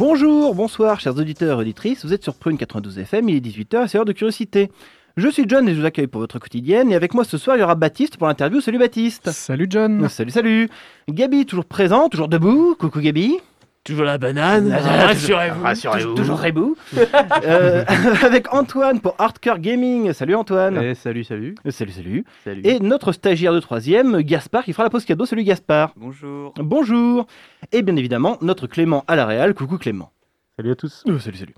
Bonjour, 0.00 0.54
bonsoir, 0.54 0.98
chers 0.98 1.18
auditeurs 1.18 1.58
et 1.58 1.60
auditrices. 1.60 2.06
Vous 2.06 2.14
êtes 2.14 2.22
sur 2.22 2.34
Prune 2.34 2.56
92 2.56 3.00
FM, 3.00 3.28
il 3.28 3.36
est 3.36 3.40
18h, 3.40 3.86
c'est 3.86 3.98
l'heure 3.98 4.06
de 4.06 4.12
curiosité. 4.12 4.70
Je 5.18 5.28
suis 5.28 5.44
John 5.46 5.68
et 5.68 5.74
je 5.74 5.80
vous 5.80 5.84
accueille 5.84 6.06
pour 6.06 6.22
votre 6.22 6.38
quotidienne. 6.38 6.90
Et 6.90 6.94
avec 6.94 7.12
moi 7.12 7.22
ce 7.22 7.36
soir, 7.36 7.58
il 7.58 7.60
y 7.60 7.62
aura 7.62 7.74
Baptiste 7.74 8.16
pour 8.16 8.26
l'interview. 8.26 8.62
Salut 8.62 8.78
Baptiste. 8.78 9.30
Salut 9.30 9.66
John. 9.68 10.08
Salut, 10.08 10.30
salut. 10.30 10.70
Gabi, 11.10 11.44
toujours 11.44 11.66
présent, 11.66 12.08
toujours 12.08 12.28
debout. 12.28 12.76
Coucou 12.78 13.00
Gabi. 13.00 13.40
Toujours 13.82 14.04
la 14.04 14.18
banane. 14.18 14.70
Ah, 14.72 15.06
Rassurez-vous. 15.06 15.62
Rassurez-vous. 15.62 16.14
Toujours 16.14 16.38
debout. 16.38 16.76
Euh, 17.44 17.84
avec 18.22 18.52
Antoine 18.52 19.00
pour 19.00 19.14
Hardcore 19.18 19.58
Gaming. 19.58 20.12
Salut 20.12 20.34
Antoine. 20.34 20.78
Eh, 20.82 20.94
salut, 20.94 21.24
salut. 21.24 21.54
Euh, 21.66 21.70
Salut, 21.70 21.92
salut. 21.92 22.24
Salut. 22.44 22.60
Et 22.64 22.78
notre 22.80 23.12
stagiaire 23.12 23.54
de 23.54 23.60
troisième, 23.60 24.20
Gaspard, 24.20 24.64
qui 24.64 24.72
fera 24.74 24.84
la 24.84 24.90
pause 24.90 25.04
cadeau. 25.06 25.24
Salut 25.24 25.44
Gaspard. 25.44 25.92
bonjour. 25.96 26.52
Bonjour. 26.58 27.26
Et 27.72 27.80
bien 27.82 27.96
évidemment, 27.96 28.36
notre 28.42 28.66
Clément 28.66 29.04
à 29.08 29.16
la 29.16 29.24
Réal. 29.24 29.54
Coucou 29.54 29.78
Clément. 29.78 30.12
Salut 30.56 30.72
à 30.72 30.74
tous. 30.74 31.02
Euh, 31.08 31.18
salut, 31.18 31.38
salut. 31.38 31.54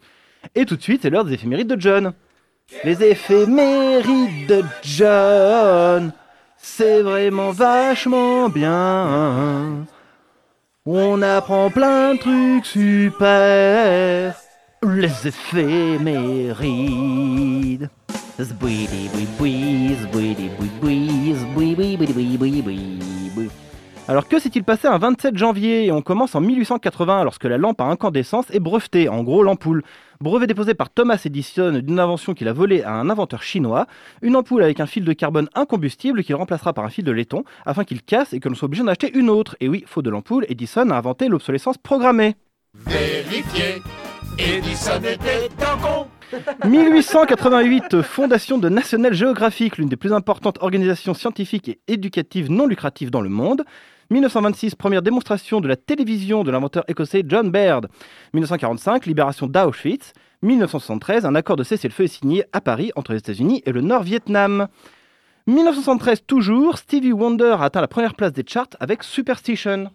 Et 0.55 0.64
tout 0.64 0.77
de 0.77 0.83
suite, 0.83 1.03
c'est 1.03 1.11
l'heure 1.11 1.25
des 1.25 1.34
éphémérides 1.34 1.69
de 1.69 1.81
John. 1.81 2.12
Les 2.84 3.03
éphémérides 3.03 4.47
de 4.48 4.62
John, 4.83 6.12
c'est 6.57 7.03
vraiment 7.03 7.51
vachement 7.51 8.48
bien. 8.48 9.84
On 10.84 11.22
apprend 11.22 11.70
plein 11.70 12.14
de 12.14 12.19
trucs 12.19 12.66
super. 12.66 14.34
Les 14.83 15.28
éphémérides. 15.28 16.58
Zbouidi, 18.41 19.08
boui, 19.39 19.97
boui. 23.30 23.48
Alors 24.08 24.27
que 24.27 24.41
s'est-il 24.41 24.64
passé 24.64 24.89
un 24.89 24.98
27 24.98 25.36
janvier? 25.36 25.86
Et 25.86 25.92
on 25.92 26.03
commence 26.03 26.34
en 26.34 26.41
1880 26.41 27.22
lorsque 27.22 27.45
la 27.45 27.56
lampe 27.56 27.81
à 27.81 27.84
incandescence 27.84 28.47
est 28.50 28.58
brevetée, 28.58 29.08
en 29.08 29.22
gros 29.22 29.45
l'ampoule. 29.45 29.84
Brevet 30.20 30.48
déposé 30.48 30.75
par 30.75 30.91
Thomas 30.91 31.22
Edison 31.25 31.78
d'une 31.78 32.00
invention 32.00 32.34
qu'il 32.34 32.48
a 32.48 32.53
volée 32.53 32.83
à 32.83 32.95
un 32.95 33.11
inventeur 33.11 33.42
chinois, 33.42 33.86
une 34.20 34.34
ampoule 34.34 34.64
avec 34.64 34.80
un 34.80 34.86
fil 34.86 35.05
de 35.05 35.12
carbone 35.12 35.48
incombustible 35.55 36.25
qu'il 36.25 36.34
remplacera 36.34 36.73
par 36.73 36.84
un 36.84 36.91
fil 36.91 37.05
de 37.05 37.12
laiton 37.12 37.45
afin 37.64 37.84
qu'il 37.84 38.03
casse 38.03 38.33
et 38.33 38.41
que 38.41 38.48
l'on 38.48 38.56
soit 38.56 38.67
obligé 38.67 38.83
d'en 38.83 38.89
acheter 38.89 39.17
une 39.17 39.30
autre. 39.30 39.56
Et 39.61 39.69
oui, 39.69 39.84
faute 39.86 40.05
de 40.05 40.11
l'ampoule, 40.11 40.47
Edison 40.48 40.91
a 40.91 40.97
inventé 40.97 41.28
l'obsolescence 41.28 41.78
programmée. 41.78 42.34
Edison 44.39 45.00
était 45.05 45.48
un 45.61 45.77
con 45.78 46.06
1888, 46.64 48.02
fondation 48.02 48.58
de 48.58 48.69
National 48.69 49.12
Geographic, 49.12 49.78
l'une 49.78 49.88
des 49.88 49.97
plus 49.97 50.12
importantes 50.12 50.58
organisations 50.61 51.14
scientifiques 51.14 51.69
et 51.69 51.80
éducatives 51.89 52.50
non 52.50 52.66
lucratives 52.66 53.11
dans 53.11 53.20
le 53.20 53.28
monde. 53.28 53.64
1926, 54.11 54.74
première 54.74 55.02
démonstration 55.02 55.61
de 55.61 55.69
la 55.69 55.77
télévision 55.77 56.44
de 56.44 56.50
l'inventeur 56.50 56.84
écossais 56.89 57.22
John 57.27 57.50
Baird. 57.50 57.89
1945, 58.34 59.06
libération 59.06 59.47
d'Auschwitz. 59.47 60.12
1973, 60.42 61.24
un 61.24 61.34
accord 61.34 61.56
de 61.56 61.64
cessez-le-feu 61.64 62.05
est 62.05 62.08
signé 62.08 62.44
à 62.52 62.61
Paris 62.61 62.92
entre 62.96 63.12
les 63.12 63.19
États-Unis 63.19 63.62
et 63.64 63.72
le 63.72 63.80
Nord-Vietnam. 63.80 64.68
1973 65.46 66.24
toujours, 66.27 66.78
Stevie 66.78 67.12
Wonder 67.12 67.57
atteint 67.61 67.80
la 67.80 67.89
première 67.89 68.14
place 68.14 68.33
des 68.33 68.45
charts 68.46 68.68
avec 68.80 69.02
Superstition. 69.02 69.90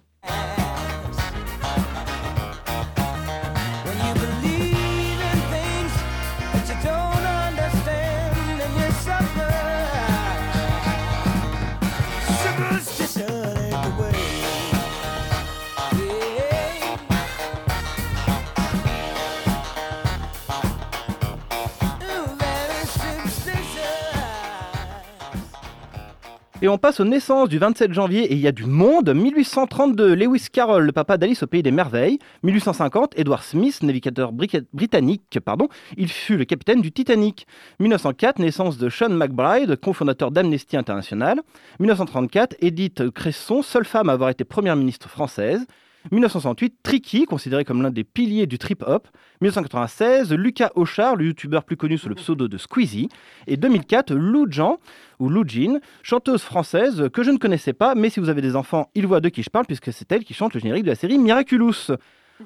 Et 26.63 26.67
on 26.67 26.79
passe 26.79 26.99
aux 26.99 27.05
naissances 27.05 27.49
du 27.49 27.59
27 27.59 27.93
janvier 27.93 28.23
et 28.23 28.33
il 28.33 28.39
y 28.39 28.47
a 28.47 28.51
du 28.51 28.65
monde. 28.65 29.13
1832, 29.13 30.15
Lewis 30.15 30.47
Carroll, 30.51 30.85
le 30.85 30.91
papa 30.91 31.17
d'Alice 31.17 31.43
au 31.43 31.47
pays 31.47 31.61
des 31.61 31.69
merveilles. 31.69 32.17
1850, 32.41 33.13
Edward 33.15 33.43
Smith, 33.43 33.83
navigateur 33.83 34.31
britannique, 34.31 35.39
pardon, 35.45 35.67
il 35.97 36.07
fut 36.07 36.35
le 36.35 36.45
capitaine 36.45 36.81
du 36.81 36.91
Titanic. 36.91 37.45
1904, 37.79 38.39
naissance 38.39 38.79
de 38.79 38.89
Sean 38.89 39.09
McBride, 39.09 39.75
cofondateur 39.75 40.31
d'Amnesty 40.31 40.77
International. 40.77 41.41
1934, 41.79 42.55
Edith 42.59 43.11
Cresson, 43.11 43.61
seule 43.61 43.85
femme 43.85 44.09
à 44.09 44.13
avoir 44.13 44.31
été 44.31 44.43
première 44.43 44.75
ministre 44.75 45.09
française. 45.09 45.63
1968, 46.11 46.75
Tricky, 46.83 47.25
considéré 47.25 47.65
comme 47.65 47.81
l'un 47.81 47.91
des 47.91 48.03
piliers 48.03 48.47
du 48.47 48.57
trip-hop. 48.57 49.07
1996, 49.41 50.33
Lucas 50.33 50.71
Auchard, 50.75 51.15
le 51.15 51.25
youtubeur 51.25 51.63
plus 51.63 51.77
connu 51.77 51.97
sous 51.97 52.09
le 52.09 52.15
pseudo 52.15 52.47
de 52.47 52.57
Squeezie. 52.57 53.09
Et 53.47 53.57
2004, 53.57 54.13
Lou 54.13 54.47
Jean, 54.49 54.77
ou 55.19 55.29
Lou 55.29 55.43
Jean, 55.47 55.79
chanteuse 56.03 56.41
française 56.41 57.09
que 57.13 57.23
je 57.23 57.31
ne 57.31 57.37
connaissais 57.37 57.73
pas, 57.73 57.95
mais 57.95 58.09
si 58.09 58.19
vous 58.19 58.29
avez 58.29 58.41
des 58.41 58.55
enfants, 58.55 58.89
ils 58.95 59.05
voient 59.05 59.21
de 59.21 59.29
qui 59.29 59.43
je 59.43 59.49
parle, 59.49 59.65
puisque 59.65 59.91
c'est 59.91 60.11
elle 60.11 60.23
qui 60.23 60.33
chante 60.33 60.53
le 60.53 60.59
générique 60.59 60.83
de 60.83 60.89
la 60.89 60.95
série 60.95 61.17
Miraculous. 61.17 61.91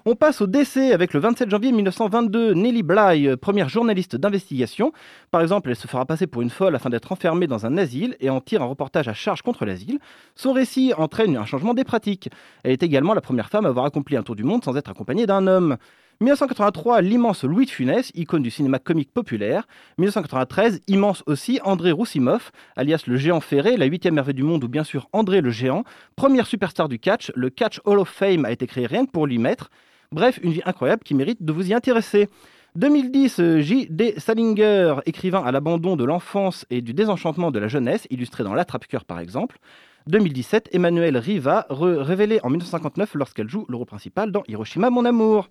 On 0.05 0.15
passe 0.15 0.39
au 0.39 0.47
décès 0.47 0.93
avec 0.93 1.13
le 1.13 1.19
27 1.19 1.49
janvier 1.49 1.73
1922, 1.73 2.53
Nelly 2.53 2.81
Bly, 2.81 3.27
euh, 3.27 3.35
première 3.35 3.67
journaliste 3.67 4.15
d'investigation. 4.15 4.93
Par 5.31 5.41
exemple, 5.41 5.69
elle 5.69 5.75
se 5.75 5.87
fera 5.87 6.05
passer 6.05 6.27
pour 6.27 6.41
une 6.41 6.49
folle 6.49 6.75
afin 6.75 6.89
d'être 6.89 7.11
enfermée 7.11 7.45
dans 7.45 7.65
un 7.65 7.77
asile 7.77 8.15
et 8.21 8.29
en 8.29 8.39
tire 8.39 8.61
un 8.61 8.67
reportage 8.67 9.09
à 9.09 9.13
charge 9.13 9.41
contre 9.41 9.65
l'asile. 9.65 9.99
Son 10.35 10.53
récit 10.53 10.93
entraîne 10.97 11.35
un 11.35 11.45
changement 11.45 11.73
des 11.73 11.83
pratiques. 11.83 12.29
Elle 12.63 12.71
est 12.71 12.83
également 12.83 13.13
la 13.13 13.19
première 13.19 13.49
femme 13.49 13.65
à 13.65 13.69
avoir 13.69 13.83
accompli 13.83 14.15
un 14.15 14.23
tour 14.23 14.37
du 14.37 14.45
monde 14.45 14.63
sans 14.63 14.77
être 14.77 14.89
accompagnée 14.89 15.25
d'un 15.25 15.45
homme. 15.45 15.77
1983, 16.21 17.01
l'immense 17.01 17.43
Louis 17.43 17.65
de 17.65 17.71
Funès, 17.71 18.11
icône 18.13 18.43
du 18.43 18.51
cinéma 18.51 18.77
comique 18.77 19.11
populaire. 19.11 19.67
1993, 19.97 20.81
immense 20.85 21.23
aussi 21.25 21.59
André 21.63 21.91
Roussimoff, 21.91 22.51
alias 22.75 23.05
le 23.07 23.17
géant 23.17 23.41
ferré, 23.41 23.75
la 23.75 23.87
huitième 23.87 24.13
merveille 24.13 24.35
du 24.35 24.43
monde 24.43 24.63
ou 24.63 24.67
bien 24.67 24.83
sûr 24.83 25.09
André 25.13 25.41
le 25.41 25.49
géant, 25.49 25.83
première 26.15 26.45
superstar 26.45 26.89
du 26.89 26.99
catch. 26.99 27.31
Le 27.33 27.49
Catch 27.49 27.81
Hall 27.85 27.97
of 27.97 28.07
Fame 28.07 28.45
a 28.45 28.51
été 28.51 28.67
créé 28.67 28.85
rien 28.85 29.07
que 29.07 29.09
pour 29.09 29.25
lui 29.25 29.39
mettre. 29.39 29.71
Bref, 30.11 30.39
une 30.43 30.51
vie 30.51 30.61
incroyable 30.63 31.01
qui 31.03 31.15
mérite 31.15 31.43
de 31.43 31.51
vous 31.51 31.71
y 31.71 31.73
intéresser. 31.73 32.29
2010, 32.75 33.39
euh, 33.39 33.59
J.D. 33.61 34.13
Salinger, 34.17 34.97
écrivain 35.07 35.41
à 35.43 35.51
l'abandon 35.51 35.95
de 35.95 36.03
l'enfance 36.03 36.67
et 36.69 36.81
du 36.81 36.93
désenchantement 36.93 37.49
de 37.49 37.57
la 37.57 37.67
jeunesse, 37.67 38.05
illustré 38.11 38.43
dans 38.43 38.53
L'Attrape-Cœur 38.53 39.05
par 39.05 39.19
exemple. 39.19 39.57
2017, 40.05 40.69
Emmanuel 40.71 41.17
Riva, 41.17 41.65
révélée 41.71 42.39
en 42.43 42.49
1959 42.49 43.15
lorsqu'elle 43.15 43.49
joue 43.49 43.65
le 43.69 43.75
rôle 43.75 43.87
principal 43.87 44.31
dans 44.31 44.43
Hiroshima, 44.47 44.91
mon 44.91 45.05
amour. 45.05 45.49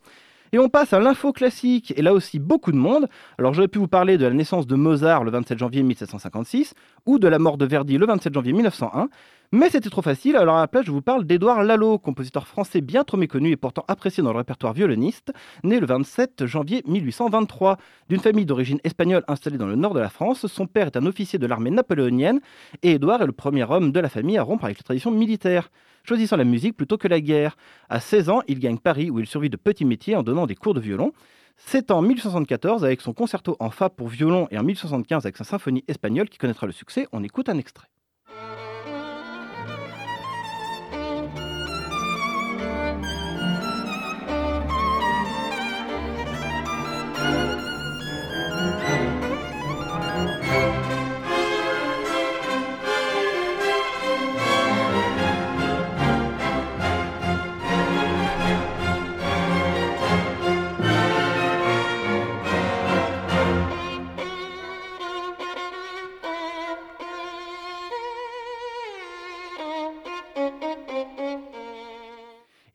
Et 0.53 0.59
on 0.59 0.69
passe 0.69 0.93
à 0.93 0.99
l'info 0.99 1.33
classique, 1.33 1.93
et 1.97 2.03
là 2.03 2.13
aussi 2.13 2.39
beaucoup 2.39 2.73
de 2.73 2.77
monde. 2.77 3.09
Alors 3.39 3.55
j'aurais 3.55 3.69
pu 3.69 3.79
vous 3.79 3.89
parler 3.89 4.19
de 4.19 4.27
la 4.27 4.35
naissance 4.35 4.67
de 4.67 4.75
Mozart 4.75 5.25
le 5.25 5.31
27 5.31 5.59
janvier 5.59 5.83
1756, 5.83 6.75
ou 7.07 7.19
de 7.19 7.29
la 7.29 7.39
mort 7.39 7.57
de 7.57 7.67
Verdi 7.67 7.99
le 7.99 8.07
27 8.07 8.35
janvier 8.35 8.53
1901, 8.53 9.09
mais 9.53 9.69
c'était 9.69 9.91
trop 9.91 10.03
facile, 10.03 10.37
alors 10.37 10.57
à 10.57 10.61
la 10.61 10.69
place 10.69 10.87
je 10.87 10.93
vous 10.93 11.03
parle 11.03 11.25
d'Édouard 11.25 11.65
Lalo, 11.65 11.99
compositeur 11.99 12.47
français 12.47 12.81
bien 12.81 13.05
trop 13.05 13.17
méconnu 13.17 13.51
et 13.51 13.57
pourtant 13.57 13.85
apprécié 13.89 14.23
dans 14.23 14.33
le 14.33 14.39
répertoire 14.39 14.73
violoniste, 14.73 15.33
né 15.65 15.81
le 15.81 15.87
27 15.87 16.47
janvier 16.47 16.83
1823. 16.87 17.77
D'une 18.09 18.21
famille 18.21 18.47
d'origine 18.47 18.79
espagnole 18.85 19.25
installée 19.29 19.59
dans 19.59 19.67
le 19.67 19.75
nord 19.75 19.95
de 19.95 20.01
la 20.01 20.09
France, 20.09 20.47
son 20.47 20.67
père 20.67 20.87
est 20.87 20.97
un 20.97 21.07
officier 21.07 21.39
de 21.39 21.47
l'armée 21.47 21.71
napoléonienne, 21.71 22.41
et 22.83 22.93
Édouard 22.93 23.23
est 23.23 23.27
le 23.27 23.33
premier 23.33 23.65
homme 23.65 23.93
de 23.93 24.01
la 24.01 24.09
famille 24.09 24.39
à 24.39 24.43
rompre 24.43 24.65
avec 24.65 24.79
les 24.79 24.85
traditions 24.85 25.11
militaires 25.11 25.71
choisissant 26.05 26.37
la 26.37 26.45
musique 26.45 26.77
plutôt 26.77 26.97
que 26.97 27.09
la 27.09 27.21
guerre. 27.21 27.57
À 27.89 28.01
16 28.01 28.31
ans, 28.31 28.43
il 28.49 28.59
gagne 28.59 28.79
Paris 28.79 29.11
où 29.11 29.19
il 29.21 29.27
survit 29.27 29.51
de 29.51 29.57
petits 29.57 29.85
métiers 29.85 30.17
en 30.17 30.23
donnant 30.23 30.47
des 30.47 30.55
cours 30.55 30.75
de 30.75 30.81
violon. 30.81 31.13
C'est 31.57 31.91
en 31.91 32.01
1874 32.03 32.85
avec 32.85 33.01
son 33.01 33.13
concerto 33.13 33.57
en 33.61 33.71
fa 33.71 33.91
pour 33.91 34.09
violon 34.09 34.49
et 34.51 34.59
en 34.59 34.63
1875 34.63 35.27
avec 35.27 35.37
sa 35.37 35.45
symphonie 35.45 35.85
espagnole 35.89 36.29
qui 36.29 36.39
connaîtra 36.39 36.67
le 36.67 36.73
succès. 36.73 37.07
On 37.13 37.23
écoute 37.23 37.49
un 37.49 37.59
extrait. 37.59 37.89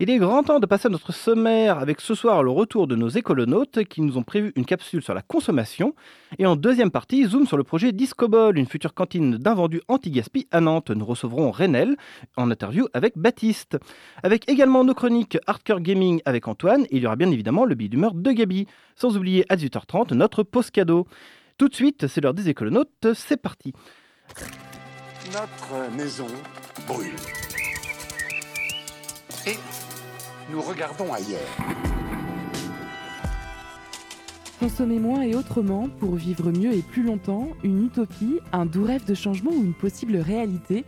Il 0.01 0.09
est 0.09 0.17
grand 0.17 0.43
temps 0.43 0.59
de 0.59 0.65
passer 0.65 0.87
à 0.87 0.89
notre 0.89 1.13
sommaire 1.13 1.79
avec 1.79 2.01
ce 2.01 2.15
soir 2.15 2.43
le 2.43 2.51
retour 2.51 2.85
de 2.85 2.97
nos 2.97 3.07
écolonautes 3.07 3.85
qui 3.85 4.01
nous 4.01 4.17
ont 4.17 4.23
prévu 4.23 4.51
une 4.57 4.65
capsule 4.65 5.01
sur 5.01 5.13
la 5.13 5.21
consommation. 5.21 5.95
Et 6.37 6.45
en 6.45 6.57
deuxième 6.57 6.91
partie, 6.91 7.25
zoom 7.25 7.47
sur 7.47 7.55
le 7.55 7.63
projet 7.63 7.93
Discobol, 7.93 8.57
une 8.57 8.67
future 8.67 8.93
cantine 8.93 9.37
d'invendus 9.37 9.81
anti-gaspi 9.87 10.49
à 10.51 10.59
Nantes. 10.59 10.89
Nous 10.89 11.05
recevrons 11.05 11.49
Renel 11.49 11.95
en 12.35 12.51
interview 12.51 12.89
avec 12.93 13.17
Baptiste. 13.17 13.77
Avec 14.21 14.49
également 14.49 14.83
nos 14.83 14.93
chroniques 14.93 15.37
Hardcore 15.47 15.79
Gaming 15.79 16.21
avec 16.25 16.49
Antoine. 16.49 16.85
Il 16.91 17.01
y 17.01 17.05
aura 17.05 17.15
bien 17.15 17.31
évidemment 17.31 17.63
le 17.63 17.75
billet 17.75 17.89
d'humeur 17.89 18.15
de 18.15 18.31
Gabi. 18.33 18.67
Sans 18.97 19.15
oublier 19.15 19.45
à 19.47 19.55
18h30 19.55 20.13
notre 20.13 20.43
pause 20.43 20.71
cadeau. 20.71 21.07
Tout 21.57 21.69
de 21.69 21.75
suite, 21.75 22.07
c'est 22.07 22.19
l'heure 22.19 22.33
des 22.33 22.49
écolonautes. 22.49 23.13
C'est 23.13 23.41
parti. 23.41 23.71
Notre 25.31 25.95
maison 25.95 26.27
brûle. 26.85 27.15
Et 29.47 29.57
nous 30.51 30.59
regardons 30.59 31.13
ailleurs. 31.13 31.39
Consommer 34.59 34.97
moins 34.97 35.21
et 35.21 35.35
autrement 35.35 35.87
pour 35.99 36.15
vivre 36.15 36.51
mieux 36.51 36.73
et 36.73 36.81
plus 36.81 37.03
longtemps, 37.03 37.49
une 37.63 37.85
utopie, 37.85 38.39
un 38.51 38.65
doux 38.65 38.85
rêve 38.85 39.05
de 39.05 39.13
changement 39.13 39.51
ou 39.51 39.63
une 39.63 39.75
possible 39.75 40.17
réalité. 40.17 40.83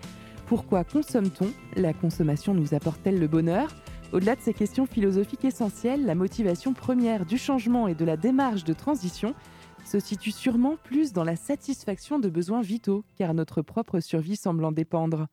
Pourquoi 0.48 0.84
consomme-t-on? 0.84 1.52
La 1.76 1.94
consommation 1.94 2.56
nous 2.56 2.74
apporte-t-elle 2.74 3.20
le 3.20 3.28
bonheur? 3.28 3.68
Au-delà 4.12 4.36
de 4.36 4.42
ces 4.42 4.54
questions 4.54 4.88
philosophiques 4.88 5.46
essentielles, 5.46 6.06
la 6.06 6.16
motivation 6.16 6.74
première 6.74 7.26
du 7.26 7.38
changement 7.38 7.88
et 7.88 7.94
de 7.94 8.06
la 8.06 8.18
démarche 8.18 8.64
de 8.64 8.74
transition 8.74 9.36
se 9.88 10.00
situe 10.00 10.32
sûrement 10.32 10.76
plus 10.84 11.14
dans 11.14 11.24
la 11.24 11.38
satisfaction 11.38 12.20
de 12.20 12.30
besoins 12.30 12.62
vitaux, 12.62 13.06
car 13.16 13.34
notre 13.34 13.62
propre 13.62 14.02
survie 14.02 14.36
semble 14.36 14.66
en 14.66 14.74
dépendre. 14.74 15.28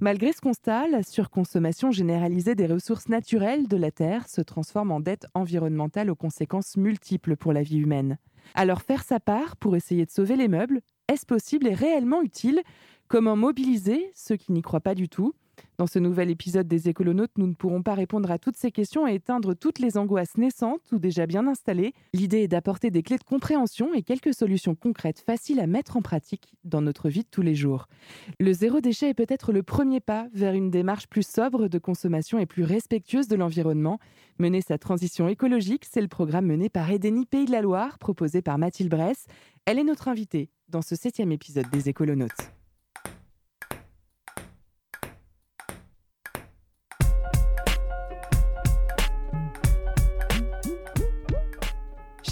Malgré 0.00 0.32
ce 0.32 0.40
constat, 0.40 0.88
la 0.88 1.04
surconsommation 1.04 1.92
généralisée 1.92 2.56
des 2.56 2.66
ressources 2.66 3.08
naturelles 3.08 3.68
de 3.68 3.76
la 3.76 3.92
Terre 3.92 4.28
se 4.28 4.40
transforme 4.40 4.90
en 4.90 4.98
dette 4.98 5.26
environnementale 5.34 6.10
aux 6.10 6.16
conséquences 6.16 6.76
multiples 6.76 7.36
pour 7.36 7.52
la 7.52 7.62
vie 7.62 7.78
humaine. 7.78 8.18
Alors 8.54 8.82
faire 8.82 9.04
sa 9.04 9.20
part 9.20 9.56
pour 9.56 9.76
essayer 9.76 10.04
de 10.04 10.10
sauver 10.10 10.34
les 10.34 10.48
meubles, 10.48 10.80
est-ce 11.06 11.24
possible 11.24 11.68
et 11.68 11.74
réellement 11.74 12.22
utile? 12.22 12.60
Comment 13.06 13.36
mobiliser 13.36 14.10
ceux 14.14 14.36
qui 14.36 14.50
n'y 14.50 14.62
croient 14.62 14.80
pas 14.80 14.96
du 14.96 15.08
tout? 15.08 15.32
Dans 15.78 15.86
ce 15.86 15.98
nouvel 15.98 16.30
épisode 16.30 16.68
des 16.68 16.88
écolonautes, 16.88 17.32
nous 17.38 17.46
ne 17.46 17.54
pourrons 17.54 17.82
pas 17.82 17.94
répondre 17.94 18.30
à 18.30 18.38
toutes 18.38 18.56
ces 18.56 18.70
questions 18.70 19.06
et 19.06 19.14
éteindre 19.14 19.54
toutes 19.54 19.78
les 19.78 19.96
angoisses 19.96 20.36
naissantes 20.36 20.92
ou 20.92 20.98
déjà 20.98 21.26
bien 21.26 21.46
installées. 21.46 21.94
L'idée 22.14 22.42
est 22.42 22.48
d'apporter 22.48 22.90
des 22.90 23.02
clés 23.02 23.18
de 23.18 23.24
compréhension 23.24 23.92
et 23.94 24.02
quelques 24.02 24.34
solutions 24.34 24.74
concrètes 24.74 25.20
faciles 25.20 25.60
à 25.60 25.66
mettre 25.66 25.96
en 25.96 26.02
pratique 26.02 26.54
dans 26.64 26.82
notre 26.82 27.08
vie 27.08 27.22
de 27.22 27.28
tous 27.30 27.42
les 27.42 27.54
jours. 27.54 27.88
Le 28.38 28.52
zéro 28.52 28.80
déchet 28.80 29.08
est 29.08 29.14
peut-être 29.14 29.52
le 29.52 29.62
premier 29.62 30.00
pas 30.00 30.28
vers 30.32 30.54
une 30.54 30.70
démarche 30.70 31.08
plus 31.08 31.26
sobre 31.26 31.68
de 31.68 31.78
consommation 31.78 32.38
et 32.38 32.46
plus 32.46 32.64
respectueuse 32.64 33.28
de 33.28 33.36
l'environnement. 33.36 33.98
Mener 34.38 34.60
sa 34.60 34.78
transition 34.78 35.28
écologique, 35.28 35.86
c'est 35.90 36.00
le 36.00 36.08
programme 36.08 36.46
mené 36.46 36.68
par 36.68 36.90
Edeni 36.90 37.26
Pays 37.26 37.46
de 37.46 37.52
la 37.52 37.62
Loire, 37.62 37.98
proposé 37.98 38.42
par 38.42 38.58
Mathilde 38.58 38.90
Bress. 38.90 39.26
Elle 39.64 39.78
est 39.78 39.84
notre 39.84 40.08
invitée 40.08 40.50
dans 40.68 40.82
ce 40.82 40.96
septième 40.96 41.32
épisode 41.32 41.68
des 41.70 41.88
écolonautes. 41.88 42.52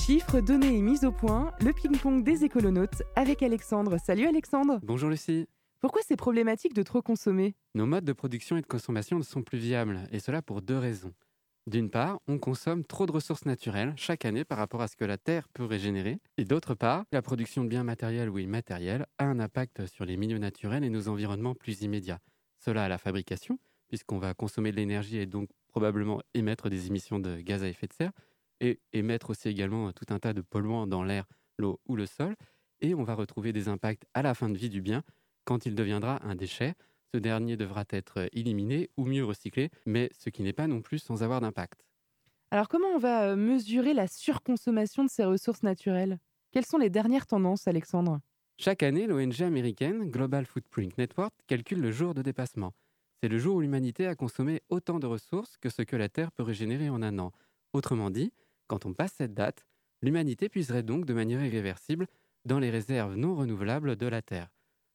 Chiffres, 0.07 0.41
données 0.41 0.79
et 0.79 0.81
mise 0.81 1.05
au 1.05 1.13
point, 1.13 1.53
le 1.61 1.73
ping-pong 1.73 2.25
des 2.25 2.43
écolonautes 2.43 3.03
avec 3.17 3.43
Alexandre. 3.43 3.99
Salut 4.03 4.27
Alexandre 4.27 4.81
Bonjour 4.83 5.11
Lucie. 5.11 5.47
Pourquoi 5.79 6.01
c'est 6.05 6.17
problématique 6.17 6.75
de 6.75 6.83
trop 6.83 7.03
consommer? 7.03 7.55
Nos 7.75 7.87
modes 7.87 8.05
de 8.05 8.13
production 8.15 8.57
et 8.57 8.63
de 8.63 8.67
consommation 8.67 9.19
ne 9.19 9.23
sont 9.23 9.43
plus 9.43 9.59
viables, 9.59 10.01
et 10.11 10.19
cela 10.19 10.41
pour 10.41 10.63
deux 10.63 10.79
raisons. 10.79 11.13
D'une 11.67 11.91
part, 11.91 12.19
on 12.29 12.39
consomme 12.39 12.83
trop 12.85 13.05
de 13.05 13.13
ressources 13.13 13.45
naturelles 13.45 13.93
chaque 13.97 14.25
année 14.25 14.45
par 14.45 14.59
rapport 14.59 14.81
à 14.81 14.89
ce 14.89 14.97
que 14.97 15.05
la 15.05 15.19
Terre 15.19 15.49
peut 15.51 15.65
régénérer, 15.65 16.19
et 16.39 16.45
d'autre 16.45 16.75
part, 16.75 17.05
la 17.13 17.21
production 17.21 17.63
de 17.63 17.69
biens 17.69 17.85
matériels 17.85 18.31
ou 18.31 18.39
immatériels 18.39 19.07
a 19.19 19.27
un 19.27 19.39
impact 19.39 19.87
sur 19.87 20.07
les 20.07 20.17
milieux 20.17 20.39
naturels 20.39 20.83
et 20.83 20.91
nos 20.91 21.09
environnements 21.09 21.55
plus 21.55 21.83
immédiats. 21.83 22.21
Cela 22.59 22.85
à 22.85 22.89
la 22.89 22.99
fabrication, 22.99 23.59
puisqu'on 23.89 24.19
va 24.19 24.33
consommer 24.33 24.73
de 24.73 24.77
l'énergie 24.77 25.19
et 25.19 25.27
donc 25.27 25.51
probablement 25.69 26.21
émettre 26.35 26.71
des 26.71 26.87
émissions 26.87 27.21
de 27.21 27.41
gaz 27.41 27.63
à 27.63 27.69
effet 27.69 27.87
de 27.87 27.93
serre, 27.93 28.13
et 28.61 28.81
émettre 28.93 29.31
aussi 29.31 29.49
également 29.49 29.93
tout 29.93 30.07
un 30.11 30.19
tas 30.19 30.33
de 30.33 30.41
polluants 30.41 30.87
dans 30.87 31.03
l'air, 31.03 31.27
l'eau 31.59 31.81
ou 31.87 31.97
le 31.97 32.07
sol, 32.07 32.37
et 32.81 32.95
on 32.95 33.03
va 33.03 33.15
retrouver 33.15 33.53
des 33.53 33.69
impacts 33.69 34.05
à 34.15 34.23
la 34.23 34.35
fin 34.35 34.49
de 34.49 34.57
vie 34.57 34.71
du 34.71 34.81
bien 34.81 35.03
quand 35.45 35.67
il 35.67 35.75
deviendra 35.75 36.25
un 36.25 36.35
déchet. 36.35 36.75
Ce 37.13 37.19
dernier 37.19 37.57
devra 37.57 37.85
être 37.91 38.29
éliminé 38.33 38.91
ou 38.97 39.05
mieux 39.05 39.25
recyclé, 39.25 39.71
mais 39.85 40.11
ce 40.17 40.31
qui 40.31 40.43
n'est 40.43 40.53
pas 40.53 40.69
non 40.69 40.81
plus 40.81 40.99
sans 40.99 41.23
avoir 41.23 41.41
d'impact. 41.41 41.85
Alors 42.53 42.69
comment 42.69 42.89
on 42.89 42.99
va 42.99 43.31
euh, 43.31 43.37
mesurer 43.37 43.95
la 43.95 44.09
surconsommation 44.09 45.05
de 45.05 45.11
ces 45.11 45.25
ressources 45.25 45.63
naturelles? 45.63 46.19
Quelles 46.53 46.67
sont 46.67 46.79
les 46.79 46.91
dernières 46.91 47.27
tendances, 47.27 47.69
Alexandre? 47.69 48.21
Chaque 48.59 48.83
année, 48.83 49.07
l'ONG 49.07 49.43
américaine 49.43 50.11
Global 50.11 50.45
Footprint 50.47 50.99
Network 50.99 51.33
calcule 51.47 51.81
le 51.81 51.93
jour 51.93 52.13
de 52.13 52.23
dépassement. 52.23 52.73
C'est 53.23 53.29
le 53.29 53.39
jour 53.39 53.57
où 53.57 53.61
l'humanité 53.61 54.07
a 54.07 54.15
consommé 54.15 54.63
autant 54.69 54.99
de 54.99 55.07
ressources 55.07 55.57
que 55.59 55.69
ce 55.69 55.83
que 55.83 55.97
la 55.97 56.09
Terre 56.09 56.33
peut 56.33 56.43
régénérer 56.43 56.91
en 56.91 57.03
un 57.03 57.19
an. 57.19 57.33
Autrement 57.73 58.11
dit, 58.11 58.33
quand 58.71 58.87
on 58.87 58.95
passe 58.95 59.15
cette 59.19 59.35
date, 59.35 59.67
l'humanité 60.01 60.49
puiserait 60.49 60.85
donc 60.85 61.05
de 61.05 61.13
manière 61.13 61.45
irréversible 61.45 62.07
dans 62.45 62.61
les 62.61 62.71
réserves 62.71 63.17
non 63.17 63.35
renouvelables 63.35 63.97
de 63.97 64.07
la 64.07 64.23
Terre. 64.23 64.49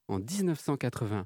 En 0.07 0.19
1980, 0.19 1.25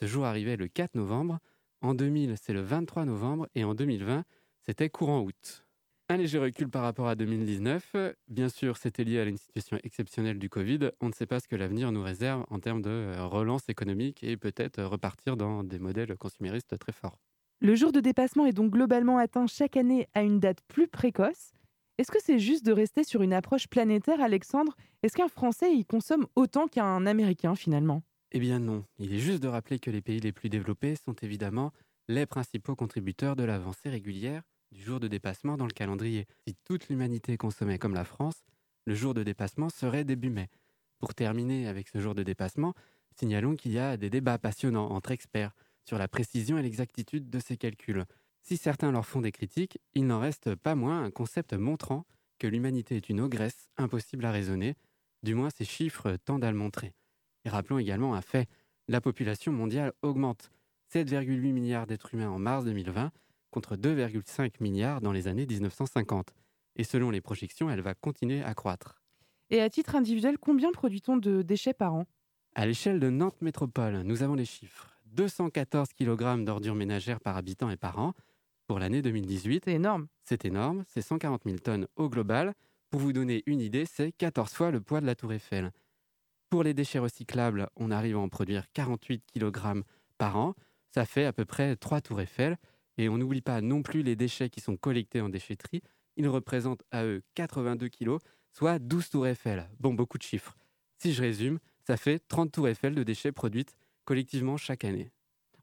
ce 0.00 0.04
jour 0.04 0.24
arrivait 0.24 0.56
le 0.56 0.66
4 0.66 0.96
novembre, 0.96 1.38
en 1.82 1.94
2000 1.94 2.34
c'est 2.36 2.52
le 2.52 2.62
23 2.62 3.04
novembre 3.04 3.46
et 3.54 3.62
en 3.62 3.76
2020 3.76 4.24
c'était 4.66 4.90
courant 4.90 5.20
août. 5.20 5.64
Un 6.08 6.16
léger 6.16 6.40
recul 6.40 6.68
par 6.68 6.82
rapport 6.82 7.06
à 7.06 7.14
2019, 7.14 7.94
bien 8.26 8.48
sûr 8.48 8.76
c'était 8.76 9.04
lié 9.04 9.20
à 9.20 9.24
une 9.24 9.38
situation 9.38 9.78
exceptionnelle 9.84 10.40
du 10.40 10.48
Covid, 10.48 10.90
on 11.00 11.06
ne 11.06 11.12
sait 11.14 11.26
pas 11.26 11.38
ce 11.38 11.46
que 11.46 11.54
l'avenir 11.54 11.92
nous 11.92 12.02
réserve 12.02 12.44
en 12.50 12.58
termes 12.58 12.82
de 12.82 12.90
euh, 12.90 13.24
relance 13.24 13.68
économique 13.68 14.24
et 14.24 14.36
peut-être 14.36 14.80
euh, 14.80 14.88
repartir 14.88 15.36
dans 15.36 15.62
des 15.62 15.78
modèles 15.78 16.16
consuméristes 16.16 16.76
très 16.76 16.92
forts. 16.92 17.20
Le 17.60 17.76
jour 17.76 17.92
de 17.92 18.00
dépassement 18.00 18.46
est 18.46 18.52
donc 18.52 18.72
globalement 18.72 19.18
atteint 19.18 19.46
chaque 19.46 19.76
année 19.76 20.08
à 20.12 20.24
une 20.24 20.40
date 20.40 20.58
plus 20.66 20.88
précoce. 20.88 21.52
Est-ce 21.96 22.10
que 22.10 22.18
c'est 22.20 22.40
juste 22.40 22.66
de 22.66 22.72
rester 22.72 23.04
sur 23.04 23.22
une 23.22 23.32
approche 23.32 23.68
planétaire, 23.68 24.20
Alexandre? 24.20 24.74
Est-ce 25.04 25.16
qu'un 25.16 25.28
Français 25.28 25.72
y 25.72 25.84
consomme 25.84 26.26
autant 26.34 26.66
qu'un 26.66 27.06
Américain 27.06 27.54
finalement? 27.54 28.02
Eh 28.32 28.40
bien 28.40 28.58
non, 28.58 28.84
il 28.98 29.14
est 29.14 29.20
juste 29.20 29.40
de 29.40 29.46
rappeler 29.46 29.78
que 29.78 29.92
les 29.92 30.02
pays 30.02 30.18
les 30.18 30.32
plus 30.32 30.48
développés 30.48 30.96
sont 30.96 31.14
évidemment 31.22 31.72
les 32.08 32.26
principaux 32.26 32.74
contributeurs 32.74 33.36
de 33.36 33.44
l'avancée 33.44 33.90
régulière 33.90 34.42
du 34.72 34.82
jour 34.82 34.98
de 34.98 35.06
dépassement 35.06 35.56
dans 35.56 35.66
le 35.66 35.72
calendrier. 35.72 36.26
Si 36.48 36.56
toute 36.64 36.88
l'humanité 36.88 37.36
consommait 37.36 37.78
comme 37.78 37.94
la 37.94 38.04
France, 38.04 38.42
le 38.86 38.96
jour 38.96 39.14
de 39.14 39.22
dépassement 39.22 39.68
serait 39.68 40.02
début 40.02 40.30
mai. 40.30 40.48
Pour 40.98 41.14
terminer 41.14 41.68
avec 41.68 41.88
ce 41.88 42.00
jour 42.00 42.16
de 42.16 42.24
dépassement, 42.24 42.74
signalons 43.16 43.54
qu'il 43.54 43.70
y 43.70 43.78
a 43.78 43.96
des 43.96 44.10
débats 44.10 44.38
passionnants 44.38 44.90
entre 44.90 45.12
experts 45.12 45.54
sur 45.88 45.96
la 45.96 46.08
précision 46.08 46.58
et 46.58 46.62
l'exactitude 46.62 47.30
de 47.30 47.38
ces 47.38 47.56
calculs. 47.56 48.04
Si 48.46 48.58
certains 48.58 48.92
leur 48.92 49.06
font 49.06 49.22
des 49.22 49.32
critiques, 49.32 49.78
il 49.94 50.06
n'en 50.06 50.20
reste 50.20 50.54
pas 50.54 50.74
moins 50.74 51.02
un 51.02 51.10
concept 51.10 51.54
montrant 51.54 52.04
que 52.38 52.46
l'humanité 52.46 52.96
est 52.96 53.08
une 53.08 53.22
ogresse 53.22 53.70
impossible 53.78 54.26
à 54.26 54.32
raisonner, 54.32 54.76
du 55.22 55.34
moins 55.34 55.48
ces 55.48 55.64
chiffres 55.64 56.18
tendent 56.26 56.44
à 56.44 56.50
le 56.50 56.58
montrer. 56.58 56.92
Et 57.46 57.48
rappelons 57.48 57.78
également 57.78 58.14
un 58.14 58.20
fait, 58.20 58.46
la 58.86 59.00
population 59.00 59.50
mondiale 59.50 59.94
augmente, 60.02 60.50
7,8 60.92 61.52
milliards 61.52 61.86
d'êtres 61.86 62.12
humains 62.12 62.28
en 62.28 62.38
mars 62.38 62.66
2020 62.66 63.12
contre 63.50 63.76
2,5 63.76 64.50
milliards 64.60 65.00
dans 65.00 65.12
les 65.12 65.26
années 65.26 65.46
1950. 65.46 66.34
Et 66.76 66.84
selon 66.84 67.08
les 67.10 67.22
projections, 67.22 67.70
elle 67.70 67.80
va 67.80 67.94
continuer 67.94 68.42
à 68.42 68.52
croître. 68.52 69.00
Et 69.48 69.62
à 69.62 69.70
titre 69.70 69.94
individuel, 69.96 70.36
combien 70.36 70.70
produit-on 70.70 71.16
de 71.16 71.40
déchets 71.40 71.72
par 71.72 71.94
an? 71.94 72.04
À 72.54 72.66
l'échelle 72.66 73.00
de 73.00 73.08
Nantes 73.08 73.40
Métropole, 73.40 74.02
nous 74.02 74.22
avons 74.22 74.34
les 74.34 74.44
chiffres. 74.44 74.90
214 75.06 75.94
kg 75.94 76.44
d'ordures 76.44 76.74
ménagères 76.74 77.20
par 77.20 77.38
habitant 77.38 77.70
et 77.70 77.76
par 77.76 77.98
an, 77.98 78.12
pour 78.66 78.78
l'année 78.78 79.02
2018. 79.02 79.64
C'est 79.64 79.72
énorme. 79.72 80.06
C'est 80.24 80.44
énorme, 80.44 80.84
c'est 80.88 81.02
140 81.02 81.42
000 81.44 81.58
tonnes 81.58 81.86
au 81.96 82.08
global. 82.08 82.54
Pour 82.90 83.00
vous 83.00 83.12
donner 83.12 83.42
une 83.46 83.60
idée, 83.60 83.86
c'est 83.86 84.12
14 84.12 84.52
fois 84.52 84.70
le 84.70 84.80
poids 84.80 85.00
de 85.00 85.06
la 85.06 85.14
tour 85.14 85.32
Eiffel. 85.32 85.72
Pour 86.50 86.62
les 86.62 86.74
déchets 86.74 87.00
recyclables, 87.00 87.68
on 87.76 87.90
arrive 87.90 88.16
à 88.16 88.20
en 88.20 88.28
produire 88.28 88.70
48 88.72 89.24
kg 89.34 89.82
par 90.18 90.36
an. 90.36 90.54
Ça 90.94 91.04
fait 91.04 91.24
à 91.24 91.32
peu 91.32 91.44
près 91.44 91.76
3 91.76 92.00
tours 92.00 92.20
Eiffel. 92.20 92.56
Et 92.96 93.08
on 93.08 93.18
n'oublie 93.18 93.40
pas 93.40 93.60
non 93.60 93.82
plus 93.82 94.02
les 94.02 94.14
déchets 94.14 94.48
qui 94.48 94.60
sont 94.60 94.76
collectés 94.76 95.20
en 95.20 95.28
déchetterie. 95.28 95.82
Ils 96.16 96.28
représentent 96.28 96.84
à 96.92 97.04
eux 97.04 97.22
82 97.34 97.88
kg, 97.88 98.18
soit 98.52 98.78
12 98.78 99.10
tours 99.10 99.26
Eiffel. 99.26 99.68
Bon, 99.80 99.94
beaucoup 99.94 100.16
de 100.16 100.22
chiffres. 100.22 100.54
Si 100.98 101.12
je 101.12 101.22
résume, 101.22 101.58
ça 101.86 101.96
fait 101.96 102.20
30 102.28 102.52
tours 102.52 102.68
Eiffel 102.68 102.94
de 102.94 103.02
déchets 103.02 103.32
produites 103.32 103.74
collectivement 104.04 104.56
chaque 104.56 104.84
année. 104.84 105.10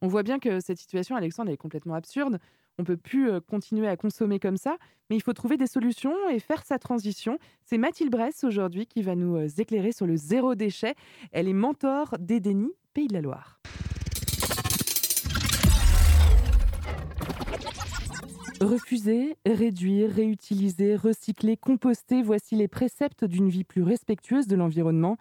On 0.02 0.08
voit 0.08 0.24
bien 0.24 0.40
que 0.40 0.60
cette 0.60 0.80
situation, 0.80 1.16
Alexandre, 1.16 1.52
est 1.52 1.58
complètement 1.58 1.94
absurde. 1.94 2.40
On 2.82 2.84
peut 2.84 2.98
plus 2.98 3.30
euh, 3.30 3.40
continuer 3.40 3.88
à 3.88 3.96
consommer 3.96 4.40
comme 4.40 4.58
ça, 4.58 4.76
mais 5.12 5.16
il 5.16 5.22
faut 5.22 5.34
trouver 5.34 5.56
des 5.56 5.68
solutions 5.68 6.16
et 6.30 6.40
faire 6.40 6.66
sa 6.66 6.80
transition. 6.80 7.38
C'est 7.64 7.78
Mathilde 7.78 8.10
Bress 8.10 8.44
aujourd'hui 8.44 8.88
qui 8.88 9.04
va 9.04 9.14
nous 9.14 9.36
euh, 9.36 9.48
éclairer 9.60 9.92
sur 9.92 10.08
le 10.08 10.16
zéro 10.16 10.56
déchet. 10.56 10.96
Elle 11.32 11.48
est 11.48 11.54
mentor 11.54 12.16
d'Edeni, 12.20 12.72
Pays 12.96 13.08
de 13.08 13.14
la 13.14 13.22
Loire. 13.22 13.60
Refuser, 18.62 19.38
réduire, 19.46 20.10
réutiliser, 20.10 20.96
recycler, 20.96 21.58
composter, 21.58 22.24
voici 22.24 22.56
les 22.56 22.68
préceptes 22.68 23.26
d'une 23.26 23.50
vie 23.50 23.64
plus 23.64 23.84
respectueuse 23.84 24.48
de 24.48 24.56
l'environnement. 24.56 25.18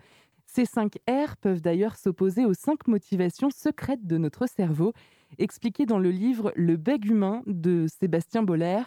Ces 0.46 0.64
5 0.64 0.94
R 1.06 1.36
peuvent 1.36 1.60
d'ailleurs 1.60 1.96
s'opposer 1.96 2.46
aux 2.46 2.54
5 2.54 2.88
motivations 2.88 3.50
secrètes 3.50 4.06
de 4.06 4.16
notre 4.16 4.46
cerveau, 4.46 4.94
expliquées 5.38 5.86
dans 5.86 5.98
le 5.98 6.10
livre 6.10 6.52
Le 6.56 6.76
beg 6.76 7.04
humain 7.06 7.42
de 7.46 7.86
Sébastien 7.88 8.42
Boller. 8.42 8.82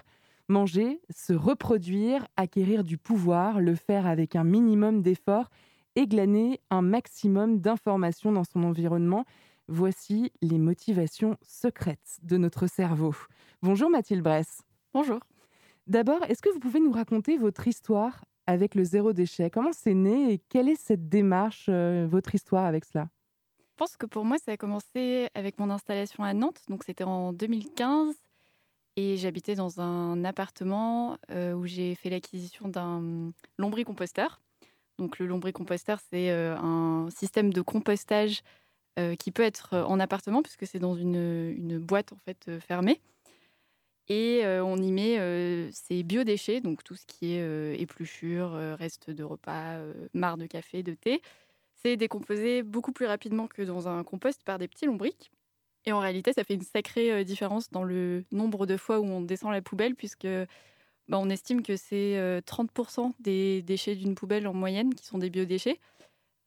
Manger, 0.50 1.02
se 1.10 1.34
reproduire, 1.34 2.28
acquérir 2.36 2.84
du 2.84 2.98
pouvoir, 2.98 3.62
le 3.62 3.76
faire 3.76 4.06
avec 4.06 4.36
un 4.36 4.44
minimum 4.44 5.02
d'efforts 5.02 5.50
et 5.96 6.08
glaner 6.08 6.60
un 6.70 6.82
maximum 6.82 7.60
d'informations 7.60 8.32
dans 8.32 8.44
son 8.44 8.64
environnement. 8.64 9.26
Voici 9.68 10.32
les 10.42 10.58
motivations 10.58 11.38
secrètes 11.42 12.20
de 12.24 12.38
notre 12.38 12.68
cerveau. 12.68 13.16
Bonjour 13.62 13.90
Mathilde 13.90 14.24
Bress. 14.24 14.62
Bonjour. 14.94 15.20
D'abord, 15.88 16.24
est-ce 16.30 16.42
que 16.42 16.50
vous 16.50 16.60
pouvez 16.60 16.80
nous 16.80 16.92
raconter 16.92 17.38
votre 17.38 17.68
histoire 17.68 18.26
avec 18.48 18.76
le 18.76 18.84
zéro 18.84 19.14
déchet? 19.14 19.50
Comment 19.50 19.74
c'est 19.74 19.94
né 19.94 20.34
et 20.34 20.38
quelle 20.38 20.70
est 20.70 20.80
cette 20.80 21.08
démarche, 21.08 21.68
euh, 21.70 22.06
votre 22.10 22.36
histoire 22.36 22.66
avec 22.66 22.86
cela? 22.86 23.08
Pense 23.84 23.98
que 23.98 24.06
pour 24.06 24.24
moi, 24.24 24.38
ça 24.38 24.54
a 24.54 24.58
commencé 24.58 25.28
avec 25.36 25.60
mon 25.60 25.70
installation 25.70 26.24
à 26.24 26.34
Nantes. 26.34 26.62
Donc, 26.70 26.86
c'était 26.86 27.04
en 27.04 27.34
2015. 27.34 28.16
Et 28.96 29.18
j'habitais 29.18 29.56
dans 29.56 29.82
un 29.82 30.24
appartement 30.24 31.18
euh, 31.32 31.52
où 31.52 31.66
j'ai 31.66 31.94
fait 31.96 32.10
l'acquisition 32.10 32.70
d'un 32.70 33.34
lombricomposteur. 33.58 34.40
Donc, 35.00 35.20
le 35.20 35.26
lombricomposteur, 35.26 36.00
c'est 36.10 36.32
euh, 36.32 36.56
un 36.56 37.10
système 37.10 37.52
de 37.52 37.60
compostage 37.60 38.42
euh, 39.00 39.18
qui 39.18 39.32
peut 39.32 39.44
être 39.44 39.76
en 39.76 40.00
appartement, 40.00 40.42
puisque 40.42 40.66
c'est 40.66 40.80
dans 40.80 40.96
une, 40.96 41.78
boîte 41.78 42.14
en 42.14 42.18
fait 42.24 42.58
fermée. 42.60 43.02
Et 44.08 44.44
on 44.46 44.78
y 44.78 44.92
met 44.92 45.72
ces 45.72 46.04
biodéchets, 46.04 46.60
donc 46.60 46.84
tout 46.84 46.96
ce 46.96 47.06
qui 47.06 47.34
est 47.34 47.82
épluchures, 47.82 48.52
restes 48.78 49.10
de 49.10 49.24
repas, 49.24 49.80
marre 50.14 50.38
de 50.38 50.46
café, 50.46 50.84
de 50.84 50.94
thé. 50.94 51.22
C'est 51.84 51.98
décomposé 51.98 52.64
beaucoup 52.64 52.92
plus 52.92 53.06
rapidement 53.06 53.48
que 53.48 53.62
dans 53.62 53.88
un 53.88 54.04
compost 54.04 54.44
par 54.44 54.58
des 54.58 54.68
petits 54.68 54.86
lombrics. 54.86 55.32
Et 55.86 55.92
en 55.92 56.00
réalité, 56.00 56.32
ça 56.32 56.44
fait 56.44 56.54
une 56.54 56.62
sacrée 56.62 57.26
différence 57.26 57.70
dans 57.70 57.84
le 57.84 58.24
nombre 58.32 58.66
de 58.66 58.78
fois 58.78 59.00
où 59.00 59.06
on 59.06 59.22
descend 59.22 59.52
la 59.52 59.62
poubelle, 59.62 59.96
puisque 59.96 60.28
bah, 61.10 61.18
on 61.20 61.30
estime 61.30 61.62
que 61.62 61.76
c'est 61.76 62.42
30% 62.46 63.12
des 63.20 63.62
déchets 63.64 63.96
d'une 63.96 64.16
poubelle 64.16 64.48
en 64.48 64.54
moyenne 64.54 64.94
qui 64.96 65.06
sont 65.06 65.18
des 65.18 65.30
biodéchets. 65.30 65.82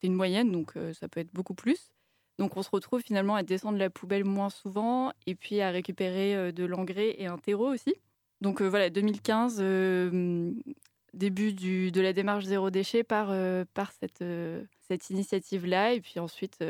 C'est 0.00 0.06
une 0.06 0.14
moyenne, 0.14 0.50
donc 0.50 0.72
ça 0.94 1.06
peut 1.08 1.20
être 1.20 1.34
beaucoup 1.34 1.54
plus. 1.54 1.92
Donc 2.38 2.56
on 2.56 2.62
se 2.62 2.70
retrouve 2.70 3.02
finalement 3.02 3.34
à 3.34 3.42
descendre 3.42 3.78
la 3.78 3.90
poubelle 3.90 4.24
moins 4.24 4.50
souvent 4.50 5.12
et 5.26 5.34
puis 5.34 5.60
à 5.60 5.70
récupérer 5.70 6.52
de 6.52 6.64
l'engrais 6.64 7.14
et 7.18 7.26
un 7.26 7.36
terreau 7.36 7.68
aussi. 7.68 7.94
Donc 8.40 8.60
voilà, 8.60 8.90
2015, 8.90 9.58
euh, 9.60 10.52
début 11.14 11.52
du, 11.52 11.90
de 11.92 12.00
la 12.00 12.12
démarche 12.12 12.44
zéro 12.44 12.70
déchet 12.70 13.04
par, 13.04 13.30
euh, 13.30 13.64
par 13.74 13.92
cette, 13.92 14.22
euh, 14.22 14.64
cette 14.80 15.10
initiative-là. 15.10 15.94
Et 15.94 16.00
puis 16.00 16.18
ensuite, 16.18 16.64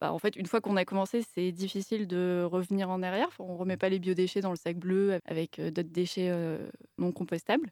bah, 0.00 0.12
en 0.12 0.18
fait, 0.18 0.36
une 0.36 0.46
fois 0.46 0.60
qu'on 0.60 0.76
a 0.76 0.84
commencé, 0.84 1.22
c'est 1.34 1.52
difficile 1.52 2.06
de 2.06 2.46
revenir 2.50 2.90
en 2.90 3.02
arrière. 3.02 3.30
On 3.38 3.54
ne 3.54 3.58
remet 3.58 3.76
pas 3.76 3.88
les 3.88 3.98
biodéchets 3.98 4.40
dans 4.40 4.50
le 4.50 4.56
sac 4.56 4.76
bleu 4.76 5.18
avec 5.24 5.60
d'autres 5.60 5.90
déchets 5.90 6.32
non 6.98 7.12
compostables. 7.12 7.70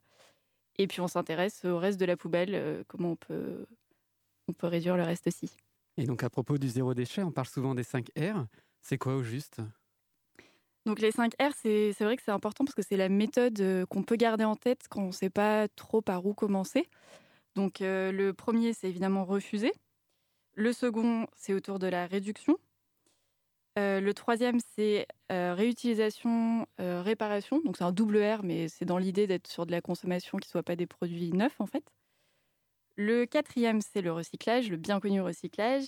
Et 0.81 0.87
puis 0.87 1.01
on 1.01 1.09
s'intéresse 1.09 1.65
au 1.65 1.79
reste 1.79 1.99
de 1.99 2.05
la 2.05 2.17
poubelle, 2.17 2.85
comment 2.87 3.13
on 3.13 3.17
peut, 3.17 3.67
on 4.47 4.53
peut 4.53 4.69
réduire 4.69 4.97
le 4.97 5.03
reste 5.03 5.27
aussi. 5.27 5.51
Et 5.97 6.05
donc 6.05 6.23
à 6.23 6.31
propos 6.31 6.59
du 6.59 6.69
zéro 6.69 6.95
déchet, 6.95 7.23
on 7.23 7.33
parle 7.33 7.49
souvent 7.49 7.75
des 7.75 7.83
5 7.83 8.11
R. 8.17 8.47
C'est 8.81 8.99
quoi 8.99 9.17
au 9.17 9.23
juste? 9.25 9.61
Donc 10.89 11.01
les 11.01 11.13
5 11.13 11.35
R, 11.41 11.53
c'est 11.55 11.93
vrai 12.01 12.17
que 12.17 12.23
c'est 12.25 12.33
important 12.33 12.65
parce 12.65 12.75
que 12.75 12.83
c'est 12.83 12.97
la 12.97 13.09
méthode 13.09 13.87
qu'on 13.91 14.03
peut 14.03 14.17
garder 14.17 14.45
en 14.45 14.57
tête 14.57 14.87
quand 14.89 15.03
on 15.03 15.09
ne 15.09 15.13
sait 15.13 15.31
pas 15.31 15.69
trop 15.69 16.01
par 16.01 16.27
où 16.27 16.35
commencer. 16.35 16.89
Donc 17.55 17.83
euh, 17.83 18.13
le 18.13 18.33
premier, 18.33 18.73
c'est 18.73 18.89
évidemment 18.89 19.25
refuser. 19.25 19.73
Le 20.55 20.73
second, 20.73 21.27
c'est 21.37 21.55
autour 21.55 21.79
de 21.79 21.87
la 21.87 22.07
réduction. 22.07 22.57
Euh, 23.79 24.01
le 24.01 24.13
troisième, 24.13 24.59
c'est 24.75 25.07
euh, 25.31 25.55
réutilisation, 25.55 26.67
euh, 26.81 27.01
réparation. 27.03 27.61
Donc 27.65 27.77
c'est 27.77 27.85
un 27.85 27.93
double 27.93 28.19
R, 28.19 28.43
mais 28.43 28.69
c'est 28.69 28.85
dans 28.85 28.99
l'idée 28.99 29.27
d'être 29.27 29.47
sur 29.47 29.67
de 29.67 29.71
la 29.71 29.81
consommation 29.81 30.39
qui 30.39 30.49
ne 30.49 30.51
soit 30.51 30.63
pas 30.65 30.75
des 30.75 30.87
produits 30.87 31.33
neufs 31.33 31.61
en 31.61 31.67
fait. 31.67 31.85
Le 32.97 33.25
quatrième, 33.27 33.81
c'est 33.81 34.03
le 34.03 34.13
recyclage, 34.13 34.71
le 34.71 34.77
bien 34.77 34.99
connu 34.99 35.21
recyclage. 35.21 35.85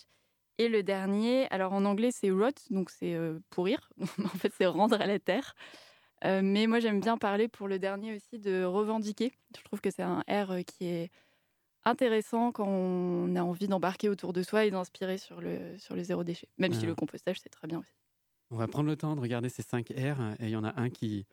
Et 0.59 0.69
le 0.69 0.83
dernier, 0.83 1.47
alors 1.50 1.73
en 1.73 1.85
anglais, 1.85 2.11
c'est 2.12 2.30
rot, 2.30 2.50
donc 2.71 2.90
c'est 2.90 3.16
pourrir. 3.49 3.90
en 4.25 4.28
fait, 4.28 4.52
c'est 4.57 4.66
rendre 4.66 5.00
à 5.00 5.07
la 5.07 5.19
terre. 5.19 5.54
Euh, 6.25 6.40
mais 6.42 6.66
moi, 6.66 6.80
j'aime 6.80 7.00
bien 7.00 7.16
parler 7.16 7.49
pour 7.49 7.69
le 7.69 7.78
dernier 7.78 8.14
aussi 8.14 8.38
de 8.38 8.64
revendiquer. 8.64 9.33
Je 9.57 9.62
trouve 9.62 9.80
que 9.80 9.90
c'est 9.90 10.02
un 10.02 10.23
R 10.28 10.64
qui 10.66 10.87
est 10.87 11.11
intéressant 11.85 12.52
quand 12.52 12.69
on 12.69 13.35
a 13.37 13.42
envie 13.42 13.69
d'embarquer 13.69 14.09
autour 14.09 14.33
de 14.33 14.42
soi 14.42 14.66
et 14.66 14.71
d'inspirer 14.71 15.16
sur 15.16 15.40
le, 15.40 15.78
sur 15.78 15.97
le 15.97 16.02
zéro 16.02 16.25
déchet. 16.25 16.49
Même 16.59 16.75
si 16.75 16.85
le 16.85 16.95
compostage, 16.95 17.40
c'est 17.40 17.49
très 17.49 17.69
bien 17.69 17.78
aussi. 17.78 17.95
On 18.50 18.57
va 18.57 18.66
prendre 18.66 18.88
le 18.88 18.97
temps 18.97 19.14
de 19.16 19.21
regarder 19.21 19.49
ces 19.49 19.62
5 19.62 19.88
R. 19.90 20.35
Et 20.40 20.47
il 20.47 20.50
y 20.50 20.57
en 20.57 20.64
a 20.64 20.78
un 20.78 20.90
qui 20.90 21.26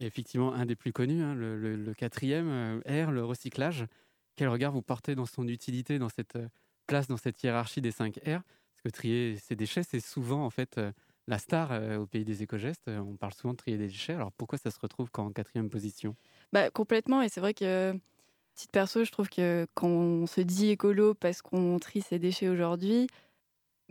est 0.00 0.06
effectivement 0.06 0.52
un 0.54 0.66
des 0.66 0.74
plus 0.74 0.92
connus, 0.92 1.22
hein, 1.22 1.34
le, 1.34 1.56
le, 1.56 1.76
le, 1.76 1.94
quatrième 1.94 2.80
R, 2.86 3.12
le 3.12 3.24
recyclage. 3.24 3.86
Quel 4.34 4.48
regard 4.48 4.72
vous 4.72 4.82
portez 4.82 5.14
dans 5.14 5.26
son 5.26 5.46
utilité, 5.46 5.98
dans 5.98 6.08
cette 6.08 6.38
place, 6.86 7.06
dans 7.06 7.18
cette 7.18 7.40
hiérarchie 7.42 7.82
des 7.82 7.92
5 7.92 8.18
R? 8.26 8.40
Que 8.82 8.88
trier 8.88 9.36
ces 9.36 9.56
déchets, 9.56 9.82
c'est 9.82 10.00
souvent 10.00 10.44
en 10.44 10.50
fait 10.50 10.80
la 11.28 11.38
star 11.38 11.70
au 12.00 12.06
pays 12.06 12.24
des 12.24 12.42
éco-gestes. 12.42 12.88
On 12.88 13.16
parle 13.16 13.32
souvent 13.32 13.52
de 13.52 13.58
trier 13.58 13.78
des 13.78 13.86
déchets. 13.86 14.14
Alors 14.14 14.32
pourquoi 14.32 14.58
ça 14.58 14.70
se 14.70 14.78
retrouve 14.80 15.10
qu'en 15.10 15.30
quatrième 15.30 15.70
position? 15.70 16.16
Bah, 16.52 16.70
Complètement. 16.70 17.22
Et 17.22 17.28
c'est 17.28 17.40
vrai 17.40 17.54
que, 17.54 17.94
petite 18.54 18.72
perso, 18.72 19.04
je 19.04 19.10
trouve 19.10 19.28
que 19.28 19.66
quand 19.74 19.88
on 19.88 20.26
se 20.26 20.40
dit 20.40 20.70
écolo 20.70 21.14
parce 21.14 21.42
qu'on 21.42 21.78
trie 21.78 22.02
ses 22.02 22.18
déchets 22.18 22.48
aujourd'hui, 22.48 23.06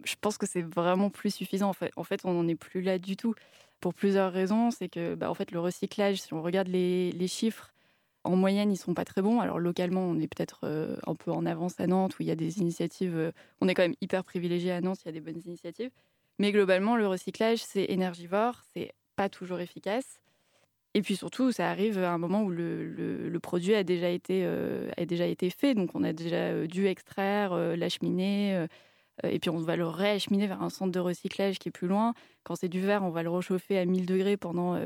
je 0.03 0.15
pense 0.19 0.37
que 0.37 0.45
c'est 0.45 0.61
vraiment 0.61 1.09
plus 1.09 1.33
suffisant. 1.33 1.69
En 1.69 1.73
fait, 1.73 1.91
en 1.95 2.03
fait 2.03 2.21
on 2.23 2.33
n'en 2.33 2.47
est 2.47 2.55
plus 2.55 2.81
là 2.81 2.97
du 2.99 3.15
tout. 3.15 3.33
Pour 3.79 3.95
plusieurs 3.95 4.31
raisons. 4.31 4.69
C'est 4.69 4.89
que 4.89 5.15
bah, 5.15 5.31
en 5.31 5.33
fait, 5.33 5.51
le 5.51 5.59
recyclage, 5.59 6.21
si 6.21 6.33
on 6.35 6.43
regarde 6.43 6.67
les, 6.67 7.11
les 7.13 7.27
chiffres, 7.27 7.73
en 8.23 8.35
moyenne, 8.35 8.71
ils 8.71 8.77
sont 8.77 8.93
pas 8.93 9.05
très 9.05 9.21
bons. 9.21 9.39
Alors 9.39 9.59
localement, 9.59 10.01
on 10.01 10.19
est 10.19 10.27
peut-être 10.27 10.61
euh, 10.63 10.95
un 11.07 11.15
peu 11.15 11.31
en 11.31 11.45
avance 11.45 11.79
à 11.79 11.87
Nantes 11.87 12.19
où 12.19 12.23
il 12.23 12.27
y 12.27 12.31
a 12.31 12.35
des 12.35 12.59
initiatives. 12.59 13.17
Euh, 13.17 13.31
on 13.61 13.67
est 13.67 13.73
quand 13.73 13.81
même 13.81 13.95
hyper 14.01 14.23
privilégié 14.23 14.71
à 14.71 14.81
Nantes, 14.81 14.99
il 15.03 15.07
y 15.07 15.09
a 15.09 15.11
des 15.11 15.21
bonnes 15.21 15.41
initiatives. 15.45 15.91
Mais 16.39 16.51
globalement, 16.51 16.95
le 16.95 17.07
recyclage, 17.07 17.59
c'est 17.59 17.85
énergivore, 17.85 18.61
c'est 18.73 18.93
pas 19.15 19.29
toujours 19.29 19.59
efficace. 19.59 20.19
Et 20.93 21.01
puis 21.01 21.15
surtout, 21.15 21.51
ça 21.51 21.69
arrive 21.69 21.97
à 21.99 22.11
un 22.11 22.17
moment 22.17 22.43
où 22.43 22.49
le, 22.49 23.39
produit 23.41 23.73
a 23.75 23.83
déjà, 23.83 24.09
été, 24.09 24.41
euh, 24.45 24.91
a 24.97 25.05
déjà 25.05 25.25
été 25.25 25.49
fait. 25.49 25.73
Donc 25.73 25.91
on 25.95 26.03
a 26.03 26.13
déjà 26.13 26.67
dû 26.67 26.87
extraire, 26.87 27.55
l'acheminer. 27.77 28.65
et 29.23 29.39
puis 29.39 29.49
on 29.49 29.57
va 29.57 29.77
le 29.77 29.87
réacheminer 29.87 30.47
vers 30.47 30.61
un 30.61 30.69
centre 30.69 30.91
de 30.91 30.99
recyclage 30.99 31.59
qui 31.59 31.69
est 31.69 31.71
plus 31.71 31.87
loin. 31.87 32.13
Quand 32.43 32.55
c'est 32.55 32.67
du 32.67 32.81
verre, 32.81 33.03
on 33.03 33.09
va 33.09 33.23
le 33.23 33.29
réchauffer 33.29 33.77
à 33.79 33.85
1000 33.85 34.05
degrés 34.05 34.35
pendant 34.35 34.77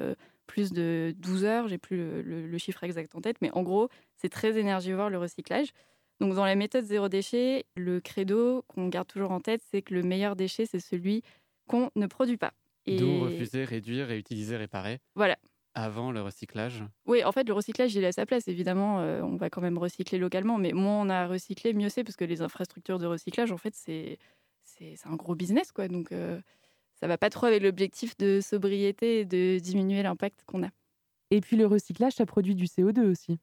plus 0.48 0.72
de 0.72 1.14
12 1.18 1.46
heures, 1.46 1.68
j'ai 1.68 1.78
plus 1.78 1.98
le, 1.98 2.22
le, 2.22 2.48
le, 2.48 2.58
chiffre 2.58 2.84
exact 2.84 3.16
en 3.16 3.22
tête, 3.22 3.38
mais 3.42 3.52
en 3.52 3.64
gros, 3.64 3.90
c'est 4.16 4.30
très 4.30 4.58
énergivore 4.58 5.10
le 5.10 5.18
recyclage. 5.18 5.72
Donc 6.20 6.34
dans 6.34 6.46
la 6.46 6.56
méthode 6.56 6.86
zéro 6.86 7.10
déchet, 7.10 7.66
le 7.76 8.00
credo 8.00 8.64
qu'on 8.68 8.88
garde 8.88 9.08
toujours 9.08 9.32
en 9.32 9.42
tête, 9.42 9.62
c'est 9.70 9.82
que 9.82 9.94
le 9.94 10.04
meilleur 10.04 10.36
déchet, 10.36 10.66
c'est 10.66 10.80
celui 10.80 11.24
qu'on 11.68 11.90
ne 11.96 12.08
produit 12.08 12.38
pas. 12.38 12.54
Et... 12.86 12.98
D'où 12.98 13.22
refuser, 13.22 13.64
réduire, 13.66 14.08
réutiliser, 14.08 14.56
réparer. 14.58 15.00
Voilà. 15.16 15.38
Avant 15.74 16.12
le 16.12 16.22
recyclage 16.22 16.84
Oui, 17.06 17.24
en 17.26 17.34
fait, 17.34 17.46
le 17.48 17.54
recyclage, 17.54 17.94
il 17.96 18.06
à 18.06 18.14
sa 18.14 18.26
place. 18.26 18.48
Évidemment, 18.48 19.02
euh, 19.02 19.22
on 19.22 19.36
va 19.36 19.50
quand 19.50 19.60
même 19.60 19.78
recycler 19.78 20.18
localement, 20.18 20.58
mais 20.58 20.72
moins 20.72 21.02
on 21.02 21.10
a 21.10 21.28
recyclé, 21.28 21.74
mieux 21.74 21.90
c'est, 21.90 22.06
parce 22.06 22.16
que 22.16 22.24
les 22.24 22.42
infrastructures 22.42 22.98
de 22.98 23.06
recyclage, 23.06 23.52
en 23.52 23.58
fait, 23.58 23.76
c'est 23.76 24.18
un 25.04 25.16
gros 25.16 25.36
business, 25.36 25.74
quoi. 25.74 25.90
Donc, 25.90 26.14
euh, 26.14 26.40
ça 26.96 27.08
va 27.08 27.18
pas 27.18 27.30
trop 27.30 27.46
avec 27.46 27.62
l'objectif 27.62 28.18
de 28.18 28.40
sobriété 28.42 29.20
et 29.20 29.26
de 29.26 29.60
diminuer 29.60 30.04
l'impact 30.04 30.44
qu'on 30.46 30.64
a. 30.64 30.70
Et 31.32 31.42
puis 31.42 31.58
le 31.58 31.66
recyclage, 31.66 32.14
ça 32.14 32.26
produit 32.26 32.56
du 32.56 32.66
CO2 32.66 33.10
aussi. 33.10 33.40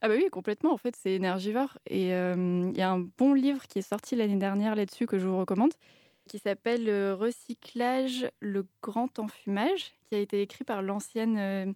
Ah 0.00 0.08
bah 0.08 0.14
oui, 0.16 0.28
complètement. 0.30 0.72
En 0.72 0.78
fait, 0.78 0.96
c'est 0.96 1.12
énergivore. 1.12 1.78
Et 1.86 2.08
il 2.08 2.12
euh, 2.12 2.72
y 2.74 2.80
a 2.80 2.90
un 2.90 3.00
bon 3.18 3.34
livre 3.34 3.66
qui 3.68 3.80
est 3.80 3.82
sorti 3.82 4.16
l'année 4.16 4.36
dernière 4.38 4.74
là-dessus 4.74 5.06
que 5.06 5.18
je 5.18 5.28
vous 5.28 5.38
recommande, 5.38 5.72
qui 6.26 6.38
s'appelle 6.38 6.88
Recyclage, 7.12 8.30
le 8.40 8.66
grand 8.82 9.18
enfumage, 9.18 9.92
qui 10.08 10.14
a 10.14 10.18
été 10.18 10.40
écrit 10.40 10.64
par 10.64 10.80
l'ancienne 10.80 11.36
euh, 11.38 11.72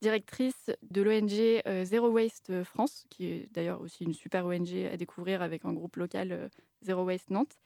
directrice 0.00 0.70
de 0.90 1.02
l'ONG 1.02 1.62
euh, 1.66 1.84
Zero 1.84 2.08
Waste 2.08 2.62
France, 2.64 3.04
qui 3.10 3.26
est 3.26 3.48
d'ailleurs 3.52 3.80
aussi 3.80 4.04
une 4.04 4.14
super 4.14 4.46
ONG 4.46 4.72
à 4.90 4.96
découvrir 4.96 5.42
avec 5.42 5.64
un 5.64 5.72
groupe 5.72 5.96
local 5.96 6.32
euh, 6.32 6.48
Zero 6.82 7.04
Waste 7.04 7.30
Nantes. 7.30 7.56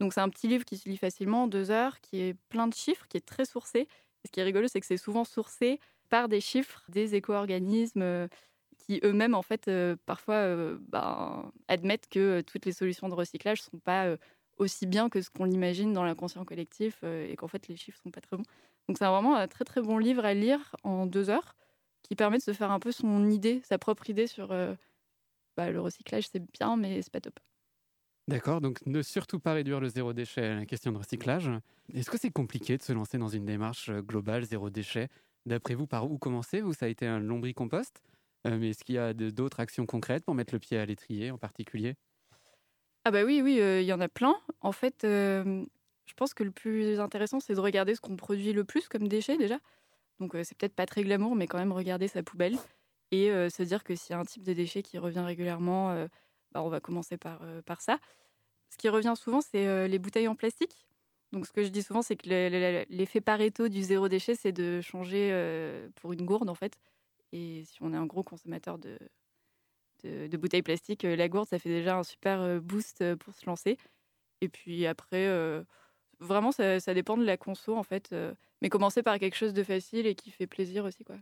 Donc 0.00 0.14
c'est 0.14 0.20
un 0.20 0.30
petit 0.30 0.48
livre 0.48 0.64
qui 0.64 0.78
se 0.78 0.88
lit 0.88 0.96
facilement 0.96 1.44
en 1.44 1.46
deux 1.46 1.70
heures, 1.70 2.00
qui 2.00 2.20
est 2.22 2.34
plein 2.48 2.66
de 2.66 2.74
chiffres, 2.74 3.06
qui 3.08 3.18
est 3.18 3.26
très 3.26 3.44
sourcé. 3.44 3.80
Et 3.80 4.26
ce 4.26 4.32
qui 4.32 4.40
est 4.40 4.42
rigolo, 4.42 4.66
c'est 4.66 4.80
que 4.80 4.86
c'est 4.86 4.96
souvent 4.96 5.24
sourcé 5.24 5.78
par 6.08 6.28
des 6.28 6.40
chiffres 6.40 6.84
des 6.88 7.14
éco-organismes 7.14 8.02
euh, 8.02 8.28
qui 8.78 9.00
eux-mêmes, 9.04 9.34
en 9.34 9.42
fait, 9.42 9.68
euh, 9.68 9.96
parfois 10.06 10.36
euh, 10.36 10.78
ben, 10.88 11.52
admettent 11.68 12.08
que 12.08 12.40
toutes 12.40 12.64
les 12.64 12.72
solutions 12.72 13.08
de 13.08 13.14
recyclage 13.14 13.60
ne 13.60 13.70
sont 13.72 13.78
pas 13.78 14.16
aussi 14.56 14.86
bien 14.86 15.08
que 15.10 15.20
ce 15.22 15.30
qu'on 15.30 15.44
l'imagine 15.44 15.92
dans 15.92 16.04
l'inconscient 16.04 16.44
collectif 16.44 17.02
et 17.04 17.34
qu'en 17.36 17.48
fait, 17.48 17.68
les 17.68 17.76
chiffres 17.76 17.98
ne 18.00 18.08
sont 18.08 18.10
pas 18.10 18.20
très 18.20 18.36
bons. 18.36 18.44
Donc 18.88 18.98
c'est 18.98 19.06
vraiment 19.06 19.36
un 19.36 19.48
très 19.48 19.64
très 19.64 19.80
bon 19.80 19.98
livre 19.98 20.24
à 20.24 20.34
lire 20.34 20.76
en 20.82 21.06
deux 21.06 21.30
heures. 21.30 21.56
qui 22.02 22.16
permet 22.16 22.38
de 22.38 22.42
se 22.42 22.52
faire 22.52 22.70
un 22.70 22.80
peu 22.80 22.92
son 22.92 23.30
idée, 23.30 23.62
sa 23.64 23.78
propre 23.78 24.10
idée 24.10 24.26
sur 24.26 24.48
bah, 25.56 25.70
le 25.70 25.80
recyclage, 25.80 26.28
c'est 26.28 26.42
bien, 26.52 26.76
mais 26.76 27.02
c'est 27.02 27.12
pas 27.12 27.20
top. 27.20 27.40
D'accord, 28.30 28.60
donc 28.60 28.84
ne 28.86 29.02
surtout 29.02 29.40
pas 29.40 29.54
réduire 29.54 29.80
le 29.80 29.88
zéro 29.88 30.12
déchet 30.12 30.42
à 30.44 30.54
la 30.54 30.64
question 30.66 30.92
de 30.92 30.98
recyclage. 30.98 31.50
Est-ce 31.92 32.10
que 32.10 32.16
c'est 32.18 32.30
compliqué 32.30 32.76
de 32.76 32.82
se 32.82 32.92
lancer 32.92 33.18
dans 33.18 33.28
une 33.28 33.44
démarche 33.44 33.88
euh, 33.88 34.02
globale 34.02 34.44
zéro 34.44 34.70
déchet? 34.70 35.08
D'après 35.46 35.74
vous, 35.74 35.86
par 35.88 36.08
où 36.10 36.16
commencer? 36.18 36.60
Vous, 36.60 36.72
ça 36.72 36.86
a 36.86 36.88
été 36.88 37.06
un 37.06 37.18
lombricompost, 37.18 38.02
euh, 38.46 38.56
mais 38.58 38.70
est-ce 38.70 38.84
qu'il 38.84 38.94
y 38.94 38.98
a 38.98 39.14
d'autres 39.14 39.58
actions 39.60 39.84
concrètes 39.86 40.24
pour 40.24 40.34
mettre 40.34 40.54
le 40.54 40.60
pied 40.60 40.78
à 40.78 40.86
l'étrier 40.86 41.30
en 41.32 41.38
particulier? 41.38 41.96
Ah 43.04 43.10
bah 43.10 43.24
oui, 43.24 43.40
oui, 43.42 43.60
euh, 43.60 43.80
il 43.80 43.86
y 43.86 43.92
en 43.92 44.00
a 44.00 44.08
plein. 44.08 44.36
En 44.60 44.72
fait, 44.72 45.04
euh, 45.04 45.64
je 46.06 46.14
pense 46.14 46.34
que 46.34 46.44
le 46.44 46.50
plus 46.50 47.00
intéressant, 47.00 47.40
c'est 47.40 47.54
de 47.54 47.60
regarder 47.60 47.94
ce 47.94 48.00
qu'on 48.00 48.16
produit 48.16 48.52
le 48.52 48.64
plus 48.64 48.88
comme 48.88 49.08
déchets 49.08 49.38
déjà. 49.38 49.58
Donc 50.20 50.32
c'est 50.44 50.56
peut-être 50.58 50.74
pas 50.76 50.86
très 50.86 51.02
glamour, 51.04 51.36
mais 51.36 51.46
quand 51.46 51.58
même 51.58 51.72
regarder 51.72 52.08
sa 52.08 52.22
poubelle 52.22 52.58
et 53.12 53.28
se 53.50 53.62
dire 53.64 53.84
que 53.84 53.94
s'il 53.96 54.12
y 54.14 54.16
a 54.16 54.20
un 54.20 54.24
type 54.24 54.44
de 54.44 54.52
déchet 54.54 54.82
qui 54.82 54.98
revient 54.98 55.20
régulièrement, 55.20 56.08
bah, 56.52 56.62
on 56.62 56.68
va 56.68 56.80
commencer 56.80 57.16
par, 57.16 57.42
euh, 57.42 57.62
par 57.62 57.80
ça. 57.80 57.98
Ce 58.70 58.76
qui 58.76 58.88
revient 58.88 59.14
souvent, 59.16 59.40
c'est 59.40 59.66
euh, 59.66 59.88
les 59.88 59.98
bouteilles 59.98 60.28
en 60.28 60.34
plastique. 60.34 60.86
Donc 61.32 61.46
ce 61.46 61.52
que 61.52 61.62
je 61.62 61.68
dis 61.68 61.82
souvent, 61.82 62.02
c'est 62.02 62.16
que 62.16 62.28
le- 62.28 62.48
le- 62.48 62.86
l'effet 62.88 63.20
Pareto 63.20 63.68
du 63.68 63.82
zéro 63.82 64.08
déchet, 64.08 64.34
c'est 64.34 64.52
de 64.52 64.80
changer 64.80 65.30
euh, 65.32 65.88
pour 65.96 66.12
une 66.12 66.24
gourde 66.24 66.48
en 66.48 66.54
fait. 66.54 66.78
Et 67.32 67.64
si 67.64 67.82
on 67.82 67.92
est 67.92 67.96
un 67.96 68.06
gros 68.06 68.24
consommateur 68.24 68.78
de, 68.78 68.98
bouteilles 70.36 70.62
plastiques, 70.62 71.04
la 71.04 71.28
gourde, 71.28 71.48
ça 71.48 71.58
fait 71.58 71.68
déjà 71.68 71.96
un 71.96 72.02
super 72.02 72.60
boost 72.60 73.14
pour 73.16 73.34
se 73.34 73.46
lancer. 73.46 73.76
Et 74.40 74.48
puis 74.48 74.86
après, 74.86 75.28
vraiment, 76.18 76.50
ça, 76.50 76.80
ça 76.80 76.94
dépend 76.94 77.16
de 77.16 77.24
la 77.24 77.36
conso 77.36 77.76
en 77.76 77.84
fait. 77.84 78.12
mais 78.62 78.68
commencer 78.68 79.04
par 79.04 79.18
quelque 79.20 79.36
chose 79.36 79.52
de 79.54 79.62
facile 79.62 80.06
et 80.06 80.16
qui 80.16 80.32
fait 80.32 80.48
plaisir 80.48 80.84
aussi, 80.84 81.04
quoi. 81.04 81.16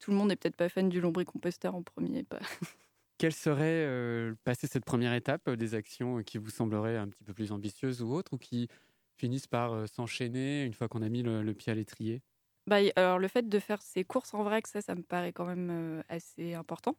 Tout 0.00 0.10
le 0.10 0.16
monde 0.16 0.28
n'est 0.28 0.36
peut-être 0.36 0.56
pas 0.56 0.68
fan 0.68 0.88
du 0.88 1.00
lombricomposteur 1.00 1.76
en 1.76 1.82
premier. 1.82 2.24
Pas. 2.24 2.40
Quelle 3.22 3.32
serait, 3.32 3.86
euh, 3.86 4.34
cette 4.52 4.84
première 4.84 5.14
étape, 5.14 5.48
des 5.48 5.76
actions 5.76 6.24
qui 6.24 6.38
vous 6.38 6.50
sembleraient 6.50 6.96
un 6.96 7.06
petit 7.06 7.22
peu 7.22 7.32
plus 7.32 7.52
ambitieuses 7.52 8.02
ou 8.02 8.12
autres, 8.12 8.32
ou 8.32 8.36
qui 8.36 8.66
finissent 9.14 9.46
par 9.46 9.88
s'enchaîner 9.88 10.64
une 10.64 10.74
fois 10.74 10.88
qu'on 10.88 11.02
a 11.02 11.08
mis 11.08 11.22
le, 11.22 11.54
pied 11.54 11.70
à 11.70 11.76
l'étrier? 11.76 12.20
Bah, 12.66 12.78
alors 12.96 13.20
le 13.20 13.28
fait 13.28 13.48
de 13.48 13.58
faire 13.60 13.80
ses 13.80 14.02
courses 14.02 14.34
en 14.34 14.42
vrac, 14.42 14.66
ça, 14.66 14.80
ça 14.80 14.96
me 14.96 15.04
paraît 15.04 15.32
quand 15.32 15.44
même 15.44 16.02
assez 16.08 16.54
important 16.54 16.96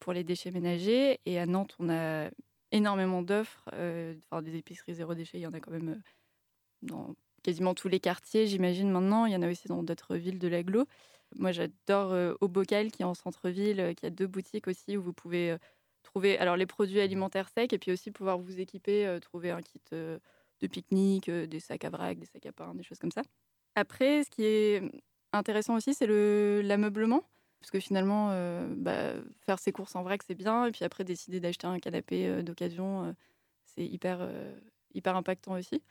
pour 0.00 0.12
les 0.12 0.24
déchets 0.24 0.50
ménagers. 0.50 1.20
Et 1.24 1.38
à 1.38 1.46
Nantes, 1.46 1.76
on 1.78 1.88
a 1.88 2.30
énormément 2.72 3.22
d'offres. 3.22 3.62
Enfin, 3.68 4.42
des 4.42 4.56
épiceries 4.56 4.94
zéro 4.94 5.14
déchet, 5.14 5.38
il 5.38 5.42
y 5.42 5.46
en 5.46 5.52
a 5.52 5.60
quand 5.60 5.70
même 5.70 6.02
dans 6.82 7.14
quasiment 7.44 7.74
tous 7.74 7.86
les 7.86 8.00
quartiers, 8.00 8.48
j'imagine 8.48 8.90
maintenant. 8.90 9.24
Il 9.26 9.32
y 9.32 9.36
en 9.36 9.42
a 9.42 9.48
aussi 9.48 9.68
dans 9.68 9.84
d'autres 9.84 10.16
villes 10.16 10.40
de 10.40 10.48
l'agglo. 10.48 10.86
Moi, 11.34 11.52
j'adore 11.52 12.36
Au 12.40 12.48
Bocal, 12.48 12.90
qui 12.90 13.02
est 13.02 13.04
en 13.04 13.14
centre-ville, 13.14 13.94
qui 13.96 14.06
a 14.06 14.10
deux 14.10 14.26
boutiques 14.26 14.68
aussi 14.68 14.96
où 14.96 15.02
vous 15.02 15.12
pouvez 15.12 15.56
trouver 16.02 16.38
alors 16.38 16.56
les 16.56 16.66
produits 16.66 17.00
alimentaires 17.00 17.48
secs 17.48 17.72
et 17.72 17.78
puis 17.78 17.90
aussi 17.92 18.10
pouvoir 18.10 18.38
vous 18.38 18.60
équiper, 18.60 19.18
trouver 19.22 19.50
un 19.50 19.62
kit 19.62 19.80
de 19.90 20.20
pique-nique, 20.68 21.30
des 21.30 21.60
sacs 21.60 21.84
à 21.84 21.90
vrac, 21.90 22.18
des 22.18 22.26
sacs 22.26 22.46
à 22.46 22.52
pain, 22.52 22.74
des 22.74 22.82
choses 22.82 22.98
comme 22.98 23.10
ça. 23.10 23.22
Après, 23.74 24.24
ce 24.24 24.30
qui 24.30 24.44
est 24.44 24.82
intéressant 25.32 25.74
aussi, 25.76 25.94
c'est 25.94 26.06
le- 26.06 26.62
l'ameublement. 26.62 27.22
Parce 27.60 27.70
que 27.70 27.80
finalement, 27.80 28.30
euh, 28.30 28.66
bah, 28.76 29.14
faire 29.40 29.58
ses 29.58 29.72
courses 29.72 29.96
en 29.96 30.02
vrac, 30.02 30.22
c'est 30.22 30.34
bien. 30.34 30.66
Et 30.66 30.70
puis 30.72 30.84
après, 30.84 31.02
décider 31.02 31.40
d'acheter 31.40 31.66
un 31.66 31.78
canapé 31.78 32.26
euh, 32.26 32.42
d'occasion, 32.42 33.04
euh, 33.06 33.12
c'est 33.64 33.84
hyper, 33.86 34.28
hyper 34.92 35.16
impactant 35.16 35.52
aussi. 35.54 35.82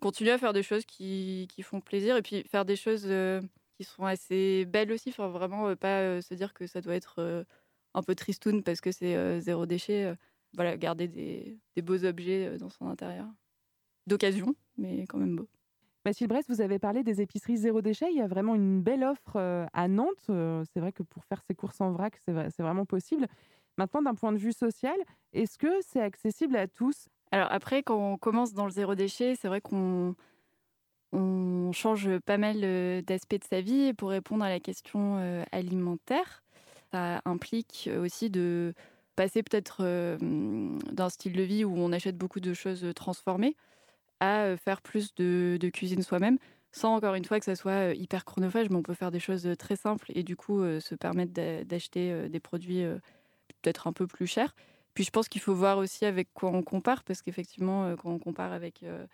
Continuer 0.00 0.32
à 0.32 0.38
faire 0.38 0.52
des 0.52 0.62
choses 0.62 0.84
qui, 0.86 1.48
qui 1.50 1.62
font 1.62 1.80
plaisir 1.80 2.16
et 2.16 2.22
puis 2.22 2.44
faire 2.44 2.64
des 2.64 2.76
choses 2.76 3.06
qui 3.76 3.84
sont 3.84 4.04
assez 4.04 4.64
belles 4.66 4.92
aussi. 4.92 5.10
Enfin, 5.10 5.28
vraiment, 5.28 5.74
pas 5.76 6.22
se 6.22 6.34
dire 6.34 6.54
que 6.54 6.66
ça 6.66 6.80
doit 6.80 6.94
être 6.94 7.46
un 7.94 8.02
peu 8.02 8.14
tristoun 8.14 8.62
parce 8.62 8.80
que 8.80 8.92
c'est 8.92 9.40
zéro 9.40 9.66
déchet. 9.66 10.14
voilà, 10.54 10.76
garder 10.76 11.08
des, 11.08 11.58
des 11.76 11.82
beaux 11.82 12.04
objets 12.04 12.58
dans 12.58 12.70
son 12.70 12.88
intérieur. 12.88 13.28
D'occasion, 14.06 14.54
mais 14.76 15.02
quand 15.06 15.18
même 15.18 15.36
beau. 15.36 15.48
Mathilde 16.04 16.28
Brest, 16.30 16.48
vous 16.50 16.60
avez 16.60 16.78
parlé 16.78 17.02
des 17.02 17.22
épiceries 17.22 17.56
zéro 17.56 17.80
déchet. 17.80 18.10
Il 18.10 18.16
y 18.18 18.20
a 18.20 18.26
vraiment 18.26 18.54
une 18.54 18.82
belle 18.82 19.04
offre 19.04 19.36
à 19.72 19.88
Nantes. 19.88 20.26
C'est 20.26 20.80
vrai 20.80 20.92
que 20.92 21.02
pour 21.02 21.24
faire 21.24 21.42
ses 21.48 21.54
courses 21.54 21.80
en 21.80 21.92
vrac, 21.92 22.16
c'est 22.24 22.32
vrai- 22.32 22.50
c'est 22.50 22.62
vraiment 22.62 22.84
possible. 22.84 23.26
Maintenant, 23.78 24.02
d'un 24.02 24.14
point 24.14 24.32
de 24.32 24.38
vue 24.38 24.52
social, 24.52 24.96
est-ce 25.32 25.56
que 25.58 25.80
c'est 25.80 26.00
accessible 26.00 26.56
à 26.56 26.68
tous? 26.68 27.08
Alors 27.30 27.48
après, 27.50 27.82
quand 27.82 27.96
on 27.98 28.16
commence 28.18 28.52
dans 28.52 28.64
le 28.64 28.70
zéro 28.70 28.94
déchet, 28.94 29.34
c'est 29.36 29.48
vrai 29.48 29.60
qu'on 29.60 30.14
on 31.14 31.72
change 31.72 32.18
pas 32.20 32.38
mal 32.38 32.58
euh, 32.62 33.02
d'aspects 33.02 33.38
de 33.38 33.44
sa 33.48 33.60
vie 33.60 33.92
pour 33.94 34.10
répondre 34.10 34.44
à 34.44 34.48
la 34.48 34.60
question 34.60 35.18
euh, 35.18 35.44
alimentaire. 35.52 36.42
Ça 36.92 37.22
implique 37.24 37.88
aussi 38.00 38.30
de 38.30 38.74
passer 39.16 39.42
peut-être 39.42 39.78
euh, 39.80 40.16
d'un 40.92 41.08
style 41.08 41.32
de 41.34 41.42
vie 41.42 41.64
où 41.64 41.74
on 41.76 41.92
achète 41.92 42.16
beaucoup 42.18 42.40
de 42.40 42.54
choses 42.54 42.86
transformées 42.94 43.56
à 44.20 44.44
euh, 44.44 44.56
faire 44.56 44.82
plus 44.82 45.14
de, 45.14 45.58
de 45.60 45.68
cuisine 45.68 46.02
soi-même, 46.02 46.38
sans 46.72 46.94
encore 46.96 47.14
une 47.14 47.24
fois 47.24 47.38
que 47.38 47.44
ça 47.44 47.56
soit 47.56 47.90
euh, 47.90 47.94
hyper 47.94 48.24
chronophage, 48.24 48.70
mais 48.70 48.76
on 48.76 48.82
peut 48.82 48.94
faire 48.94 49.10
des 49.10 49.20
choses 49.20 49.46
euh, 49.46 49.56
très 49.56 49.76
simples 49.76 50.10
et 50.14 50.22
du 50.22 50.36
coup 50.36 50.60
euh, 50.62 50.80
se 50.80 50.94
permettre 50.94 51.32
d'a- 51.32 51.64
d'acheter 51.64 52.12
euh, 52.12 52.28
des 52.28 52.40
produits 52.40 52.82
euh, 52.84 52.98
peut-être 53.62 53.86
un 53.86 53.92
peu 53.92 54.06
plus 54.06 54.26
chers. 54.26 54.54
Puis 54.94 55.04
je 55.04 55.10
pense 55.10 55.28
qu'il 55.28 55.40
faut 55.40 55.54
voir 55.54 55.78
aussi 55.78 56.04
avec 56.04 56.32
quoi 56.34 56.50
on 56.50 56.62
compare, 56.62 57.04
parce 57.04 57.22
qu'effectivement, 57.22 57.86
euh, 57.86 57.96
quand 57.96 58.10
on 58.10 58.18
compare 58.18 58.52
avec, 58.52 58.82
euh, 58.84 59.06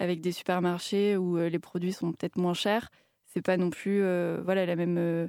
avec 0.00 0.20
des 0.20 0.32
supermarchés 0.32 1.16
où 1.16 1.36
euh, 1.38 1.48
les 1.48 1.58
produits 1.58 1.92
sont 1.92 2.12
peut-être 2.12 2.36
moins 2.36 2.54
chers, 2.54 2.88
c'est 3.26 3.42
pas 3.42 3.56
non 3.56 3.70
plus 3.70 4.02
euh, 4.02 4.40
voilà, 4.44 4.64
la, 4.66 4.74
même, 4.74 4.96
euh, 4.98 5.28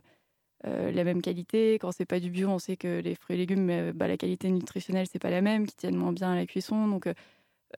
la 0.63 1.03
même 1.03 1.21
qualité. 1.21 1.75
Quand 1.75 1.91
c'est 1.91 2.05
pas 2.05 2.19
du 2.19 2.29
bio, 2.29 2.47
on 2.49 2.59
sait 2.59 2.77
que 2.77 2.99
les 2.99 3.15
fruits 3.15 3.35
et 3.35 3.39
légumes, 3.39 3.91
bah, 3.91 4.07
la 4.07 4.17
qualité 4.17 4.49
nutritionnelle, 4.49 5.07
c'est 5.11 5.19
pas 5.19 5.29
la 5.29 5.41
même, 5.41 5.67
qui 5.67 5.75
tiennent 5.75 5.97
moins 5.97 6.13
bien 6.13 6.31
à 6.31 6.35
la 6.35 6.45
cuisson. 6.45 6.87
Donc 6.87 7.07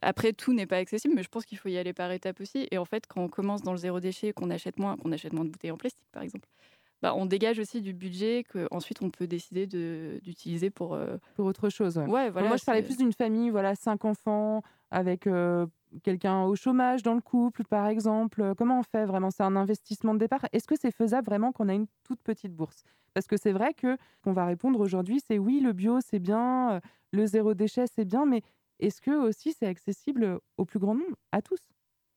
après, 0.02 0.34
tout 0.34 0.54
n'est 0.54 0.66
pas 0.66 0.78
accessible, 0.78 1.14
mais 1.16 1.24
je 1.24 1.30
pense 1.30 1.46
qu'il 1.46 1.58
faut 1.58 1.70
y 1.70 1.78
aller 1.78 1.94
par 1.94 2.12
étapes 2.12 2.40
aussi. 2.42 2.68
Et 2.72 2.78
en 2.78 2.86
fait, 2.86 3.06
quand 3.08 3.22
on 3.22 3.28
commence 3.30 3.62
dans 3.62 3.72
le 3.72 3.78
zéro 3.78 4.00
déchet, 4.00 4.34
qu'on 4.34 4.50
achète 4.50 4.78
moins, 4.80 4.98
qu'on 4.98 5.12
achète 5.12 5.34
moins 5.34 5.46
de 5.46 5.50
bouteilles 5.50 5.72
en 5.72 5.78
plastique, 5.78 6.08
par 6.12 6.24
exemple, 6.24 6.48
bah, 7.02 7.14
on 7.16 7.26
dégage 7.26 7.60
aussi 7.60 7.82
du 7.82 7.94
budget 7.94 8.46
qu'ensuite 8.52 9.02
on 9.02 9.10
peut 9.10 9.28
décider 9.28 9.68
de- 9.68 10.20
d'utiliser 10.24 10.70
pour. 10.70 10.94
euh, 10.94 11.18
pour 11.36 11.46
autre 11.46 11.70
chose 11.70 11.98
ouais. 11.98 12.06
Ouais, 12.06 12.30
voilà. 12.30 12.48
Moi, 12.48 12.58
je 12.58 12.64
parlais 12.64 12.82
plus 12.82 12.98
d'une 12.98 13.12
famille, 13.14 13.50
voilà, 13.50 13.76
cinq 13.76 14.06
enfants, 14.06 14.62
avec 14.90 15.28
euh, 15.28 15.66
quelqu'un 16.02 16.44
au 16.44 16.56
chômage 16.56 17.04
dans 17.04 17.14
le 17.14 17.22
couple, 17.22 17.64
par 17.66 17.88
exemple. 17.88 18.42
Euh, 18.42 18.54
Comment 18.56 18.80
on 18.80 18.84
fait 18.84 19.06
vraiment? 19.06 19.32
C'est 19.32 19.44
un 19.44 19.56
investissement 19.56 20.14
de 20.14 20.20
départ? 20.20 20.46
Est-ce 20.52 20.68
que 20.68 20.76
c'est 20.80 20.92
faisable 20.92 21.26
vraiment 21.26 21.52
qu'on 21.52 21.70
a 21.70 21.74
une 21.74 21.88
toute 22.04 22.22
petite 22.22 22.54
bourse? 22.54 22.84
Parce 23.14 23.28
que 23.28 23.38
c'est 23.38 23.52
vrai 23.52 23.74
que 23.74 23.98
qu'on 24.24 24.34
va 24.34 24.46
répondre 24.46 24.80
aujourd'hui, 24.80 25.22
c'est 25.26 25.38
oui, 25.38 25.60
le 25.60 25.74
bio, 25.74 26.00
c'est 26.02 26.20
bien, 26.20 26.74
euh, 26.74 26.80
le 27.12 27.26
zéro 27.26 27.54
déchet, 27.54 27.86
c'est 27.88 28.06
bien, 28.06 28.26
mais 28.26 28.42
est-ce 28.80 29.02
que 29.02 29.12
aussi 29.12 29.54
c'est 29.54 29.68
accessible 29.68 30.40
au 30.58 30.66
plus 30.66 30.80
grand 30.80 30.96
nombre, 30.96 31.16
à 31.32 31.42
tous? 31.42 31.60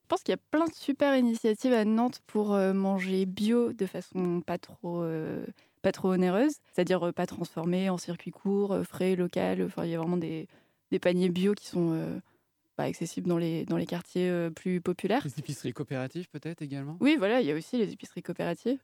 Je 0.03 0.07
pense 0.07 0.23
qu'il 0.23 0.31
y 0.31 0.35
a 0.35 0.41
plein 0.51 0.65
de 0.65 0.73
super 0.73 1.15
initiatives 1.15 1.73
à 1.73 1.85
Nantes 1.85 2.21
pour 2.25 2.53
euh, 2.53 2.73
manger 2.73 3.25
bio 3.25 3.73
de 3.73 3.85
façon 3.85 4.41
pas 4.41 4.57
trop, 4.57 5.03
pas 5.81 5.91
trop 5.91 6.09
onéreuse, 6.09 6.55
c'est-à-dire 6.73 7.13
pas 7.13 7.27
transformé 7.27 7.89
en 7.89 7.97
circuit 7.97 8.31
court, 8.31 8.77
frais, 8.83 9.15
local. 9.15 9.61
Enfin, 9.63 9.85
il 9.85 9.91
y 9.91 9.95
a 9.95 9.99
vraiment 9.99 10.17
des, 10.17 10.47
paniers 10.99 11.29
bio 11.29 11.53
qui 11.53 11.67
sont 11.67 12.21
pas 12.77 12.83
accessibles 12.83 13.27
dans 13.27 13.39
les, 13.39 13.65
dans 13.65 13.75
les 13.75 13.87
quartiers 13.87 14.29
euh, 14.29 14.49
plus 14.49 14.79
populaires. 14.79 15.21
Les 15.25 15.39
épiceries 15.39 15.73
coopératives 15.73 16.29
peut-être 16.29 16.61
également? 16.61 16.95
Oui, 17.01 17.15
voilà, 17.17 17.41
il 17.41 17.47
y 17.47 17.51
a 17.51 17.55
aussi 17.55 17.77
les 17.77 17.91
épiceries 17.91 18.21
coopératives. 18.21 18.79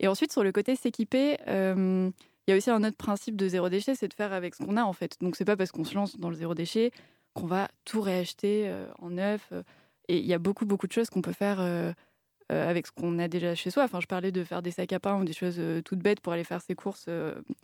Et 0.00 0.08
ensuite, 0.08 0.32
sur 0.32 0.44
le 0.44 0.52
côté 0.52 0.76
s'équiper, 0.76 1.38
euh, 1.46 2.10
il 2.46 2.50
y 2.50 2.54
a 2.54 2.56
aussi 2.56 2.70
un 2.70 2.82
autre 2.84 2.96
principe 2.96 3.36
de 3.36 3.48
zéro 3.48 3.68
déchet, 3.68 3.94
c'est 3.94 4.08
de 4.08 4.14
faire 4.14 4.32
avec 4.32 4.56
ce 4.56 4.64
qu'on 4.64 4.76
a 4.76 4.82
en 4.82 4.92
fait. 4.92 5.16
Donc, 5.20 5.36
c'est 5.36 5.44
pas 5.44 5.56
parce 5.56 5.70
qu'on 5.70 5.84
se 5.84 5.94
lance 5.94 6.18
dans 6.18 6.28
le 6.28 6.36
zéro 6.36 6.54
déchet 6.54 6.90
qu'on 7.34 7.46
va 7.46 7.68
tout 7.84 8.00
réacheter 8.00 8.64
euh, 8.66 8.88
en 8.98 9.10
neuf. 9.10 9.52
et 10.08 10.18
il 10.18 10.26
y 10.26 10.34
a 10.34 10.38
beaucoup, 10.38 10.66
beaucoup 10.66 10.88
de 10.88 10.92
choses 10.92 11.08
qu'on 11.08 11.22
peut 11.22 11.32
faire 11.32 11.60
euh, 11.60 11.92
avec 12.48 12.86
ce 12.88 12.92
qu'on 12.92 13.18
a 13.20 13.28
déjà 13.28 13.54
chez 13.54 13.70
soi. 13.70 13.84
Enfin, 13.84 14.00
je 14.00 14.06
parlais 14.06 14.32
de 14.32 14.42
faire 14.42 14.62
des 14.62 14.72
sacs 14.72 14.92
à 14.92 14.98
pain 14.98 15.20
ou 15.20 15.24
des 15.24 15.32
choses 15.32 15.60
toutes 15.84 16.00
bêtes 16.00 16.20
pour 16.20 16.32
aller 16.32 16.44
faire 16.44 16.62
ses 16.62 16.74
courses 16.74 17.08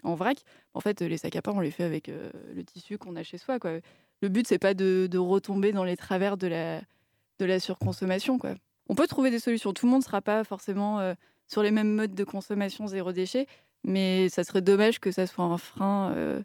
en 0.05 0.15
vrac. 0.15 0.39
En 0.75 0.81
fait, 0.81 1.01
les 1.01 1.17
sacs 1.17 1.37
à 1.37 1.43
pain, 1.43 1.53
on 1.55 1.61
les 1.61 1.71
fait 1.73 1.85
avec 1.85 2.09
le 2.09 2.63
tissu 2.65 2.99
qu'on 2.99 3.17
a 3.17 3.23
chez 3.25 3.39
soi. 3.39 3.59
Quoi. 3.59 3.81
Le 4.23 4.29
but, 4.29 4.47
c'est 4.47 4.61
pas 4.61 4.73
de, 4.73 5.19
retomber 5.19 5.73
dans 5.73 5.85
les 5.85 5.97
travers 5.97 6.37
de 6.37 6.47
la, 6.47 7.61
surconsommation. 7.61 8.39
Quoi. 8.39 8.55
On 8.89 8.95
peut 8.95 9.09
trouver 9.09 9.33
des 9.33 9.41
solutions. 9.41 9.73
Tout 9.73 9.87
le 9.87 9.91
monde 9.91 10.03
ne 10.03 10.05
sera 10.05 10.23
pas 10.23 10.45
forcément 10.45 11.01
euh, 11.01 11.15
sur 11.49 11.63
les 11.63 11.73
mêmes 11.73 11.93
modes 11.93 12.15
de 12.15 12.25
consommation 12.25 12.87
zéro 12.87 13.11
déchet, 13.11 13.49
mais 13.83 14.29
ça 14.29 14.45
serait 14.45 14.63
dommage 14.63 15.01
que 15.01 15.11
ça 15.11 15.27
soit 15.27 15.45
un 15.45 15.59
frein 15.59 16.13
euh, 16.13 16.41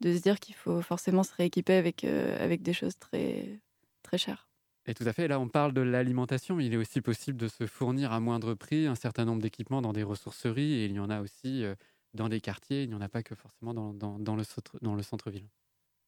de 0.00 0.14
se 0.14 0.22
dire 0.22 0.38
qu'il 0.38 0.54
faut 0.54 0.80
forcément 0.82 1.24
se 1.24 1.34
rééquiper 1.34 1.74
avec, 1.74 2.04
euh, 2.04 2.42
avec 2.42 2.62
des 2.62 2.72
choses 2.72 2.96
très, 2.96 3.60
très 4.04 4.18
chères. 4.18 4.48
Et 4.88 4.94
tout 4.94 5.04
à 5.04 5.12
fait, 5.12 5.26
là 5.26 5.40
on 5.40 5.48
parle 5.48 5.72
de 5.72 5.80
l'alimentation, 5.80 6.54
mais 6.54 6.66
il 6.66 6.74
est 6.74 6.76
aussi 6.76 7.00
possible 7.00 7.36
de 7.36 7.48
se 7.48 7.66
fournir 7.66 8.12
à 8.12 8.20
moindre 8.20 8.54
prix 8.54 8.86
un 8.86 8.94
certain 8.94 9.24
nombre 9.24 9.42
d'équipements 9.42 9.82
dans 9.82 9.92
des 9.92 10.04
ressourceries, 10.04 10.74
et 10.74 10.84
il 10.84 10.92
y 10.92 11.00
en 11.00 11.10
a 11.10 11.20
aussi 11.20 11.64
dans 12.14 12.28
des 12.28 12.40
quartiers, 12.40 12.84
il 12.84 12.90
n'y 12.90 12.94
en 12.94 13.00
a 13.00 13.08
pas 13.08 13.24
que 13.24 13.34
forcément 13.34 13.74
dans 13.74 14.36
le 14.36 15.02
centre-ville. 15.02 15.48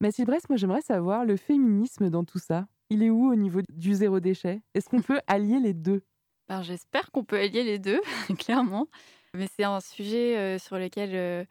Mathilde 0.01 0.27
Brest, 0.27 0.49
moi 0.49 0.57
j'aimerais 0.57 0.81
savoir 0.81 1.25
le 1.25 1.35
féminisme 1.35 2.09
dans 2.09 2.23
tout 2.23 2.39
ça. 2.39 2.67
Il 2.89 3.03
est 3.03 3.09
où 3.09 3.31
au 3.31 3.35
niveau 3.35 3.61
du 3.69 3.93
zéro 3.93 4.19
déchet? 4.19 4.61
Est-ce 4.73 4.89
qu'on 4.89 5.01
peut 5.01 5.19
allier 5.27 5.59
les 5.59 5.73
deux? 5.73 6.01
Ben, 6.47 6.61
J'espère 6.63 7.11
qu'on 7.11 7.23
peut 7.23 7.37
allier 7.39 7.63
les 7.63 7.79
deux, 7.79 8.01
clairement. 8.39 8.87
Mais 9.35 9.47
c'est 9.55 9.63
un 9.63 9.79
sujet 9.79 10.37
euh, 10.37 10.57
sur 10.57 10.77
lequel 10.79 11.11
euh, 11.13 11.45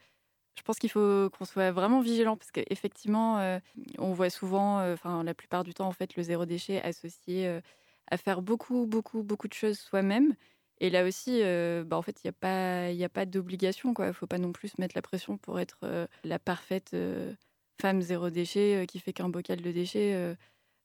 je 0.56 0.62
pense 0.62 0.78
qu'il 0.78 0.90
faut 0.90 1.30
qu'on 1.30 1.44
soit 1.44 1.72
vraiment 1.72 2.00
vigilant 2.00 2.36
parce 2.36 2.50
qu'effectivement, 2.50 3.38
euh, 3.38 3.58
on 3.98 4.12
voit 4.12 4.30
souvent, 4.30 4.80
euh, 4.80 4.94
enfin 4.94 5.22
la 5.24 5.34
plupart 5.34 5.64
du 5.64 5.74
temps, 5.74 5.86
en 5.86 5.92
fait, 5.92 6.16
le 6.16 6.22
zéro 6.22 6.46
déchet 6.46 6.82
associé 6.82 7.60
à 8.10 8.16
faire 8.16 8.42
beaucoup, 8.42 8.86
beaucoup, 8.86 9.22
beaucoup 9.22 9.48
de 9.48 9.54
choses 9.54 9.78
soi-même. 9.78 10.34
Et 10.80 10.90
là 10.90 11.04
aussi, 11.04 11.42
euh, 11.42 11.84
bah, 11.84 11.96
en 11.96 12.02
fait, 12.02 12.22
il 12.22 12.26
n'y 12.26 12.30
a 12.30 12.32
pas, 12.32 12.86
a 12.86 13.08
pas 13.08 13.26
d'obligation. 13.26 13.92
Il 13.98 14.04
ne 14.04 14.12
faut 14.12 14.26
pas 14.26 14.38
non 14.38 14.52
plus 14.52 14.78
mettre 14.78 14.94
la 14.96 15.02
pression 15.02 15.36
pour 15.38 15.58
être 15.60 15.78
euh, 15.84 16.06
la 16.24 16.38
parfaite 16.38 16.92
euh, 16.94 17.34
femme 17.80 18.02
zéro 18.02 18.30
déchet 18.30 18.76
euh, 18.82 18.86
qui 18.86 18.98
fait 19.00 19.12
qu'un 19.12 19.28
bocal 19.28 19.60
de 19.60 19.72
déchets. 19.72 20.14
euh. 20.14 20.34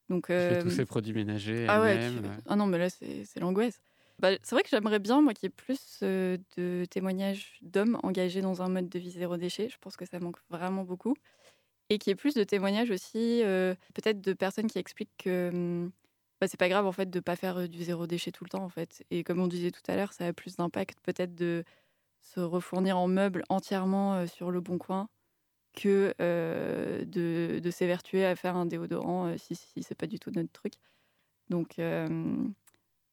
donc, 0.09 0.29
Qui 0.29 0.35
fait 0.35 0.55
euh, 0.55 0.61
tous 0.61 0.85
produits 0.85 1.13
ménagers 1.13 1.65
ah 1.67 1.81
ouais, 1.81 1.97
euh. 1.99 2.37
ah 2.47 2.55
non, 2.55 2.65
mais 2.67 2.77
là, 2.77 2.89
c'est 2.89 3.39
l'angoisse. 3.39 3.81
Bah, 4.19 4.29
c'est 4.43 4.55
vrai 4.55 4.63
que 4.63 4.69
j'aimerais 4.69 4.99
bien, 4.99 5.21
moi, 5.21 5.33
qu'il 5.33 5.47
y 5.47 5.51
ait 5.51 5.55
plus 5.55 5.99
euh, 6.03 6.37
de 6.57 6.85
témoignages 6.89 7.57
d'hommes 7.61 7.99
engagés 8.03 8.41
dans 8.41 8.61
un 8.61 8.69
mode 8.69 8.89
de 8.89 8.99
vie 8.99 9.11
zéro 9.11 9.37
déchet. 9.37 9.69
Je 9.69 9.77
pense 9.79 9.97
que 9.97 10.05
ça 10.05 10.19
manque 10.19 10.37
vraiment 10.49 10.83
beaucoup. 10.83 11.15
Et 11.89 11.97
qu'il 11.99 12.11
y 12.11 12.13
ait 12.13 12.15
plus 12.15 12.33
de 12.35 12.43
témoignages 12.43 12.91
aussi, 12.91 13.43
euh, 13.43 13.75
peut-être 13.93 14.21
de 14.21 14.33
personnes 14.33 14.67
qui 14.67 14.79
expliquent 14.79 15.15
que 15.17 15.49
hum, 15.53 15.91
bah, 16.41 16.47
c'est 16.47 16.57
pas 16.59 16.69
grave, 16.69 16.85
en 16.85 16.91
fait, 16.91 17.09
de 17.09 17.19
pas 17.19 17.35
faire 17.35 17.57
euh, 17.57 17.67
du 17.67 17.83
zéro 17.83 18.07
déchet 18.07 18.31
tout 18.31 18.43
le 18.45 18.49
temps, 18.49 18.63
en 18.63 18.69
fait. 18.69 19.03
Et 19.11 19.23
comme 19.23 19.39
on 19.39 19.47
disait 19.47 19.71
tout 19.71 19.81
à 19.87 19.95
l'heure, 19.95 20.13
ça 20.13 20.27
a 20.27 20.33
plus 20.33 20.55
d'impact, 20.57 20.99
peut-être, 21.03 21.35
de 21.35 21.63
se 22.21 22.39
refournir 22.41 22.97
en 22.97 23.07
meubles 23.07 23.43
entièrement 23.49 24.15
euh, 24.15 24.27
sur 24.27 24.51
le 24.51 24.61
bon 24.61 24.77
coin 24.79 25.09
que 25.73 26.13
euh, 26.21 27.03
de, 27.05 27.59
de 27.59 27.71
s'évertuer 27.71 28.25
à 28.25 28.35
faire 28.35 28.55
un 28.55 28.65
déodorant 28.65 29.27
euh, 29.27 29.37
si, 29.37 29.55
si 29.55 29.83
c'est 29.83 29.95
pas 29.95 30.07
du 30.07 30.19
tout 30.19 30.31
notre 30.31 30.51
truc. 30.51 30.73
Donc, 31.49 31.79
euh, 31.79 32.07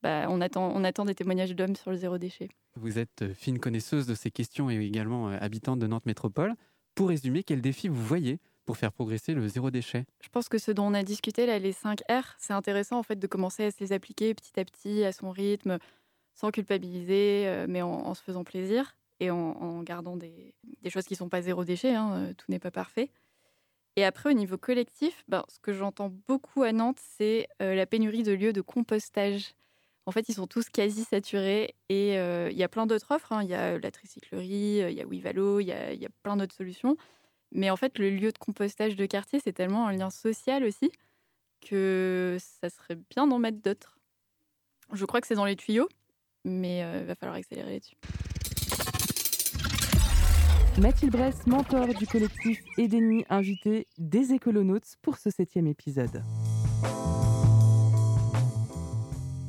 bah, 0.03 0.27
on, 0.29 0.40
attend, 0.40 0.73
on 0.75 0.85
attend 0.85 1.05
des 1.05 1.14
témoignages 1.14 1.55
d'hommes 1.55 1.77
sur 1.77 1.90
le 1.90 1.96
zéro 1.96 2.18
déchet. 2.18 2.49
Vous 2.77 2.99
êtes 2.99 3.33
fine 3.35 3.59
connaisseuse 3.59 4.07
de 4.07 4.14
ces 4.14 4.31
questions 4.31 4.70
et 4.70 4.77
également 4.77 5.31
euh, 5.31 5.38
habitante 5.40 5.79
de 5.79 5.87
Nantes 5.87 6.07
Métropole. 6.07 6.55
Pour 6.94 7.09
résumer, 7.09 7.42
quels 7.42 7.61
défis 7.61 7.88
vous 7.88 8.03
voyez 8.03 8.38
pour 8.64 8.77
faire 8.77 8.92
progresser 8.92 9.35
le 9.35 9.49
zéro 9.49 9.70
déchet? 9.70 10.05
Je 10.23 10.29
pense 10.29 10.49
que 10.49 10.59
ce 10.59 10.70
dont 10.70 10.87
on 10.87 10.94
a 10.94 11.03
discuté, 11.03 11.46
là, 11.46 11.59
les 11.59 11.73
5 11.73 12.01
R, 12.11 12.35
c'est 12.38 12.53
intéressant 12.53 12.99
en 12.99 13.03
fait 13.03 13.18
de 13.18 13.27
commencer 13.27 13.64
à 13.64 13.70
se 13.70 13.81
les 13.81 13.92
appliquer 13.92 14.35
petit 14.35 14.59
à 14.61 14.64
petit, 14.64 15.05
à 15.05 15.12
son 15.12 15.31
rythme, 15.31 15.79
sans 16.35 16.51
culpabiliser, 16.51 17.49
euh, 17.49 17.66
mais 17.68 17.83
en, 17.83 17.90
en 17.90 18.14
se 18.14 18.23
faisant 18.23 18.44
plaisir 18.44 18.96
et 19.21 19.31
en, 19.31 19.83
gardant 19.83 20.17
des, 20.17 20.55
choses 20.89 21.05
qui 21.05 21.13
ne 21.13 21.19
sont 21.19 21.29
pas 21.29 21.43
zéro 21.43 21.65
déchet. 21.65 21.95
hein, 21.95 22.13
euh, 22.15 22.35
tout 22.35 22.47
n'est 22.49 22.59
pas 22.59 22.71
parfait. 22.71 23.11
Et 23.97 24.05
après, 24.05 24.31
au 24.31 24.33
niveau 24.33 24.57
collectif, 24.57 25.25
ben, 25.29 25.45
ce 25.49 25.59
que 25.59 25.73
j'entends 25.73 26.11
beaucoup 26.27 26.63
à 26.63 26.73
Nantes, 26.73 27.01
c'est 27.19 27.49
euh, 27.61 27.75
la 27.75 27.87
pénurie 27.87 28.23
de 28.23 28.33
lieux 28.33 28.53
de 28.53 28.63
compostage. 28.63 29.55
En 30.07 30.13
fait, 30.13 30.29
ils 30.29 30.35
sont 30.35 30.47
tous 30.47 30.71
quasi 30.71 31.05
saturés 31.05 31.75
et 31.91 32.19
euh, 32.19 32.49
il 32.51 32.57
y 32.57 32.63
a 32.63 32.69
plein 32.69 32.87
d'autres 32.87 33.13
offres. 33.13 33.33
hein. 33.33 33.43
Il 33.43 33.51
y 33.51 33.55
a 33.55 33.79
la 33.79 33.91
tricyclerie, 33.91 34.79
il 34.89 34.93
y 34.93 35.03
a 35.03 35.07
Wivalo, 35.07 35.61
il 35.61 35.67
y 35.67 35.73
a 35.73 36.09
plein 36.23 36.37
d'autres 36.37 36.55
solutions. 36.55 36.97
Mais 37.53 37.69
en 37.69 37.77
fait, 37.77 37.99
le 37.99 38.11
lieu 38.11 38.33
de 38.33 38.39
compostage 38.39 38.97
de 38.97 39.07
quartier, 39.07 39.41
c'est 39.43 39.53
tellement 39.53 39.87
un 39.87 39.93
lien 39.93 40.11
social 40.11 40.65
aussi 40.65 40.91
que 41.61 42.39
ça 42.41 42.71
serait 42.71 42.97
bien 43.11 43.27
d'en 43.27 43.39
mettre 43.39 43.61
d'autres. 43.61 43.99
Je 44.93 45.05
crois 45.05 45.21
que 45.21 45.27
c'est 45.27 45.35
dans 45.35 45.45
les 45.45 45.57
tuyaux, 45.57 45.89
mais 46.45 46.81
il 47.01 47.05
va 47.05 47.15
falloir 47.15 47.37
accélérer 47.37 47.73
là-dessus. 47.75 47.97
Mathilde 50.79 51.13
Bress, 51.13 51.47
mentor 51.47 51.89
du 51.95 52.07
collectif 52.07 52.63
Edeni, 52.79 53.25
invité 53.29 53.87
des 53.99 54.33
écolonautes 54.33 54.97
pour 55.03 55.19
ce 55.19 55.29
septième 55.31 55.67
épisode. 55.67 56.23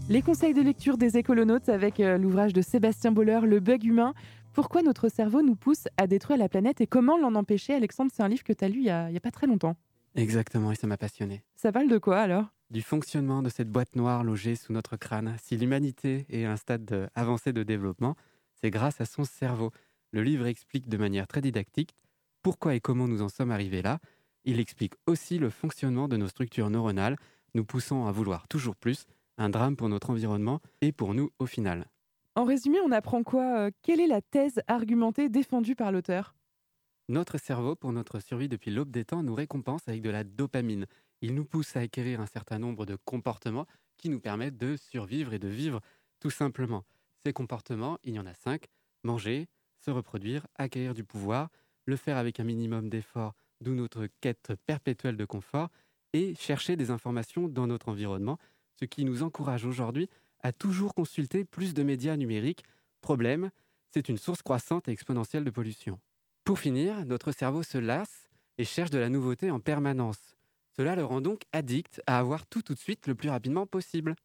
Les 0.09 0.21
conseils 0.21 0.53
de 0.53 0.61
lecture 0.61 0.97
des 0.97 1.17
écolonautes 1.17 1.69
avec 1.69 1.99
euh, 2.01 2.17
l'ouvrage 2.17 2.51
de 2.51 2.61
Sébastien 2.61 3.11
Boller, 3.13 3.39
Le 3.45 3.59
bug 3.61 3.83
humain. 3.85 4.13
Pourquoi 4.53 4.81
notre 4.81 5.07
cerveau 5.07 5.41
nous 5.41 5.55
pousse 5.55 5.85
à 5.95 6.07
détruire 6.07 6.37
la 6.37 6.49
planète 6.49 6.81
et 6.81 6.87
comment 6.87 7.17
l'en 7.17 7.35
empêcher? 7.35 7.73
Alexandre, 7.73 8.11
c'est 8.13 8.23
un 8.23 8.27
livre 8.27 8.43
que 8.43 8.51
tu 8.51 8.65
as 8.65 8.67
lu 8.67 8.79
il 8.79 8.85
y 8.85 8.89
a, 8.89 9.09
pas 9.21 9.31
très 9.31 9.47
longtemps. 9.47 9.77
Exactement, 10.15 10.73
et 10.73 10.75
ça 10.75 10.87
m'a 10.87 10.97
passionné. 10.97 11.43
Ça 11.55 11.71
parle 11.71 11.87
de 11.87 11.97
quoi 11.97 12.19
alors? 12.19 12.47
Du 12.71 12.81
fonctionnement 12.81 13.41
de 13.41 13.47
cette 13.47 13.69
boîte 13.69 13.95
noire 13.95 14.25
logée 14.25 14.55
sous 14.55 14.73
notre 14.73 14.97
crâne. 14.97 15.35
Si 15.41 15.55
l'humanité 15.55 16.25
est 16.29 16.43
à 16.43 16.51
un 16.51 16.57
stade 16.57 16.83
de- 16.83 17.07
avancé 17.15 17.53
de 17.53 17.63
développement, 17.63 18.15
c'est 18.61 18.69
grâce 18.69 18.99
à 18.99 19.05
son 19.05 19.23
cerveau. 19.23 19.71
Le 20.11 20.23
livre 20.23 20.45
explique 20.45 20.89
de 20.89 20.97
manière 20.97 21.27
très 21.27 21.41
didactique 21.41 21.95
pourquoi 22.41 22.75
et 22.75 22.79
comment 22.79 23.07
nous 23.07 23.21
en 23.21 23.29
sommes 23.29 23.51
arrivés 23.51 23.81
là. 23.81 23.99
Il 24.45 24.59
explique 24.59 24.95
aussi 25.05 25.37
le 25.37 25.49
fonctionnement 25.49 26.07
de 26.07 26.17
nos 26.17 26.27
structures 26.27 26.69
neuronales, 26.69 27.17
nous 27.53 27.63
poussant 27.63 28.07
à 28.07 28.11
vouloir 28.11 28.47
toujours 28.47 28.75
plus, 28.75 29.05
un 29.37 29.49
drame 29.49 29.75
pour 29.75 29.89
notre 29.89 30.09
environnement 30.09 30.59
et 30.81 30.91
pour 30.91 31.13
nous 31.13 31.29
au 31.39 31.45
final. 31.45 31.85
En 32.35 32.45
résumé, 32.45 32.79
on 32.83 32.91
apprend 32.91 33.23
quoi 33.23 33.59
euh, 33.59 33.71
Quelle 33.83 33.99
est 33.99 34.07
la 34.07 34.21
thèse 34.21 34.61
argumentée 34.67 35.29
défendue 35.29 35.75
par 35.75 35.91
l'auteur? 35.91 36.33
Notre 37.09 37.37
cerveau, 37.37 37.75
pour 37.75 37.91
notre 37.91 38.19
survie 38.19 38.47
depuis 38.47 38.71
l'aube 38.71 38.89
des 38.89 39.05
temps, 39.05 39.21
nous 39.21 39.35
récompense 39.35 39.87
avec 39.87 40.01
de 40.01 40.09
la 40.09 40.23
dopamine. 40.23 40.85
Il 41.21 41.35
nous 41.35 41.45
pousse 41.45 41.75
à 41.75 41.81
acquérir 41.81 42.21
un 42.21 42.25
certain 42.25 42.57
nombre 42.57 42.85
de 42.85 42.95
comportements 42.95 43.67
qui 43.97 44.09
nous 44.09 44.19
permettent 44.19 44.57
de 44.57 44.77
survivre 44.77 45.33
et 45.33 45.39
de 45.39 45.49
vivre 45.49 45.81
tout 46.19 46.29
simplement. 46.29 46.85
Ces 47.25 47.33
comportements, 47.33 47.97
il 48.03 48.15
y 48.15 48.19
en 48.19 48.25
a 48.25 48.33
cinq. 48.33 48.65
Manger, 49.03 49.47
se 49.81 49.91
reproduire, 49.91 50.47
acquérir 50.55 50.93
du 50.93 51.03
pouvoir, 51.03 51.49
le 51.85 51.95
faire 51.95 52.17
avec 52.17 52.39
un 52.39 52.43
minimum 52.43 52.89
d'effort, 52.89 53.33
d'où 53.61 53.73
notre 53.73 54.07
quête 54.21 54.53
perpétuelle 54.65 55.17
de 55.17 55.25
confort, 55.25 55.69
et 56.13 56.35
chercher 56.35 56.75
des 56.75 56.91
informations 56.91 57.47
dans 57.47 57.67
notre 57.67 57.89
environnement, 57.89 58.37
ce 58.79 58.85
qui 58.85 59.05
nous 59.05 59.23
encourage 59.23 59.65
aujourd'hui 59.65 60.09
à 60.41 60.51
toujours 60.51 60.93
consulter 60.93 61.45
plus 61.45 61.73
de 61.73 61.83
médias 61.83 62.17
numériques. 62.17 62.63
Problème, 63.01 63.51
c'est 63.91 64.09
une 64.09 64.17
source 64.17 64.41
croissante 64.41 64.87
et 64.87 64.91
exponentielle 64.91 65.43
de 65.43 65.49
pollution. 65.51 65.99
Pour 66.43 66.59
finir, 66.59 67.05
notre 67.05 67.31
cerveau 67.31 67.63
se 67.63 67.77
lasse 67.77 68.29
et 68.57 68.65
cherche 68.65 68.89
de 68.89 68.97
la 68.97 69.09
nouveauté 69.09 69.51
en 69.51 69.59
permanence. 69.59 70.35
Cela 70.75 70.95
le 70.95 71.03
rend 71.03 71.21
donc 71.21 71.43
addict 71.51 72.01
à 72.07 72.17
avoir 72.17 72.45
tout 72.45 72.61
tout 72.61 72.73
de 72.73 72.79
suite 72.79 73.07
le 73.07 73.15
plus 73.15 73.29
rapidement 73.29 73.67
possible. 73.67 74.15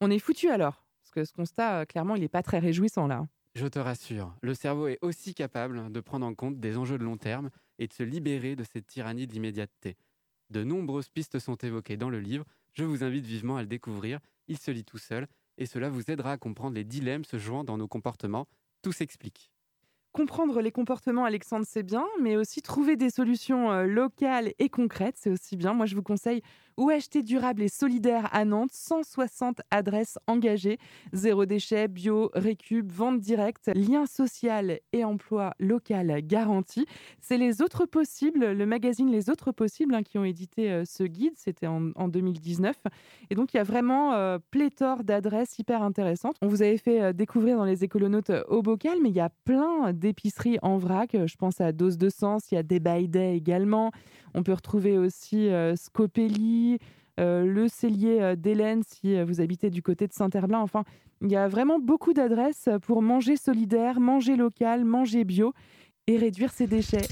On 0.00 0.10
est 0.10 0.18
foutu 0.18 0.48
alors 0.48 0.84
Parce 1.02 1.10
que 1.12 1.24
ce 1.24 1.32
constat, 1.32 1.80
euh, 1.80 1.84
clairement, 1.84 2.16
il 2.16 2.22
n'est 2.22 2.28
pas 2.28 2.42
très 2.42 2.58
réjouissant 2.58 3.06
là. 3.06 3.26
Je 3.54 3.66
te 3.66 3.80
rassure, 3.80 4.32
le 4.42 4.54
cerveau 4.54 4.86
est 4.86 4.98
aussi 5.02 5.34
capable 5.34 5.90
de 5.90 6.00
prendre 6.00 6.24
en 6.24 6.34
compte 6.34 6.60
des 6.60 6.76
enjeux 6.76 6.98
de 6.98 7.04
long 7.04 7.16
terme 7.16 7.50
et 7.80 7.88
de 7.88 7.92
se 7.92 8.04
libérer 8.04 8.54
de 8.54 8.62
cette 8.62 8.86
tyrannie 8.86 9.26
de 9.26 9.32
l'immédiateté. 9.32 9.96
De 10.50 10.62
nombreuses 10.62 11.08
pistes 11.08 11.40
sont 11.40 11.56
évoquées 11.56 11.96
dans 11.96 12.10
le 12.10 12.20
livre, 12.20 12.44
je 12.74 12.84
vous 12.84 13.02
invite 13.02 13.26
vivement 13.26 13.56
à 13.56 13.62
le 13.62 13.68
découvrir, 13.68 14.20
il 14.46 14.56
se 14.56 14.70
lit 14.70 14.84
tout 14.84 14.98
seul, 14.98 15.26
et 15.58 15.66
cela 15.66 15.90
vous 15.90 16.10
aidera 16.10 16.32
à 16.32 16.38
comprendre 16.38 16.76
les 16.76 16.84
dilemmes 16.84 17.24
se 17.24 17.38
jouant 17.38 17.64
dans 17.64 17.76
nos 17.76 17.88
comportements, 17.88 18.46
tout 18.82 18.92
s'explique. 18.92 19.50
Comprendre 20.12 20.60
les 20.60 20.72
comportements, 20.72 21.24
Alexandre, 21.24 21.64
c'est 21.68 21.84
bien, 21.84 22.04
mais 22.20 22.36
aussi 22.36 22.62
trouver 22.62 22.96
des 22.96 23.10
solutions 23.10 23.70
euh, 23.70 23.84
locales 23.84 24.52
et 24.58 24.68
concrètes, 24.68 25.14
c'est 25.16 25.30
aussi 25.30 25.56
bien. 25.56 25.72
Moi, 25.72 25.86
je 25.86 25.94
vous 25.94 26.02
conseille 26.02 26.42
Où 26.76 26.90
acheter 26.90 27.22
durable 27.22 27.62
et 27.62 27.68
solidaire 27.68 28.28
à 28.32 28.44
Nantes, 28.44 28.72
160 28.72 29.60
adresses 29.70 30.18
engagées, 30.26 30.78
zéro 31.12 31.46
déchet, 31.46 31.86
bio, 31.86 32.30
récup, 32.34 32.90
vente 32.90 33.20
directe, 33.20 33.70
lien 33.72 34.04
social 34.04 34.80
et 34.92 35.04
emploi 35.04 35.52
local 35.60 36.20
garanti. 36.22 36.86
C'est 37.20 37.36
les 37.36 37.62
autres 37.62 37.86
possibles, 37.86 38.50
le 38.50 38.66
magazine 38.66 39.12
Les 39.12 39.30
autres 39.30 39.52
possibles 39.52 39.94
hein, 39.94 40.02
qui 40.02 40.18
ont 40.18 40.24
édité 40.24 40.72
euh, 40.72 40.84
ce 40.84 41.04
guide, 41.04 41.34
c'était 41.36 41.68
en, 41.68 41.92
en 41.94 42.08
2019. 42.08 42.74
Et 43.30 43.36
donc, 43.36 43.54
il 43.54 43.58
y 43.58 43.60
a 43.60 43.64
vraiment 43.64 44.14
euh, 44.14 44.38
pléthore 44.50 45.04
d'adresses 45.04 45.56
hyper 45.60 45.84
intéressantes. 45.84 46.34
On 46.42 46.48
vous 46.48 46.62
avait 46.62 46.78
fait 46.78 47.14
découvrir 47.14 47.58
dans 47.58 47.64
les 47.64 47.84
écolonautes 47.84 48.32
au 48.48 48.60
bocal, 48.60 48.98
mais 49.00 49.10
il 49.10 49.16
y 49.16 49.20
a 49.20 49.30
plein 49.44 49.92
d'épiceries 50.00 50.58
en 50.62 50.76
vrac. 50.76 51.14
Euh, 51.14 51.26
Je 51.26 51.36
pense 51.36 51.60
à 51.60 51.70
Dose 51.72 51.98
de 51.98 52.08
Sens, 52.08 52.50
il 52.50 52.56
y 52.56 52.58
a 52.58 52.62
des 52.62 52.80
by 52.80 53.08
Day 53.08 53.36
également. 53.36 53.92
On 54.34 54.42
peut 54.42 54.52
retrouver 54.52 54.98
aussi 54.98 55.48
euh, 55.48 55.76
Scopelli, 55.76 56.78
euh, 57.20 57.44
le 57.44 57.68
cellier 57.68 58.34
d'Hélène 58.36 58.82
si 58.84 59.22
vous 59.22 59.40
habitez 59.40 59.70
du 59.70 59.82
côté 59.82 60.08
de 60.08 60.12
Saint-Herblain. 60.12 60.60
Enfin, 60.60 60.84
il 61.20 61.30
y 61.30 61.36
a 61.36 61.46
vraiment 61.46 61.78
beaucoup 61.78 62.12
d'adresses 62.12 62.68
pour 62.82 63.02
manger 63.02 63.36
solidaire, 63.36 64.00
manger 64.00 64.36
local, 64.36 64.84
manger 64.84 65.24
bio 65.24 65.52
et 66.06 66.16
réduire 66.16 66.50
ses 66.50 66.66
déchets. 66.66 67.06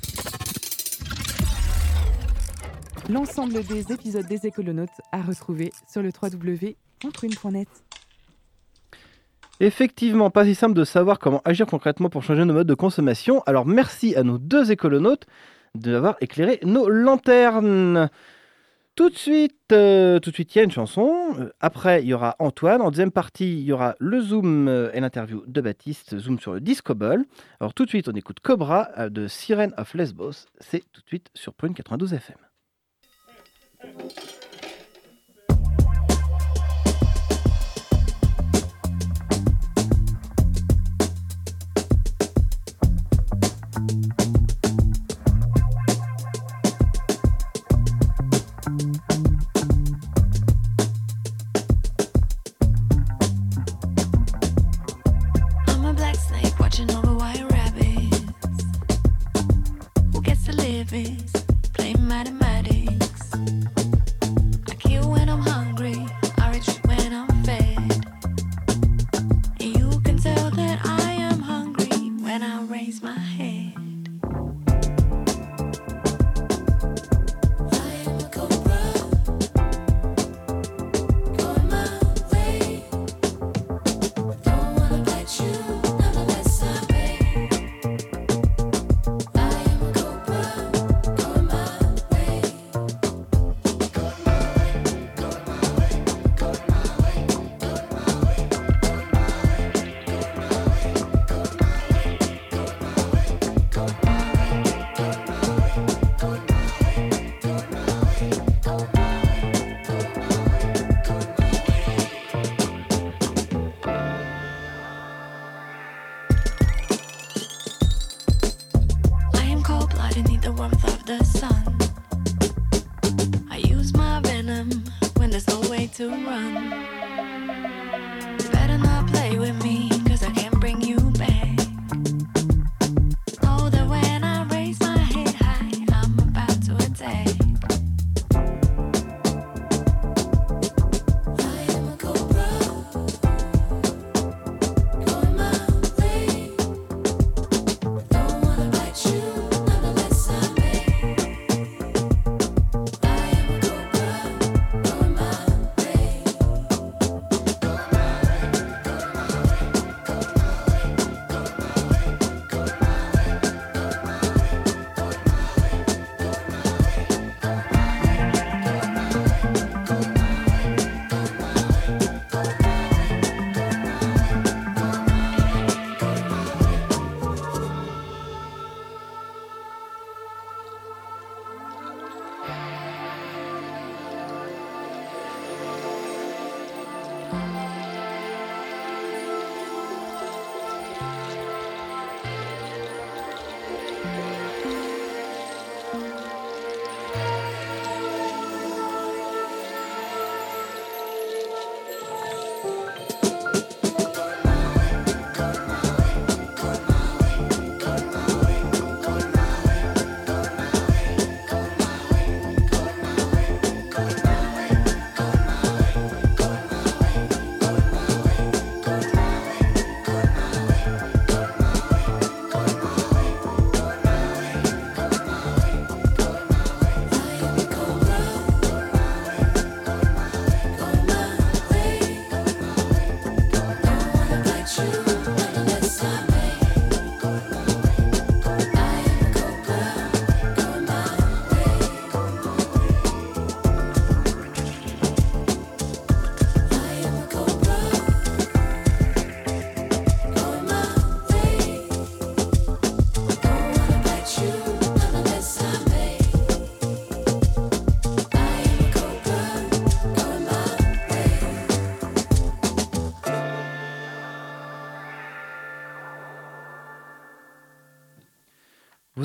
L'ensemble 3.10 3.64
des 3.64 3.92
épisodes 3.92 4.26
des 4.26 4.46
écolonautes 4.46 5.00
à 5.12 5.22
retrouver 5.22 5.72
sur 5.86 6.02
le 6.02 6.10
www.contrune.net. 6.10 7.87
Effectivement, 9.60 10.30
pas 10.30 10.44
si 10.44 10.54
simple 10.54 10.74
de 10.74 10.84
savoir 10.84 11.18
comment 11.18 11.42
agir 11.44 11.66
concrètement 11.66 12.10
pour 12.10 12.22
changer 12.22 12.44
nos 12.44 12.54
modes 12.54 12.68
de 12.68 12.74
consommation. 12.74 13.42
Alors 13.46 13.66
merci 13.66 14.14
à 14.14 14.22
nos 14.22 14.38
deux 14.38 14.70
écolonautes 14.70 15.26
d'avoir 15.74 16.16
éclairé 16.20 16.60
nos 16.62 16.88
lanternes. 16.88 18.08
Tout 18.94 19.10
de 19.10 19.16
suite, 19.16 19.70
euh, 19.70 20.18
tout 20.18 20.30
de 20.30 20.34
suite, 20.34 20.54
il 20.54 20.58
y 20.58 20.60
a 20.60 20.64
une 20.64 20.72
chanson. 20.72 21.36
Euh, 21.38 21.52
Après, 21.60 22.02
il 22.02 22.08
y 22.08 22.14
aura 22.14 22.34
Antoine. 22.40 22.82
En 22.82 22.90
deuxième 22.90 23.12
partie, 23.12 23.60
il 23.60 23.64
y 23.64 23.72
aura 23.72 23.94
le 24.00 24.20
zoom 24.20 24.66
euh, 24.66 24.90
et 24.92 24.98
l'interview 24.98 25.44
de 25.46 25.60
Baptiste. 25.60 26.18
Zoom 26.18 26.40
sur 26.40 26.52
le 26.52 26.60
disco 26.60 26.96
ball. 26.96 27.24
Alors 27.60 27.74
tout 27.74 27.84
de 27.84 27.90
suite, 27.90 28.08
on 28.08 28.12
écoute 28.12 28.40
Cobra 28.40 29.08
de 29.08 29.28
Siren 29.28 29.72
of 29.76 29.94
Lesbos. 29.94 30.46
C'est 30.58 30.80
tout 30.92 31.00
de 31.00 31.06
suite 31.06 31.30
sur 31.34 31.54
Prune 31.54 31.74
92 31.74 32.12
FM. 32.12 32.38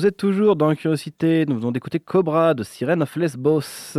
Vous 0.04 0.08
êtes 0.08 0.18
toujours 0.18 0.54
dans 0.54 0.74
Curiosité, 0.74 1.46
nous 1.46 1.56
venons 1.56 1.72
d'écouter 1.72 1.98
Cobra 1.98 2.52
de 2.52 2.62
Sirène 2.62 3.00
of 3.00 3.16
Lesbos. 3.16 3.96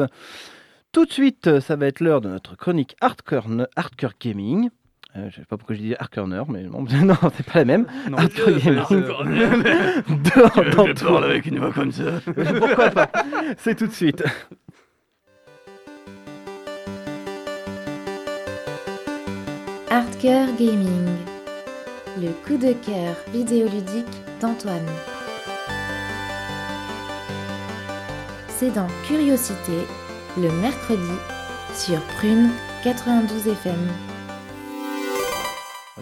Tout 0.92 1.06
de 1.06 1.12
suite, 1.12 1.60
ça 1.62 1.76
va 1.76 1.88
être 1.88 2.00
l'heure 2.00 2.22
de 2.22 2.30
notre 2.30 2.56
chronique 2.56 2.96
Hardcore, 3.02 3.48
hardcore 3.76 4.12
Gaming. 4.22 4.70
Euh, 5.16 5.32
je 5.32 5.38
sais 5.38 5.46
pas 5.46 5.58
pourquoi 5.58 5.76
je 5.76 5.82
dis 5.82 5.96
Hardcore, 5.98 6.28
mais 6.28 6.66
bon, 6.66 6.86
non, 7.04 7.16
c'est 7.36 7.44
pas 7.44 7.58
la 7.58 7.66
même. 7.66 7.88
Non, 8.08 8.20
Hardcore 8.20 8.52
Gaming. 8.52 8.84
Dans 10.76 10.94
tout. 10.94 11.16
avec 11.16 11.48
une 11.48 11.58
voix 11.58 11.72
comme 11.72 11.92
ça. 11.92 12.04
Pourquoi 12.60 12.92
pas? 12.92 13.10
C'est 13.58 13.74
tout 13.74 13.88
de 13.88 13.92
suite. 13.92 14.24
Hardcore 19.90 20.56
Gaming, 20.60 21.08
le 22.22 22.30
coup 22.46 22.58
de 22.64 22.74
cœur 22.74 23.16
vidéoludique 23.34 24.06
d'Antoine. 24.40 24.86
C'est 28.58 28.72
dans 28.74 28.88
Curiosité, 29.08 29.74
le 30.38 30.50
mercredi, 30.62 31.02
sur 31.74 32.00
Prune 32.18 32.50
92 32.84 33.48
FM. 33.48 33.74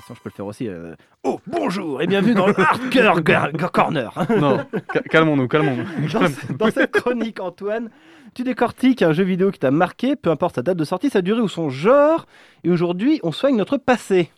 Sinon, 0.05 0.15
je 0.17 0.21
peux 0.21 0.29
le 0.29 0.31
faire 0.35 0.45
aussi. 0.45 0.67
euh, 0.67 0.95
Oh, 1.23 1.39
bonjour 1.47 2.01
et 2.01 2.07
bienvenue 2.07 2.33
dans 2.33 2.47
le 2.47 2.59
Hardcore 2.59 3.21
Gar- 3.21 3.51
Corner. 3.71 4.11
Non, 4.39 4.65
ca- 4.91 5.01
calmons-nous, 5.03 5.47
calmons-nous. 5.47 6.09
Dans, 6.09 6.55
dans 6.65 6.71
cette 6.71 6.91
chronique, 6.91 7.39
Antoine, 7.39 7.89
tu 8.35 8.43
décortiques 8.43 9.01
un 9.01 9.13
jeu 9.13 9.23
vidéo 9.23 9.49
qui 9.51 9.59
t'a 9.59 9.71
marqué, 9.71 10.15
peu 10.15 10.29
importe 10.29 10.55
sa 10.55 10.61
date 10.61 10.77
de 10.77 10.83
sortie, 10.83 11.09
sa 11.09 11.21
durée 11.21 11.41
ou 11.41 11.47
son 11.47 11.69
genre. 11.69 12.25
Et 12.63 12.69
aujourd'hui, 12.69 13.19
on 13.23 13.31
soigne 13.31 13.55
notre 13.55 13.77
passé. 13.77 14.29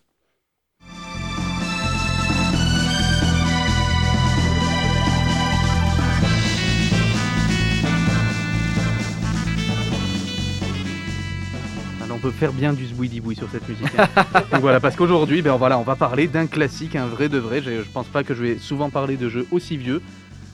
Peut 12.26 12.32
faire 12.32 12.54
bien 12.54 12.74
du 12.74 12.88
zbouidiboui 12.88 13.36
sur 13.36 13.48
cette 13.52 13.70
musique. 13.70 13.88
hein. 14.00 14.08
Donc 14.52 14.62
voilà, 14.62 14.80
parce 14.80 14.96
qu'aujourd'hui, 14.96 15.44
ben 15.44 15.56
voilà, 15.58 15.78
on 15.78 15.84
va 15.84 15.96
parler 15.96 16.28
d'un 16.28 16.48
classique, 16.48 16.96
un 16.96 17.06
vrai 17.06 17.30
de 17.30 17.38
vrai. 17.38 17.62
Je, 17.62 17.84
je 17.84 17.90
pense 17.94 18.08
pas 18.08 18.24
que 18.24 18.34
je 18.34 18.42
vais 18.42 18.58
souvent 18.58 18.90
parler 18.90 19.16
de 19.16 19.30
jeux 19.30 19.46
aussi 19.52 19.78
vieux. 19.78 20.02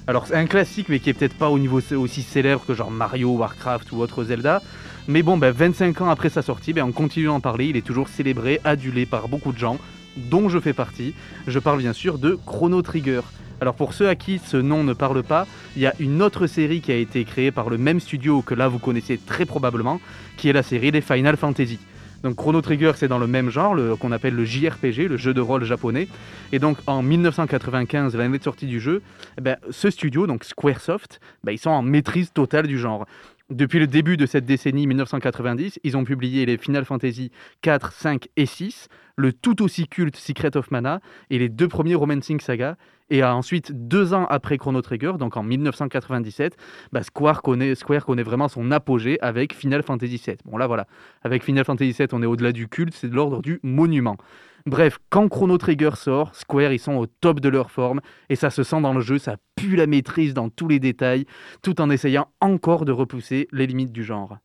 Alors 0.05 0.27
c'est 0.27 0.35
un 0.35 0.47
classique, 0.47 0.89
mais 0.89 0.99
qui 0.99 1.09
est 1.09 1.13
peut-être 1.13 1.35
pas 1.37 1.49
au 1.49 1.57
niveau 1.57 1.79
aussi 1.95 2.23
célèbre 2.23 2.65
que 2.67 2.73
genre 2.73 2.91
Mario, 2.91 3.29
Warcraft 3.37 3.89
ou 3.93 4.01
autre 4.01 4.25
Zelda. 4.25 4.61
Mais 5.07 5.23
bon, 5.23 5.37
ben 5.37 5.51
25 5.51 6.01
ans 6.01 6.09
après 6.09 6.29
sa 6.29 6.41
sortie, 6.41 6.73
ben 6.73 6.83
on 6.83 6.91
continue 6.91 7.27
d'en 7.27 7.39
parler. 7.39 7.67
Il 7.67 7.77
est 7.77 7.85
toujours 7.85 8.09
célébré, 8.09 8.59
adulé 8.65 9.05
par 9.05 9.29
beaucoup 9.29 9.53
de 9.53 9.57
gens, 9.57 9.77
dont 10.17 10.49
je 10.49 10.59
fais 10.59 10.73
partie. 10.73 11.13
Je 11.47 11.57
parle 11.59 11.77
bien 11.77 11.93
sûr 11.93 12.17
de 12.17 12.37
Chrono 12.45 12.81
Trigger. 12.81 13.21
Alors 13.61 13.75
pour 13.75 13.93
ceux 13.93 14.09
à 14.09 14.15
qui 14.15 14.39
ce 14.39 14.57
nom 14.57 14.83
ne 14.83 14.93
parle 14.93 15.21
pas, 15.21 15.45
il 15.75 15.83
y 15.83 15.85
a 15.85 15.93
une 15.99 16.23
autre 16.23 16.47
série 16.47 16.81
qui 16.81 16.91
a 16.91 16.95
été 16.95 17.23
créée 17.25 17.51
par 17.51 17.69
le 17.69 17.77
même 17.77 17.99
studio 17.99 18.41
que 18.41 18.55
là 18.55 18.67
vous 18.67 18.79
connaissez 18.79 19.19
très 19.19 19.45
probablement, 19.45 20.01
qui 20.35 20.49
est 20.49 20.53
la 20.53 20.63
série 20.63 20.91
des 20.91 21.01
Final 21.01 21.37
Fantasy. 21.37 21.77
Donc 22.23 22.37
Chrono 22.37 22.61
Trigger 22.61 22.93
c'est 22.95 23.07
dans 23.07 23.19
le 23.19 23.27
même 23.27 23.51
genre, 23.51 23.77
qu'on 23.99 24.11
appelle 24.11 24.33
le 24.33 24.45
JRPG, 24.45 25.07
le 25.07 25.17
jeu 25.17 25.35
de 25.35 25.41
rôle 25.41 25.63
japonais. 25.63 26.07
Et 26.51 26.57
donc 26.57 26.77
en 26.87 27.03
1995, 27.03 28.15
l'année 28.15 28.39
de 28.39 28.43
sortie 28.43 28.65
du 28.65 28.79
jeu, 28.79 29.03
eh 29.37 29.41
ben, 29.41 29.57
ce 29.69 29.91
studio, 29.91 30.25
donc 30.25 30.43
Squaresoft, 30.43 31.19
ben, 31.43 31.51
ils 31.51 31.59
sont 31.59 31.69
en 31.69 31.83
maîtrise 31.83 32.33
totale 32.33 32.65
du 32.65 32.79
genre. 32.79 33.05
Depuis 33.51 33.79
le 33.79 33.87
début 33.87 34.15
de 34.15 34.25
cette 34.25 34.45
décennie 34.45 34.87
1990, 34.87 35.81
ils 35.83 35.97
ont 35.97 36.05
publié 36.05 36.45
les 36.45 36.55
Final 36.55 36.85
Fantasy 36.85 37.31
4, 37.63 37.91
5 37.91 38.29
et 38.37 38.45
6, 38.45 38.87
le 39.17 39.33
tout 39.33 39.61
aussi 39.61 39.89
culte 39.89 40.15
Secret 40.15 40.55
of 40.55 40.71
Mana 40.71 41.01
et 41.29 41.37
les 41.37 41.49
deux 41.49 41.67
premiers 41.67 41.95
Romancing 41.95 42.39
Saga. 42.39 42.77
Et 43.09 43.21
ensuite, 43.25 43.73
deux 43.73 44.13
ans 44.13 44.25
après 44.29 44.57
Chrono 44.57 44.81
Trigger, 44.81 45.15
donc 45.19 45.35
en 45.35 45.43
1997, 45.43 46.55
bah, 46.93 47.03
Square, 47.03 47.41
connaît, 47.41 47.75
Square 47.75 48.05
connaît 48.05 48.23
vraiment 48.23 48.47
son 48.47 48.71
apogée 48.71 49.19
avec 49.19 49.53
Final 49.53 49.83
Fantasy 49.83 50.21
VII. 50.25 50.37
Bon 50.45 50.55
là 50.55 50.67
voilà, 50.67 50.87
avec 51.21 51.43
Final 51.43 51.65
Fantasy 51.65 51.91
VII, 51.91 52.07
on 52.13 52.23
est 52.23 52.27
au-delà 52.27 52.53
du 52.53 52.69
culte, 52.69 52.93
c'est 52.93 53.09
de 53.09 53.15
l'ordre 53.15 53.41
du 53.41 53.59
monument. 53.63 54.15
Bref, 54.65 54.99
quand 55.09 55.27
Chrono 55.27 55.57
Trigger 55.57 55.91
sort, 55.95 56.35
Square 56.35 56.73
ils 56.73 56.79
sont 56.79 56.95
au 56.95 57.07
top 57.07 57.39
de 57.39 57.49
leur 57.49 57.71
forme 57.71 58.01
et 58.29 58.35
ça 58.35 58.49
se 58.49 58.63
sent 58.63 58.81
dans 58.81 58.93
le 58.93 59.01
jeu, 59.01 59.17
ça 59.17 59.37
pue 59.55 59.75
la 59.75 59.87
maîtrise 59.87 60.33
dans 60.33 60.49
tous 60.49 60.67
les 60.67 60.79
détails, 60.79 61.25
tout 61.61 61.81
en 61.81 61.89
essayant 61.89 62.27
encore 62.41 62.85
de 62.85 62.91
repousser 62.91 63.47
les 63.51 63.67
limites 63.67 63.91
du 63.91 64.03
genre. 64.03 64.37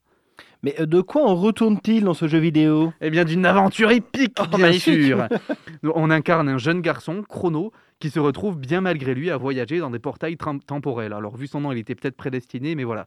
Mais 0.62 0.74
euh, 0.80 0.86
de 0.86 1.00
quoi 1.00 1.22
on 1.22 1.34
retourne-t-il 1.34 2.04
dans 2.04 2.14
ce 2.14 2.28
jeu 2.28 2.38
vidéo? 2.38 2.92
Eh 3.00 3.10
bien, 3.10 3.24
d'une 3.24 3.46
aventure 3.46 3.90
épique, 3.90 4.38
Oh, 4.40 4.56
bien 4.56 4.72
sûr. 4.72 5.28
On 5.94 6.10
incarne 6.10 6.48
un 6.48 6.58
jeune 6.58 6.80
garçon, 6.80 7.22
Chrono, 7.28 7.72
qui 8.00 8.10
se 8.10 8.18
retrouve 8.18 8.58
bien 8.58 8.80
malgré 8.80 9.14
lui 9.14 9.30
à 9.30 9.36
voyager 9.36 9.78
dans 9.78 9.90
des 9.90 9.98
portails 9.98 10.36
temporels. 10.66 11.12
Alors, 11.12 11.36
vu 11.36 11.46
son 11.46 11.60
nom, 11.60 11.72
il 11.72 11.78
était 11.78 11.94
peut-être 11.94 12.16
prédestiné, 12.16 12.74
mais 12.74 12.84
voilà. 12.84 13.06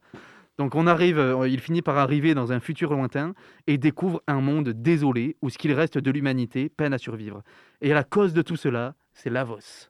Donc, 0.59 0.75
on 0.75 0.87
arrive, 0.87 1.19
euh, 1.19 1.47
il 1.47 1.61
finit 1.61 1.81
par 1.81 1.97
arriver 1.97 2.33
dans 2.33 2.51
un 2.51 2.59
futur 2.59 2.91
lointain 2.91 3.33
et 3.65 3.77
découvre 3.77 4.21
un 4.27 4.41
monde 4.41 4.69
désolé 4.69 5.37
où 5.41 5.49
ce 5.49 5.57
qu'il 5.57 5.71
reste 5.71 5.97
de 5.97 6.11
l'humanité 6.11 6.67
peine 6.67 6.93
à 6.93 6.97
survivre. 6.97 7.43
Et 7.79 7.93
la 7.93 8.03
cause 8.03 8.33
de 8.33 8.41
tout 8.41 8.57
cela, 8.57 8.93
c'est 9.13 9.29
Lavos. 9.29 9.89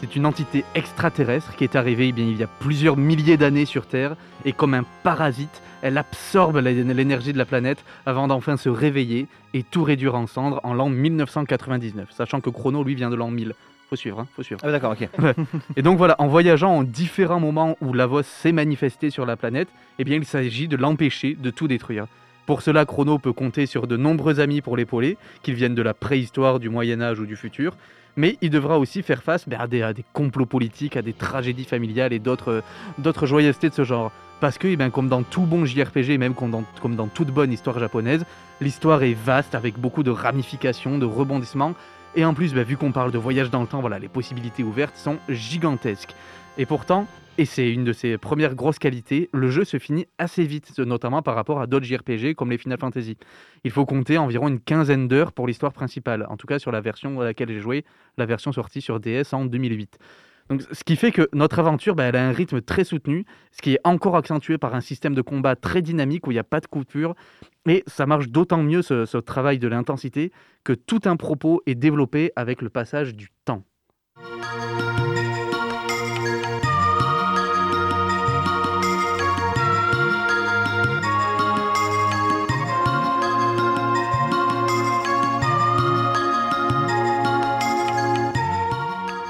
C'est 0.00 0.14
une 0.14 0.26
entité 0.26 0.64
extraterrestre 0.74 1.56
qui 1.56 1.64
est 1.64 1.74
arrivée 1.74 2.08
eh 2.08 2.12
bien, 2.12 2.24
il 2.24 2.36
y 2.36 2.42
a 2.44 2.46
plusieurs 2.46 2.96
milliers 2.96 3.36
d'années 3.36 3.64
sur 3.64 3.86
Terre 3.86 4.14
et 4.44 4.52
comme 4.52 4.74
un 4.74 4.84
parasite, 5.02 5.60
elle 5.82 5.98
absorbe 5.98 6.58
l'é- 6.58 6.84
l'énergie 6.84 7.32
de 7.32 7.38
la 7.38 7.44
planète 7.44 7.84
avant 8.06 8.28
d'enfin 8.28 8.56
se 8.56 8.68
réveiller 8.68 9.26
et 9.54 9.64
tout 9.64 9.82
réduire 9.82 10.14
en 10.14 10.26
cendres 10.28 10.60
en 10.62 10.72
l'an 10.72 10.88
1999, 10.88 12.10
sachant 12.12 12.40
que 12.40 12.50
Chrono 12.50 12.84
lui 12.84 12.94
vient 12.94 13.10
de 13.10 13.16
l'an 13.16 13.30
1000. 13.30 13.54
Faut 13.90 13.96
suivre, 13.96 14.20
hein, 14.20 14.26
faut 14.36 14.42
suivre. 14.42 14.60
Ah, 14.62 14.70
d'accord, 14.70 14.92
ok. 14.92 15.08
Et 15.76 15.82
donc 15.82 15.96
voilà, 15.98 16.14
en 16.18 16.28
voyageant 16.28 16.70
en 16.76 16.82
différents 16.84 17.40
moments 17.40 17.76
où 17.80 17.92
Lavos 17.92 18.22
s'est 18.22 18.52
manifesté 18.52 19.10
sur 19.10 19.24
la 19.26 19.36
planète, 19.36 19.68
eh 19.98 20.04
bien 20.04 20.16
il 20.16 20.24
s'agit 20.26 20.68
de 20.68 20.76
l'empêcher 20.76 21.34
de 21.40 21.50
tout 21.50 21.66
détruire. 21.68 22.06
Pour 22.46 22.62
cela, 22.62 22.84
Chrono 22.86 23.18
peut 23.18 23.32
compter 23.32 23.66
sur 23.66 23.86
de 23.86 23.96
nombreux 23.96 24.40
amis 24.40 24.60
pour 24.60 24.76
l'épauler, 24.76 25.16
qu'ils 25.42 25.54
viennent 25.54 25.74
de 25.74 25.82
la 25.82 25.94
préhistoire, 25.94 26.60
du 26.60 26.68
Moyen 26.68 27.00
Âge 27.00 27.18
ou 27.18 27.26
du 27.26 27.36
futur, 27.36 27.76
mais 28.18 28.36
il 28.42 28.50
devra 28.50 28.80
aussi 28.80 29.02
faire 29.02 29.22
face 29.22 29.48
ben, 29.48 29.60
à, 29.60 29.68
des, 29.68 29.80
à 29.80 29.92
des 29.92 30.04
complots 30.12 30.44
politiques, 30.44 30.96
à 30.96 31.02
des 31.02 31.12
tragédies 31.12 31.64
familiales 31.64 32.12
et 32.12 32.18
d'autres 32.18 32.64
d'autres 32.98 33.26
joyeusetés 33.26 33.68
de 33.68 33.74
ce 33.74 33.84
genre. 33.84 34.10
Parce 34.40 34.58
que, 34.58 34.66
eh 34.66 34.76
ben, 34.76 34.90
comme 34.90 35.08
dans 35.08 35.22
tout 35.22 35.42
bon 35.42 35.64
JRPG, 35.64 36.18
même 36.18 36.34
comme 36.34 36.50
dans, 36.50 37.06
toute 37.06 37.28
bonne 37.28 37.52
histoire 37.52 37.78
japonaise, 37.78 38.24
l'histoire 38.60 39.04
est 39.04 39.14
vaste 39.14 39.54
avec 39.54 39.78
beaucoup 39.78 40.02
de 40.02 40.10
ramifications, 40.10 40.98
de 40.98 41.06
rebondissements, 41.06 41.74
et 42.16 42.24
en 42.24 42.34
plus, 42.34 42.54
ben, 42.54 42.64
vu 42.64 42.76
qu'on 42.76 42.90
parle 42.90 43.12
de 43.12 43.18
voyage 43.18 43.50
dans 43.50 43.60
le 43.60 43.68
temps, 43.68 43.80
voilà, 43.80 44.00
les 44.00 44.08
possibilités 44.08 44.64
ouvertes 44.64 44.96
sont 44.96 45.18
gigantesques. 45.28 46.14
Et 46.60 46.66
pourtant, 46.66 47.06
et 47.38 47.44
c'est 47.44 47.72
une 47.72 47.84
de 47.84 47.92
ses 47.92 48.18
premières 48.18 48.56
grosses 48.56 48.80
qualités, 48.80 49.30
le 49.32 49.48
jeu 49.48 49.64
se 49.64 49.78
finit 49.78 50.06
assez 50.18 50.42
vite, 50.44 50.76
notamment 50.80 51.22
par 51.22 51.36
rapport 51.36 51.60
à 51.60 51.68
d'autres 51.68 51.86
JRPG 51.86 52.34
comme 52.34 52.50
les 52.50 52.58
Final 52.58 52.78
Fantasy. 52.80 53.16
Il 53.62 53.70
faut 53.70 53.86
compter 53.86 54.18
environ 54.18 54.48
une 54.48 54.58
quinzaine 54.58 55.06
d'heures 55.06 55.32
pour 55.32 55.46
l'histoire 55.46 55.72
principale, 55.72 56.26
en 56.28 56.36
tout 56.36 56.48
cas 56.48 56.58
sur 56.58 56.72
la 56.72 56.80
version 56.80 57.20
à 57.20 57.24
laquelle 57.24 57.48
j'ai 57.48 57.60
joué, 57.60 57.84
la 58.16 58.26
version 58.26 58.50
sortie 58.50 58.80
sur 58.80 58.98
DS 58.98 59.32
en 59.32 59.44
2008. 59.44 59.98
Donc, 60.48 60.62
ce 60.72 60.82
qui 60.82 60.96
fait 60.96 61.12
que 61.12 61.28
notre 61.32 61.60
aventure, 61.60 61.94
ben, 61.94 62.06
elle 62.06 62.16
a 62.16 62.26
un 62.26 62.32
rythme 62.32 62.60
très 62.60 62.82
soutenu, 62.82 63.24
ce 63.52 63.62
qui 63.62 63.74
est 63.74 63.80
encore 63.84 64.16
accentué 64.16 64.58
par 64.58 64.74
un 64.74 64.80
système 64.80 65.14
de 65.14 65.22
combat 65.22 65.54
très 65.54 65.80
dynamique 65.80 66.26
où 66.26 66.32
il 66.32 66.34
n'y 66.34 66.40
a 66.40 66.44
pas 66.44 66.58
de 66.58 66.66
coupure. 66.66 67.14
Et 67.68 67.84
ça 67.86 68.06
marche 68.06 68.30
d'autant 68.30 68.64
mieux 68.64 68.82
ce 68.82 69.18
travail 69.18 69.60
de 69.60 69.68
l'intensité 69.68 70.32
que 70.64 70.72
tout 70.72 71.02
un 71.04 71.14
propos 71.14 71.62
est 71.66 71.76
développé 71.76 72.32
avec 72.34 72.62
le 72.62 72.70
passage 72.70 73.14
du 73.14 73.28
temps. 73.44 73.62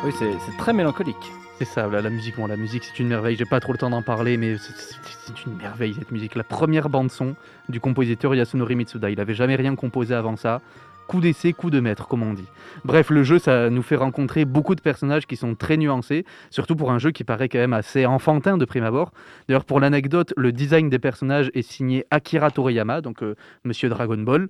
Oui, 0.09 0.15
c'est 0.19 0.57
très 0.57 0.73
mélancolique. 0.73 1.33
C'est 1.59 1.67
ça, 1.67 1.87
la, 1.87 2.09
musique, 2.09 2.37
bon, 2.37 2.47
la 2.47 2.57
musique 2.57 2.83
c'est 2.83 2.99
une 2.99 3.09
merveille, 3.09 3.37
j'ai 3.37 3.45
pas 3.45 3.61
trop 3.61 3.73
le 3.73 3.79
temps 3.79 3.91
d'en 3.91 4.01
parler, 4.01 4.39
mais 4.39 4.57
c'est 4.57 5.45
une 5.45 5.55
merveille 5.59 5.93
cette 5.93 6.11
musique. 6.13 6.35
La 6.35 6.45
première 6.45 6.89
bande-son 6.89 7.37
du 7.69 7.79
compositeur 7.79 8.35
Yasunori 8.35 8.75
Mitsuda, 8.75 9.11
il 9.11 9.21
avait 9.21 9.35
jamais 9.35 9.55
rien 9.55 9.75
composé 9.77 10.15
avant 10.15 10.37
ça. 10.37 10.63
Coup 11.09 11.21
d'essai, 11.21 11.53
coup 11.53 11.69
de 11.69 11.81
maître, 11.81 12.09
comme 12.09 12.23
on 12.23 12.33
dit. 12.33 12.47
Bref, 12.87 13.11
le 13.11 13.23
jeu, 13.23 13.39
ça 13.39 13.69
nous 13.69 13.83
fait 13.83 13.97
rencontrer 13.97 14.47
beaucoup 14.47 14.75
de 14.75 14.81
personnages 14.81 15.27
qui 15.27 15.37
sont 15.37 15.55
très 15.55 15.77
nuancés, 15.77 16.25
surtout 16.49 16.75
pour 16.75 16.91
un 16.91 16.99
jeu 16.99 17.11
qui 17.11 17.23
paraît 17.23 17.51
quand 17.51 17.59
même 17.59 17.75
assez 17.75 18.07
enfantin 18.07 18.57
de 18.57 18.65
prime 18.65 18.85
abord. 18.85 19.13
D'ailleurs, 19.47 19.67
pour 19.67 19.79
l'anecdote, 19.79 20.33
le 20.39 20.53
design 20.53 20.89
des 20.89 20.99
personnages 20.99 21.51
est 21.53 21.61
signé 21.61 22.07
Akira 22.11 22.51
Toriyama, 22.51 23.03
donc 23.03 23.23
euh, 23.23 23.35
Monsieur 23.63 23.91
Dragon 23.91 24.17
Ball. 24.17 24.49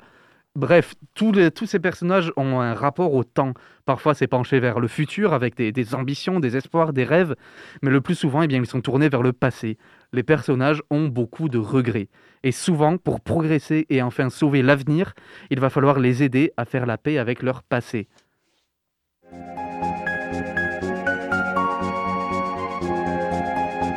Bref, 0.57 0.95
tous, 1.15 1.35
ces 1.67 1.79
personnages 1.79 2.33
ont 2.37 2.61
un 2.61 2.75
rapport 2.75 3.15
au 3.15 3.23
temps. 3.23 3.55
Parfois, 3.85 4.15
c'est 4.15 4.27
penché 4.27 4.59
vers 4.59 4.81
le 4.81 4.89
futur 4.89 5.33
avec 5.33 5.55
des, 5.57 5.95
ambitions, 5.95 6.41
des 6.41 6.57
espoirs, 6.57 6.93
des 6.93 7.05
rêves, 7.05 7.37
mais 7.83 7.91
le 7.91 8.01
plus 8.01 8.17
souvent, 8.17 8.43
eh 8.43 8.47
ils 8.47 8.67
sont 8.67 8.81
tournés 8.81 9.09
vers 9.09 9.23
le 9.23 9.33
passé. 9.33 9.79
Les 10.13 10.25
personnages 10.25 10.83
ont 10.91 11.07
beaucoup 11.07 11.49
de 11.49 11.59
regrets. 11.59 12.09
Et 12.43 12.51
souvent, 12.51 12.97
pour 12.97 13.21
progresser 13.21 13.87
et 13.89 14.03
enfin 14.03 14.31
sauver 14.31 14.63
l'avenir, 14.63 15.15
il 15.51 15.61
va 15.61 15.71
falloir 15.71 16.01
les 16.01 16.25
aider 16.25 16.53
à 16.57 16.65
faire 16.65 16.87
la 16.87 16.99
paix 16.99 17.19
avec 17.19 17.43
leur 17.43 17.63
passé. 17.63 18.09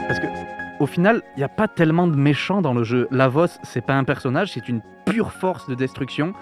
Parce 0.07 0.19
que, 0.19 0.27
au 0.79 0.85
final, 0.85 1.23
il 1.35 1.39
n'y 1.39 1.43
a 1.43 1.49
pas 1.49 1.67
tellement 1.67 2.07
de 2.07 2.15
méchants 2.15 2.61
dans 2.61 2.73
le 2.73 2.83
jeu. 2.83 3.07
Lavos, 3.09 3.47
c'est 3.63 3.85
pas 3.85 3.95
un 3.95 4.03
personnage, 4.03 4.51
c'est 4.51 4.69
une 4.69 4.81
pure 5.11 5.31
force 5.31 5.67
de 5.67 5.75
destruction. 5.75 6.33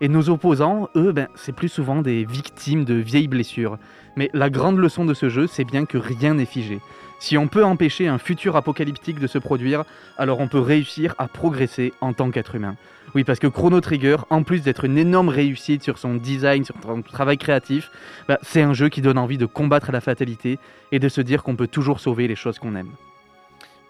Et 0.00 0.08
nos 0.08 0.28
opposants, 0.30 0.88
eux, 0.96 1.12
ben, 1.12 1.28
c'est 1.34 1.54
plus 1.54 1.68
souvent 1.68 2.02
des 2.02 2.24
victimes 2.24 2.84
de 2.84 2.94
vieilles 2.94 3.28
blessures. 3.28 3.78
Mais 4.16 4.30
la 4.32 4.50
grande 4.50 4.78
leçon 4.78 5.04
de 5.04 5.14
ce 5.14 5.28
jeu, 5.28 5.46
c'est 5.46 5.64
bien 5.64 5.84
que 5.84 5.98
rien 5.98 6.34
n'est 6.34 6.46
figé. 6.46 6.80
Si 7.20 7.36
on 7.36 7.48
peut 7.48 7.64
empêcher 7.64 8.06
un 8.06 8.18
futur 8.18 8.54
apocalyptique 8.54 9.18
de 9.18 9.26
se 9.26 9.38
produire, 9.38 9.84
alors 10.18 10.38
on 10.38 10.46
peut 10.46 10.60
réussir 10.60 11.14
à 11.18 11.26
progresser 11.26 11.92
en 12.00 12.12
tant 12.12 12.30
qu'être 12.30 12.54
humain. 12.54 12.76
Oui, 13.14 13.24
parce 13.24 13.38
que 13.38 13.46
Chrono 13.46 13.80
Trigger, 13.80 14.18
en 14.30 14.42
plus 14.42 14.62
d'être 14.62 14.84
une 14.84 14.98
énorme 14.98 15.30
réussite 15.30 15.82
sur 15.82 15.98
son 15.98 16.14
design, 16.14 16.64
sur 16.64 16.76
son 16.82 17.02
travail 17.02 17.38
créatif, 17.38 17.90
bah, 18.28 18.38
c'est 18.42 18.62
un 18.62 18.74
jeu 18.74 18.88
qui 18.88 19.00
donne 19.00 19.18
envie 19.18 19.38
de 19.38 19.46
combattre 19.46 19.90
la 19.90 20.00
fatalité 20.00 20.58
et 20.92 20.98
de 20.98 21.08
se 21.08 21.20
dire 21.20 21.42
qu'on 21.42 21.56
peut 21.56 21.66
toujours 21.66 22.00
sauver 22.00 22.28
les 22.28 22.36
choses 22.36 22.58
qu'on 22.58 22.76
aime. 22.76 22.90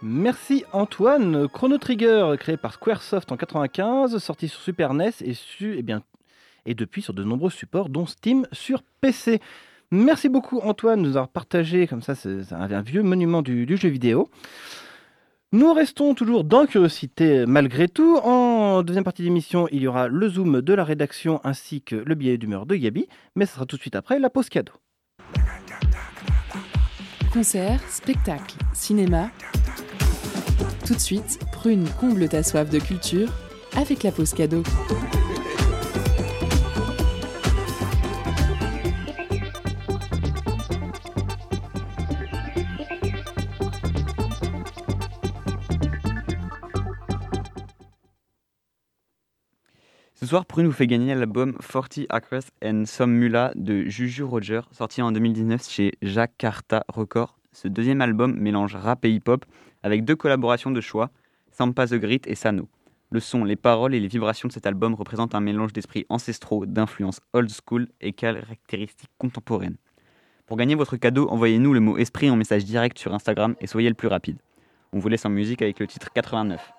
Merci 0.03 0.65
Antoine. 0.73 1.49
Chrono 1.49 1.77
Trigger, 1.77 2.35
créé 2.39 2.57
par 2.57 2.75
Squaresoft 2.75 3.33
en 3.33 3.37
95, 3.37 4.19
sorti 4.19 4.47
sur 4.47 4.61
Super 4.61 4.95
NES 4.95 5.11
et, 5.23 5.35
su, 5.35 5.77
et, 5.77 5.83
bien, 5.83 6.03
et 6.67 6.75
depuis 6.75 7.03
sur 7.03 7.15
de 7.15 7.25
nombreux 7.25 7.51
supports, 7.51 7.89
dont 7.89 8.07
Steam 8.07 8.47
sur 8.53 8.83
PC. 9.01 9.41
Merci 9.91 10.29
beaucoup 10.29 10.61
Antoine 10.61 11.03
de 11.03 11.09
nous 11.09 11.17
avoir 11.17 11.29
partagé 11.29 11.87
comme 11.87 12.03
ça 12.03 12.15
c'est 12.15 12.53
un, 12.53 12.83
vieux 12.83 13.03
monument 13.03 13.43
du, 13.43 13.67
du 13.67 13.77
jeu 13.77 13.89
vidéo. 13.89 14.29
Nous 15.51 15.73
restons 15.73 16.15
toujours 16.15 16.45
dans 16.45 16.67
Curiosité 16.67 17.47
malgré 17.47 17.89
tout. 17.89 18.19
En 18.23 18.83
deuxième 18.83 19.05
partie 19.05 19.23
d'émission, 19.23 19.67
il 19.73 19.81
y 19.81 19.89
aura 19.89 20.07
le 20.07 20.29
zoom 20.29 20.61
de 20.61 20.75
la 20.75 20.85
rédaction 20.85 21.41
ainsi 21.43 21.83
que 21.83 21.97
le 21.97 22.15
billet 22.15 22.39
d'humeur 22.39 22.67
de 22.67 22.77
Gabi, 22.77 23.09
mais 23.35 23.47
ce 23.47 23.55
sera 23.55 23.67
tout 23.67 23.77
de 23.77 23.81
suite 23.81 23.97
après 23.97 24.21
la 24.21 24.31
pause 24.31 24.49
cadeau. 24.49 24.75
Concerts, 27.33 27.81
spectacles, 27.89 28.57
cinéma. 28.75 29.31
Tout 30.89 30.95
de 30.95 31.01
suite, 31.01 31.39
Prune 31.53 31.87
comble 32.01 32.31
ta 32.31 32.43
soif 32.43 32.71
de 32.71 32.79
culture 32.79 33.29
avec 33.77 34.03
la 34.05 34.11
pause 34.11 34.33
cadeau. 34.33 34.63
Ce 50.15 50.25
soir, 50.25 50.47
Prune 50.47 50.65
vous 50.65 50.73
fait 50.73 50.87
gagner 50.87 51.15
l'album 51.15 51.55
40 51.71 52.07
Acres 52.09 52.49
and 52.65 52.85
Some 52.87 53.13
Mula 53.13 53.53
de 53.57 53.85
Juju 53.85 54.23
Roger, 54.23 54.63
sorti 54.73 55.03
en 55.03 55.13
2019 55.13 55.69
chez 55.69 55.93
Jakarta 56.01 56.87
Records. 56.89 57.39
Ce 57.53 57.69
deuxième 57.69 58.01
album 58.01 58.39
mélange 58.39 58.75
rap 58.75 59.05
et 59.05 59.11
hip-hop 59.11 59.45
avec 59.89 60.05
deux 60.05 60.17
collaborations 60.17 60.71
de 60.71 60.81
choix, 60.83 61.11
Sampa 61.51 61.87
the 61.87 61.95
Grit 61.95 62.21
et 62.27 62.35
Sano. 62.35 62.69
Le 63.11 63.21
son, 63.21 63.43
les 63.43 63.57
paroles 63.57 63.95
et 63.95 64.01
les 64.01 64.09
vibrations 64.09 64.49
de 64.49 64.53
cet 64.53 64.67
album 64.67 64.95
représentent 64.95 65.35
un 65.35 65.41
mélange 65.41 65.73
d'esprits 65.73 66.05
ancestraux, 66.11 66.67
d'influences 66.67 67.21
old 67.33 67.51
school 67.51 67.89
et 68.03 68.13
caractéristiques 68.13 69.11
contemporaines. 69.17 69.79
Pour 70.47 70.59
gagner 70.59 70.75
votre 70.75 70.99
cadeau, 70.99 71.27
envoyez-nous 71.31 71.73
le 71.73 71.81
mot 71.81 71.97
esprit 71.97 72.29
en 72.31 72.37
message 72.37 72.67
direct 72.67 72.99
sur 72.99 73.15
Instagram 73.15 73.55
et 73.63 73.67
soyez 73.67 73.89
le 73.89 73.95
plus 73.95 74.09
rapide. 74.09 74.37
On 74.93 74.99
vous 74.99 75.09
laisse 75.09 75.25
en 75.25 75.31
musique 75.31 75.63
avec 75.63 75.79
le 75.79 75.87
titre 75.87 76.13
89. 76.13 76.78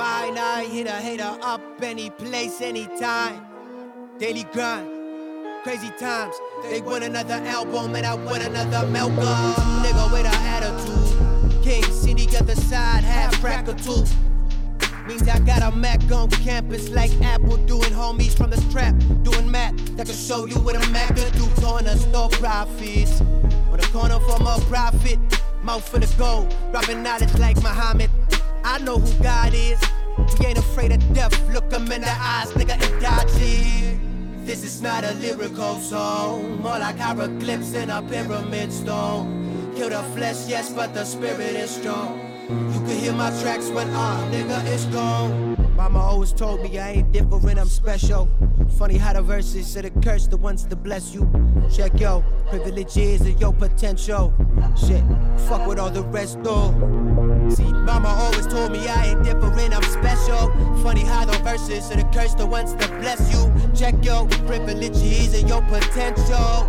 Mind, 0.00 0.38
I 0.38 0.64
hit 0.64 0.86
a 0.86 0.92
hater 0.92 1.36
up 1.42 1.60
any 1.82 2.08
place, 2.08 2.62
anytime. 2.62 3.44
Daily 4.18 4.44
grind, 4.44 4.88
crazy 5.62 5.90
times. 5.98 6.34
They 6.62 6.80
want 6.80 7.04
another 7.04 7.34
album 7.34 7.94
and 7.94 8.06
I 8.06 8.14
want 8.14 8.42
another 8.42 8.86
Malcolm. 8.86 9.52
Nigga 9.82 10.10
with 10.10 10.24
an 10.24 10.40
attitude. 10.54 11.62
King, 11.62 11.84
see 11.84 12.14
the 12.14 12.38
other 12.38 12.54
side, 12.54 13.04
half 13.04 13.38
cracker 13.42 13.74
too. 13.74 14.04
Means 15.06 15.28
I 15.28 15.38
got 15.40 15.62
a 15.62 15.70
Mac 15.76 16.00
on 16.10 16.30
campus 16.30 16.88
like 16.88 17.12
Apple 17.20 17.58
doing 17.66 17.92
homies 17.92 18.34
from 18.34 18.48
the 18.48 18.56
strap. 18.56 18.94
Doing 19.22 19.50
math 19.50 19.76
that 19.96 20.06
can 20.06 20.16
show 20.16 20.46
you 20.46 20.58
what 20.60 20.76
a 20.76 20.90
Mac 20.90 21.08
could 21.08 21.32
do. 21.34 21.46
Corner 21.60 21.96
store 21.96 22.30
profits. 22.30 23.20
On 23.20 23.76
the 23.76 23.88
corner 23.92 24.18
for 24.20 24.38
more 24.42 24.60
profit. 24.72 25.18
Mouth 25.62 25.86
full 25.86 26.02
of 26.02 26.16
gold. 26.16 26.54
Dropping 26.70 27.02
knowledge 27.02 27.34
like 27.34 27.56
Muhammad. 27.62 28.10
I 28.64 28.78
know 28.78 28.98
who 28.98 29.22
God 29.22 29.54
is. 29.54 29.80
We 30.38 30.46
ain't 30.46 30.58
afraid 30.58 30.92
of 30.92 31.14
death. 31.14 31.34
Look 31.48 31.72
him 31.72 31.90
in 31.90 32.02
the 32.02 32.10
eyes, 32.10 32.50
nigga, 32.52 32.80
and 32.80 33.02
dodge 33.02 33.28
it. 33.36 33.98
This 34.46 34.64
is 34.64 34.82
not 34.82 35.04
a 35.04 35.14
lyrical 35.14 35.78
song. 35.80 36.60
More 36.60 36.78
like 36.78 36.98
hieroglyphs 36.98 37.74
in 37.74 37.90
a 37.90 38.02
pyramid 38.02 38.72
stone. 38.72 39.72
Kill 39.76 39.90
the 39.90 40.02
flesh, 40.14 40.48
yes, 40.48 40.72
but 40.72 40.92
the 40.94 41.04
spirit 41.04 41.54
is 41.56 41.70
strong. 41.70 42.18
You 42.48 42.80
can 42.80 42.98
hear 42.98 43.12
my 43.12 43.30
tracks 43.40 43.68
when 43.68 43.88
ah, 43.92 44.28
nigga, 44.32 44.66
is 44.66 44.84
gone. 44.86 45.56
Mama 45.76 45.98
always 45.98 46.32
told 46.32 46.62
me 46.62 46.78
I 46.78 46.90
ain't 46.90 47.12
different, 47.12 47.58
I'm 47.58 47.68
special. 47.68 48.28
Funny 48.76 48.98
how 48.98 49.12
the 49.12 49.22
verses 49.22 49.66
say 49.66 49.82
the 49.82 49.90
curse, 50.02 50.26
the 50.26 50.36
ones 50.36 50.64
to 50.64 50.76
bless 50.76 51.14
you. 51.14 51.30
Check 51.72 52.00
yo, 52.00 52.24
privileges 52.48 53.20
and 53.20 53.40
your 53.40 53.52
potential. 53.52 54.34
Shit, 54.76 55.02
fuck 55.48 55.66
with 55.66 55.78
all 55.78 55.90
the 55.90 56.02
rest 56.02 56.42
do. 56.42 57.09
See, 57.54 57.72
mama 57.72 58.08
always 58.08 58.46
told 58.46 58.72
me 58.72 58.86
I 58.88 59.06
ain't 59.08 59.24
different, 59.24 59.74
I'm 59.74 59.82
special. 59.82 60.50
Funny 60.82 61.02
how 61.02 61.24
the 61.24 61.36
verses 61.38 61.86
say 61.86 61.96
the 61.96 62.04
curse, 62.12 62.34
the 62.34 62.46
ones 62.46 62.74
to 62.74 62.88
bless 63.00 63.20
you. 63.32 63.52
Check 63.74 63.94
yo, 64.04 64.26
privileges 64.46 65.34
and 65.34 65.48
your 65.48 65.62
potential. 65.62 66.68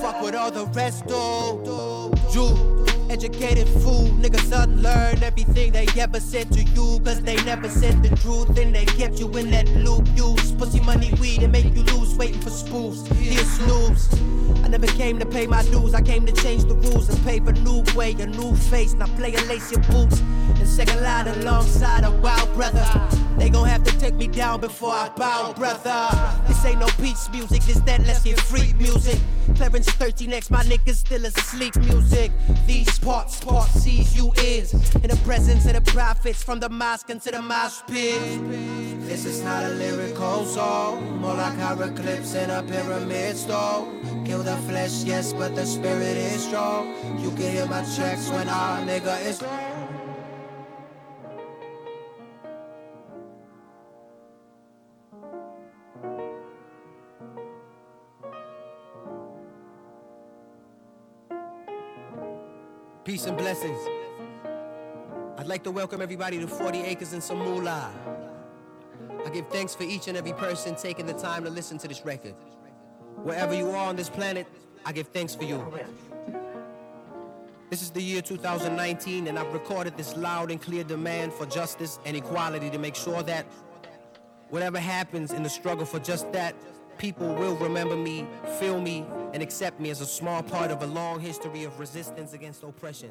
Fuck, 0.00 0.22
what 0.22 0.34
all 0.34 0.50
the 0.50 0.66
rest 0.66 1.06
do. 1.06 2.12
Jew. 2.32 2.75
Educated 3.16 3.66
fool, 3.80 4.08
niggas 4.20 4.52
unlearn 4.52 5.22
everything 5.22 5.72
they 5.72 5.86
ever 5.98 6.20
said 6.20 6.52
to 6.52 6.62
you. 6.62 7.00
Cause 7.02 7.22
they 7.22 7.36
never 7.44 7.66
said 7.66 8.02
the 8.02 8.14
truth 8.16 8.58
and 8.58 8.74
they 8.74 8.84
kept 8.84 9.18
you 9.18 9.30
in 9.38 9.50
that 9.52 9.66
loop. 9.68 10.06
Use 10.14 10.52
pussy 10.52 10.80
money, 10.80 11.10
weed, 11.18 11.42
and 11.42 11.50
make 11.50 11.64
you 11.74 11.82
lose, 11.84 12.14
waiting 12.16 12.38
for 12.42 12.50
spoofs. 12.50 13.10
Here 13.14 13.42
snooze. 13.42 14.06
I 14.62 14.68
never 14.68 14.86
came 14.86 15.18
to 15.18 15.24
pay 15.24 15.46
my 15.46 15.62
dues, 15.62 15.94
I 15.94 16.02
came 16.02 16.26
to 16.26 16.32
change 16.32 16.64
the 16.64 16.74
rules 16.74 17.08
and 17.08 17.18
pave 17.24 17.48
a 17.48 17.52
new 17.52 17.82
way, 17.94 18.12
a 18.12 18.26
new 18.26 18.54
face. 18.54 18.92
Now 18.92 19.06
play 19.16 19.34
and 19.34 19.48
lace 19.48 19.72
your 19.72 19.80
boots. 19.82 20.20
And 20.20 20.68
second 20.68 21.02
line 21.02 21.26
alongside 21.26 22.04
a 22.04 22.10
wild 22.10 22.52
brother. 22.52 22.84
They 23.38 23.48
gon' 23.48 23.66
have 23.66 23.84
to 23.84 23.98
take 23.98 24.14
me 24.14 24.28
down 24.28 24.60
before 24.60 24.92
I 24.92 25.08
bow, 25.10 25.54
brother. 25.54 26.08
This 26.48 26.64
ain't 26.64 26.80
no 26.80 26.88
peace 27.00 27.28
music, 27.30 27.62
this 27.62 27.80
that 27.80 28.06
let's 28.06 28.24
get 28.24 28.40
free 28.40 28.72
music. 28.74 29.18
Clarence 29.56 29.88
13X, 29.88 30.50
my 30.50 30.62
niggas 30.64 30.96
still 30.96 31.24
asleep 31.24 31.76
music. 31.76 32.32
These 32.66 32.98
parts, 33.06 33.38
part 33.38 33.68
sees 33.68 34.16
you 34.16 34.32
is. 34.38 34.74
In 34.96 35.10
the 35.10 35.20
presence 35.24 35.64
of 35.66 35.74
the 35.74 35.92
prophets, 35.92 36.42
from 36.42 36.58
the 36.58 36.68
mosque 36.68 37.08
into 37.08 37.30
the 37.30 37.40
mosh 37.40 37.78
pit. 37.86 38.20
This 39.06 39.24
is 39.24 39.44
not 39.44 39.62
a 39.62 39.68
lyrical 39.68 40.44
song, 40.44 41.20
more 41.20 41.34
like 41.34 41.56
hieroglyphs 41.56 42.34
in 42.34 42.50
a 42.50 42.64
pyramid 42.64 43.36
stone. 43.36 44.24
Kill 44.24 44.42
the 44.42 44.56
flesh, 44.68 45.04
yes, 45.04 45.32
but 45.32 45.54
the 45.54 45.64
spirit 45.64 46.16
is 46.16 46.46
strong. 46.46 46.82
You 47.20 47.30
can 47.30 47.52
hear 47.52 47.66
my 47.66 47.84
tracks 47.94 48.28
when 48.28 48.48
our 48.48 48.80
nigga 48.80 49.24
is 49.24 49.40
Peace 63.06 63.26
and 63.26 63.38
blessings. 63.38 63.78
I'd 65.38 65.46
like 65.46 65.62
to 65.62 65.70
welcome 65.70 66.02
everybody 66.02 66.40
to 66.40 66.48
40 66.48 66.80
Acres 66.80 67.12
and 67.12 67.22
some. 67.22 67.40
I 67.40 67.92
give 69.32 69.46
thanks 69.46 69.76
for 69.76 69.84
each 69.84 70.08
and 70.08 70.16
every 70.16 70.32
person 70.32 70.74
taking 70.74 71.06
the 71.06 71.12
time 71.12 71.44
to 71.44 71.50
listen 71.50 71.78
to 71.78 71.86
this 71.86 72.04
record. 72.04 72.34
Wherever 73.22 73.54
you 73.54 73.70
are 73.70 73.86
on 73.86 73.94
this 73.94 74.10
planet, 74.10 74.48
I 74.84 74.90
give 74.90 75.06
thanks 75.06 75.36
for 75.36 75.44
you. 75.44 75.64
This 77.70 77.80
is 77.80 77.92
the 77.92 78.02
year 78.02 78.22
2019, 78.22 79.28
and 79.28 79.38
I've 79.38 79.52
recorded 79.52 79.96
this 79.96 80.16
loud 80.16 80.50
and 80.50 80.60
clear 80.60 80.82
demand 80.82 81.32
for 81.32 81.46
justice 81.46 82.00
and 82.04 82.16
equality 82.16 82.70
to 82.70 82.78
make 82.78 82.96
sure 82.96 83.22
that 83.22 83.46
whatever 84.50 84.80
happens 84.80 85.32
in 85.32 85.44
the 85.44 85.48
struggle 85.48 85.86
for 85.86 86.00
just 86.00 86.32
that, 86.32 86.56
people 86.98 87.34
will 87.34 87.56
remember 87.56 87.96
me, 87.96 88.26
feel 88.58 88.80
me, 88.80 89.04
and 89.34 89.42
accept 89.42 89.80
me 89.80 89.90
as 89.90 90.00
a 90.00 90.06
small 90.06 90.42
part 90.42 90.70
of 90.70 90.82
a 90.82 90.86
long 90.86 91.20
history 91.20 91.64
of 91.64 91.78
resistance 91.78 92.32
against 92.34 92.64
oppression. 92.64 93.10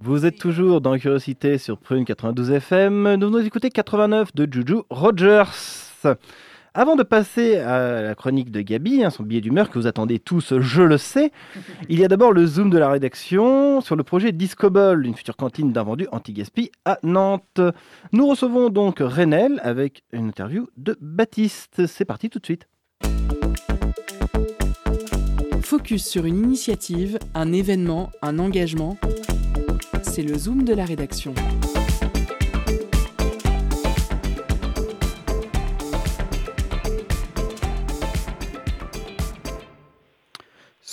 Vous 0.00 0.26
êtes 0.26 0.38
toujours 0.38 0.80
dans 0.80 0.98
Curiosité 0.98 1.58
sur 1.58 1.78
Prune 1.78 2.04
92 2.04 2.50
FM. 2.50 3.14
Nous 3.14 3.26
venons 3.28 3.42
d'écouter 3.42 3.70
89 3.70 4.34
de 4.34 4.48
Juju 4.50 4.82
Rogers. 4.90 5.44
Avant 6.74 6.96
de 6.96 7.02
passer 7.02 7.58
à 7.58 8.00
la 8.00 8.14
chronique 8.14 8.50
de 8.50 8.62
Gabi, 8.62 9.04
hein, 9.04 9.10
son 9.10 9.24
billet 9.24 9.42
d'humeur 9.42 9.68
que 9.68 9.78
vous 9.78 9.86
attendez 9.86 10.18
tous, 10.18 10.58
je 10.58 10.82
le 10.82 10.96
sais, 10.96 11.30
il 11.90 12.00
y 12.00 12.04
a 12.04 12.08
d'abord 12.08 12.32
le 12.32 12.46
zoom 12.46 12.70
de 12.70 12.78
la 12.78 12.88
rédaction 12.88 13.82
sur 13.82 13.94
le 13.94 14.02
projet 14.04 14.32
Discobol, 14.32 15.06
une 15.06 15.14
future 15.14 15.36
cantine 15.36 15.72
d'invendus 15.72 16.08
anti-gaspi 16.12 16.72
à 16.86 16.98
Nantes. 17.02 17.60
Nous 18.12 18.26
recevons 18.26 18.70
donc 18.70 19.00
Renel 19.00 19.60
avec 19.62 20.02
une 20.12 20.28
interview 20.28 20.66
de 20.78 20.96
Baptiste. 21.02 21.86
C'est 21.86 22.06
parti 22.06 22.30
tout 22.30 22.38
de 22.38 22.46
suite. 22.46 22.66
Focus 25.60 26.06
sur 26.06 26.24
une 26.24 26.38
initiative, 26.38 27.18
un 27.34 27.52
événement, 27.52 28.10
un 28.22 28.38
engagement. 28.38 28.96
C'est 30.02 30.22
le 30.22 30.38
zoom 30.38 30.64
de 30.64 30.72
la 30.72 30.86
rédaction. 30.86 31.34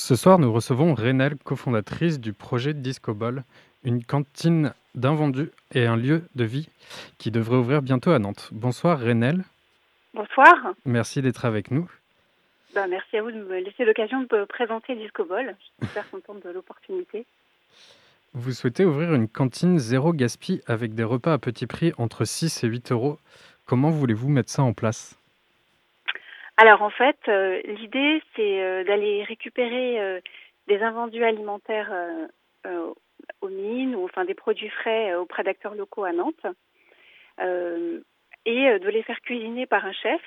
Ce 0.09 0.15
soir, 0.15 0.39
nous 0.39 0.51
recevons 0.51 0.95
Renel, 0.95 1.35
cofondatrice 1.35 2.19
du 2.19 2.33
projet 2.33 2.73
Discoball, 2.73 3.43
une 3.83 4.03
cantine 4.03 4.73
d'invendus 4.95 5.51
et 5.75 5.85
un 5.85 5.97
lieu 5.97 6.23
de 6.33 6.43
vie 6.45 6.67
qui 7.19 7.29
devrait 7.29 7.57
ouvrir 7.57 7.83
bientôt 7.83 8.09
à 8.09 8.17
Nantes. 8.17 8.49
Bonsoir 8.51 8.99
Renel, 8.99 9.43
Bonsoir. 10.15 10.73
merci 10.83 11.21
d'être 11.21 11.45
avec 11.45 11.69
nous. 11.69 11.87
Ben, 12.73 12.87
merci 12.87 13.17
à 13.17 13.21
vous 13.21 13.29
de 13.29 13.37
me 13.37 13.59
laisser 13.59 13.85
l'occasion 13.85 14.21
de 14.21 14.35
me 14.35 14.47
présenter 14.47 14.95
Disco 14.95 15.25
Ball. 15.25 15.55
Je 15.59 15.63
suis 15.85 15.87
super 15.89 16.09
contente 16.09 16.43
de 16.43 16.49
l'opportunité. 16.49 17.27
Vous 18.33 18.51
souhaitez 18.51 18.85
ouvrir 18.85 19.13
une 19.13 19.27
cantine 19.27 19.77
zéro 19.77 20.11
gaspille 20.11 20.63
avec 20.65 20.95
des 20.95 21.03
repas 21.03 21.33
à 21.33 21.37
petit 21.37 21.67
prix 21.67 21.93
entre 21.99 22.25
6 22.25 22.63
et 22.63 22.67
8 22.67 22.93
euros. 22.93 23.19
Comment 23.67 23.91
voulez-vous 23.91 24.29
mettre 24.29 24.49
ça 24.49 24.63
en 24.63 24.73
place? 24.73 25.18
Alors 26.61 26.81
en 26.81 26.89
fait, 26.89 27.17
euh, 27.29 27.61
l'idée 27.63 28.21
c'est 28.35 28.61
euh, 28.61 28.83
d'aller 28.83 29.23
récupérer 29.23 29.97
euh, 30.01 30.19
des 30.67 30.81
invendus 30.81 31.23
alimentaires 31.23 31.89
aux 33.39 33.47
mines 33.47 33.95
ou 33.95 34.03
enfin 34.03 34.25
des 34.25 34.33
produits 34.33 34.67
frais 34.67 35.15
auprès 35.15 35.43
d'acteurs 35.43 35.73
locaux 35.73 36.03
à 36.03 36.11
Nantes 36.11 36.45
et 38.45 38.79
de 38.79 38.89
les 38.89 39.03
faire 39.03 39.21
cuisiner 39.21 39.65
par 39.65 39.85
un 39.85 39.93
chef. 39.93 40.21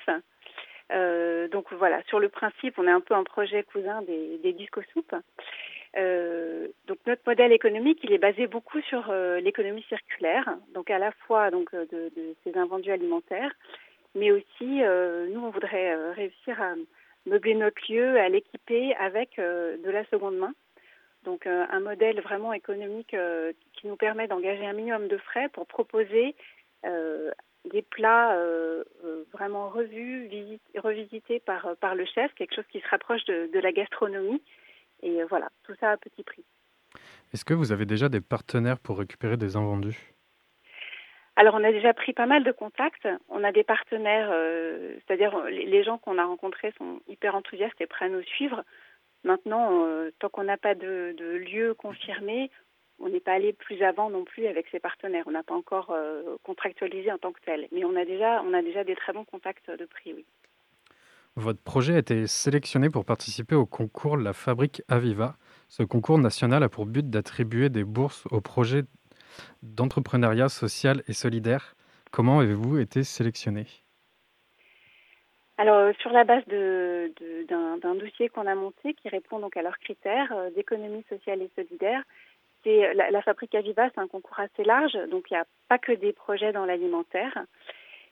Donc 1.51 1.71
voilà, 1.71 2.01
sur 2.07 2.19
le 2.19 2.29
principe, 2.29 2.77
on 2.79 2.87
est 2.87 2.91
un 2.91 2.99
peu 2.99 3.13
un 3.13 3.23
projet 3.23 3.63
cousin 3.63 4.01
des, 4.01 4.39
des 4.39 4.53
disco 4.53 4.81
soupes. 4.91 5.15
Euh, 5.95 6.67
donc 6.87 6.97
notre 7.05 7.21
modèle 7.27 7.51
économique, 7.53 7.99
il 8.03 8.11
est 8.11 8.17
basé 8.17 8.47
beaucoup 8.47 8.81
sur 8.81 9.13
l'économie 9.39 9.85
circulaire, 9.87 10.57
donc 10.73 10.89
à 10.89 10.97
la 10.97 11.11
fois 11.25 11.51
donc 11.51 11.73
de 11.73 12.11
ces 12.43 12.57
invendus 12.57 12.91
alimentaires, 12.91 13.53
mais 14.15 14.31
aussi 14.31 14.83
euh, 14.83 15.27
nous 15.29 15.41
on 15.41 15.49
voudrait 15.49 15.93
euh, 15.93 16.11
réussir 16.11 16.61
à 16.61 16.75
meubler 17.25 17.55
notre 17.55 17.81
lieu, 17.91 18.19
à 18.19 18.29
l'équiper 18.29 18.93
avec 18.95 19.39
euh, 19.39 19.77
de 19.77 19.89
la 19.89 20.05
seconde 20.05 20.37
main. 20.37 20.53
Donc 21.23 21.47
un 21.47 21.79
modèle 21.79 22.19
vraiment 22.19 22.51
économique 22.51 23.15
qui 23.71 23.87
nous 23.87 23.95
permet 23.95 24.27
d'engager 24.27 24.65
un 24.65 24.73
minimum 24.73 25.07
de 25.07 25.15
frais 25.15 25.47
pour 25.53 25.65
proposer 25.65 26.35
des 26.83 27.81
plats 27.81 28.37
vraiment 29.31 29.69
revus, 29.69 30.27
visit- 30.27 30.59
revisités 30.75 31.39
par, 31.39 31.95
le 31.95 32.03
chef, 32.03 32.33
quelque 32.33 32.53
chose 32.53 32.65
qui 32.69 32.81
se 32.81 32.89
rapproche 32.89 33.23
de, 33.23 33.57
la 33.57 33.71
gastronomie. 33.71 34.41
Et 35.01 35.23
voilà, 35.29 35.49
tout 35.63 35.73
ça 35.79 35.91
à 35.91 35.97
petit 35.97 36.23
prix. 36.23 36.43
Est-ce 37.33 37.45
que 37.45 37.53
vous 37.53 37.71
avez 37.71 37.85
déjà 37.85 38.09
des 38.09 38.19
partenaires 38.19 38.77
pour 38.77 38.99
récupérer 38.99 39.37
des 39.37 39.55
invendus? 39.55 40.12
Alors, 41.35 41.55
on 41.55 41.63
a 41.63 41.71
déjà 41.71 41.93
pris 41.93 42.13
pas 42.13 42.27
mal 42.27 42.43
de 42.43 42.51
contacts. 42.51 43.07
On 43.29 43.43
a 43.43 43.51
des 43.51 43.63
partenaires, 43.63 44.29
euh, 44.31 44.95
c'est-à-dire 44.99 45.35
euh, 45.35 45.49
les 45.49 45.83
gens 45.83 45.97
qu'on 45.97 46.19
a 46.19 46.25
rencontrés 46.25 46.73
sont 46.77 47.01
hyper 47.07 47.35
enthousiastes 47.35 47.79
et 47.81 47.87
prêts 47.87 48.05
à 48.05 48.09
nous 48.09 48.21
suivre. 48.21 48.63
Maintenant, 49.23 49.85
euh, 49.85 50.11
tant 50.19 50.29
qu'on 50.29 50.43
n'a 50.43 50.57
pas 50.57 50.75
de, 50.75 51.15
lieu 51.19 51.73
confirmé, 51.73 52.51
on 52.99 53.09
n'est 53.09 53.19
pas 53.19 53.33
allé 53.33 53.51
plus 53.51 53.81
avant 53.81 54.11
non 54.11 54.25
plus 54.25 54.45
avec 54.45 54.67
ces 54.69 54.79
partenaires. 54.79 55.23
On 55.25 55.31
n'a 55.31 55.43
pas 55.43 55.55
encore 55.55 55.95
contractualisé 56.43 57.11
en 57.11 57.17
tant 57.17 57.31
que 57.31 57.41
tel. 57.43 57.67
Mais 57.71 57.83
on 57.83 57.95
a 57.95 58.05
déjà, 58.05 58.43
on 58.43 58.53
a 58.53 58.61
déjà 58.61 58.83
des 58.83 58.95
très 58.95 59.11
bons 59.11 59.25
contacts 59.25 59.71
de 59.71 59.85
prix, 59.85 60.13
oui. 60.13 60.25
Votre 61.35 61.61
projet 61.63 61.95
a 61.95 61.97
été 61.97 62.27
sélectionné 62.27 62.91
pour 62.91 63.05
participer 63.05 63.55
au 63.55 63.65
concours 63.65 64.17
La 64.17 64.33
Fabrique 64.33 64.83
Aviva. 64.87 65.35
Ce 65.67 65.81
concours 65.81 66.19
national 66.19 66.61
a 66.61 66.69
pour 66.69 66.85
but 66.85 67.09
d'attribuer 67.09 67.69
des 67.69 67.83
bourses 67.83 68.27
aux 68.29 68.39
projets 68.39 68.83
d'entrepreneuriat 69.61 70.49
social 70.49 71.03
et 71.07 71.13
solidaire. 71.13 71.75
Comment 72.11 72.39
avez-vous 72.39 72.79
été 72.79 73.03
sélectionné? 73.03 73.65
Alors, 75.57 75.77
euh, 75.77 75.93
sur 75.99 76.11
la 76.11 76.23
base 76.23 76.43
d'un, 76.47 77.95
dossier 77.95 78.29
qu'on 78.29 78.47
a 78.47 78.55
monté 78.55 78.93
qui 78.95 79.07
répond 79.09 79.39
donc 79.39 79.55
à 79.55 79.61
leurs 79.61 79.77
critères 79.79 80.31
euh, 80.31 80.49
d'économie 80.51 81.05
sociale 81.09 81.41
et 81.41 81.49
solidaire, 81.55 82.01
c'est 82.63 82.93
la, 82.93 83.11
la 83.11 83.21
Fabrique 83.21 83.55
Aviva, 83.55 83.89
c'est 83.93 84.01
un 84.01 84.07
concours 84.07 84.39
assez 84.39 84.63
large, 84.63 84.97
donc 85.11 85.29
il 85.29 85.33
n'y 85.33 85.39
a 85.39 85.45
pas 85.69 85.77
que 85.77 85.91
des 85.91 86.13
projets 86.13 86.51
dans 86.53 86.65
l'alimentaire. 86.65 87.45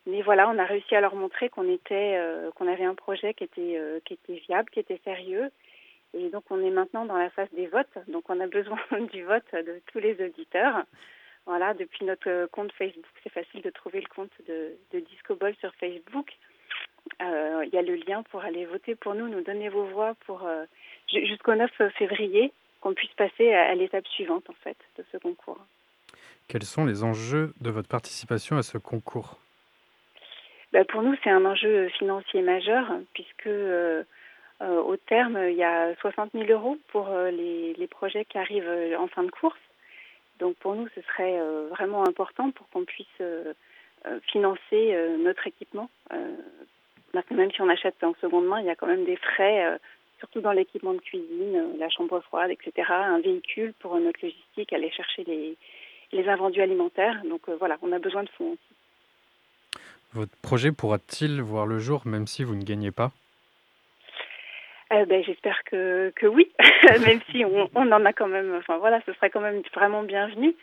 Mais 0.08 0.22
voilà, 0.24 0.50
on 0.50 0.58
a 0.58 0.66
réussi 0.66 0.96
à 0.96 1.02
leur 1.02 1.16
montrer 1.16 1.50
qu'on 1.50 1.66
euh, 1.68 2.50
avait 2.60 2.84
un 2.84 2.96
projet 2.96 3.36
euh, 3.60 4.00
qui 4.06 4.14
était 4.14 4.34
viable, 4.48 4.70
qui 4.72 4.80
était 4.80 5.00
sérieux. 5.04 5.52
Et 6.14 6.30
donc, 6.30 6.43
on 6.49 6.62
est 6.62 6.70
maintenant 6.72 7.05
dans 7.05 7.18
la 7.18 7.30
phase 7.30 7.47
des 7.53 7.68
votes. 7.68 7.97
Donc, 8.07 8.30
on 8.30 8.39
a 8.39 8.47
besoin 8.47 8.78
du 9.14 9.24
vote 9.24 9.45
de 9.53 9.82
tous 9.91 9.99
les 9.99 10.22
auditeurs. 10.24 10.84
Voilà, 11.45 11.74
depuis 11.74 12.05
notre 12.05 12.47
compte 12.51 12.72
Facebook, 12.74 13.05
c'est 13.24 13.32
facile 13.32 13.62
de 13.62 13.70
trouver 13.72 14.01
le 14.01 14.07
compte 14.14 14.32
de, 14.47 14.74
de 14.93 14.99
Disco 14.99 15.36
Ball 15.36 15.55
sur 15.59 15.74
Facebook. 15.76 16.32
Euh, 17.22 17.64
Il 17.66 17.74
y 17.74 17.78
a 17.78 17.82
le 17.82 17.95
lien 17.95 18.22
pour 18.24 18.41
aller 18.41 18.66
voter 18.66 18.95
pour 18.95 19.16
nous, 19.16 19.28
nous 19.28 19.41
donner 19.41 19.70
vos 19.70 19.86
voix 19.86 20.14
pour 20.28 20.45
euh, 20.45 20.66
ju- 21.12 21.26
jusqu'au 21.26 21.55
9 21.55 21.72
février, 21.97 22.51
qu'on 22.80 22.93
puisse 22.93 23.14
passer 23.14 23.53
à, 23.53 23.70
à 23.70 23.74
l'étape 23.76 24.05
suivante 24.07 24.47
en 24.49 24.53
fait 24.64 24.78
de 24.97 25.03
ce 25.12 25.18
concours. 25.18 25.66
Quels 26.47 26.64
sont 26.64 26.86
les 26.86 27.03
enjeux 27.03 27.53
de 27.62 27.70
votre 27.72 27.88
participation 27.89 28.57
à 28.57 28.64
ce 28.64 28.78
concours? 28.78 29.38
Ben, 30.74 30.86
pour 30.86 31.01
nous, 31.01 31.16
c'est 31.24 31.30
un 31.30 31.45
enjeu 31.45 31.89
financier 31.89 32.41
majeur 32.43 32.86
puisque 33.14 33.47
euh, 33.47 34.03
au 34.68 34.95
terme, 34.97 35.39
il 35.49 35.55
y 35.55 35.64
a 35.64 35.95
60 35.95 36.32
000 36.34 36.45
euros 36.49 36.78
pour 36.89 37.09
euh, 37.09 37.32
les, 37.32 37.88
projets 37.88 38.26
qui 38.26 38.38
arrivent 38.38 38.68
euh, 38.68 38.97
en 38.97 39.07
fin 39.07 39.24
de 39.24 39.32
course. 39.32 39.59
Donc 40.39 40.55
pour 40.57 40.76
nous, 40.76 40.88
ce 40.95 41.01
serait 41.01 41.39
euh, 41.39 41.68
vraiment 41.70 42.03
important 42.07 42.51
pour 42.51 42.68
qu'on 42.70 42.86
puisse 42.86 43.07
euh, 43.22 43.53
euh, 44.07 44.20
financer 44.32 44.93
euh, 44.93 45.18
notre 45.18 45.45
équipement. 45.45 45.89
Euh, 46.12 46.36
parce 47.14 47.26
que 47.28 47.34
même 47.34 47.51
si 47.51 47.62
on 47.62 47.70
achète 47.70 48.03
en 48.03 48.16
seconde 48.22 48.47
main, 48.47 48.59
il 48.59 48.66
y 48.66 48.70
a 48.70 48.76
quand 48.76 48.88
même 48.88 49.05
des 49.05 49.18
frais, 49.18 49.66
euh, 49.66 49.78
surtout 50.20 50.41
dans 50.41 50.51
l'équipement 50.51 50.93
de 50.93 50.99
cuisine, 50.99 51.55
euh, 51.55 51.78
la 51.78 51.89
chambre 51.89 52.20
froide, 52.22 52.51
etc. 52.51 52.88
Un 52.89 53.20
véhicule 53.20 53.74
pour 53.80 53.95
notre 53.99 54.20
logistique, 54.24 54.74
aller 54.74 54.89
chercher 54.91 55.24
les, 55.26 55.57
les 56.12 56.28
invendus 56.28 56.62
alimentaires. 56.62 57.22
Donc 57.26 57.41
euh, 57.49 57.55
voilà, 57.57 57.78
on 57.82 57.91
a 57.91 57.99
besoin 57.99 58.24
de 58.24 58.30
fonds. 58.30 58.57
Votre 60.14 60.36
projet 60.41 60.72
pourra-t-il 60.72 61.41
voir 61.41 61.66
le 61.66 61.80
jour 61.80 62.01
même 62.05 62.28
si 62.28 62.43
vous 62.43 62.55
ne 62.55 62.64
gagnez 62.64 62.91
pas? 62.91 63.12
Euh, 64.92 65.06
ben, 65.06 65.24
j'espère 65.24 65.64
que, 65.64 66.12
que 66.16 66.26
oui, 66.28 66.52
même 67.06 67.22
si 67.32 67.46
on, 67.46 67.70
on 67.76 67.92
en 67.92 68.06
a 68.06 68.14
quand 68.14 68.28
même, 68.28 68.54
enfin 68.56 68.78
voilà, 68.78 69.02
ce 69.06 69.14
serait 69.14 69.30
quand 69.30 69.39
même 69.39 69.62
vraiment 69.74 70.04
bienvenu. 70.04 70.56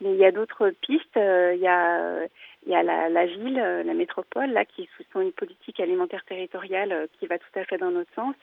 Mais 0.00 0.10
il 0.12 0.18
y 0.18 0.24
a 0.24 0.32
d'autres 0.32 0.70
pistes. 0.82 1.16
euh, 1.16 1.52
Il 1.54 1.60
y 1.60 1.66
a, 1.66 2.26
il 2.66 2.72
y 2.72 2.74
a 2.74 2.82
la, 2.82 3.08
la 3.08 3.26
ville, 3.26 3.58
euh, 3.58 3.82
la 3.82 3.94
métropole, 3.94 4.50
là, 4.50 4.64
qui 4.64 4.88
sous 4.96 5.20
une 5.20 5.32
politique 5.32 5.80
alimentaire 5.80 6.24
territoriale 6.24 6.92
euh, 6.92 7.06
qui 7.18 7.26
va 7.26 7.38
tout 7.38 7.58
à 7.58 7.64
fait 7.64 7.78
dans 7.78 7.90
notre 7.90 8.12
sens. 8.14 8.34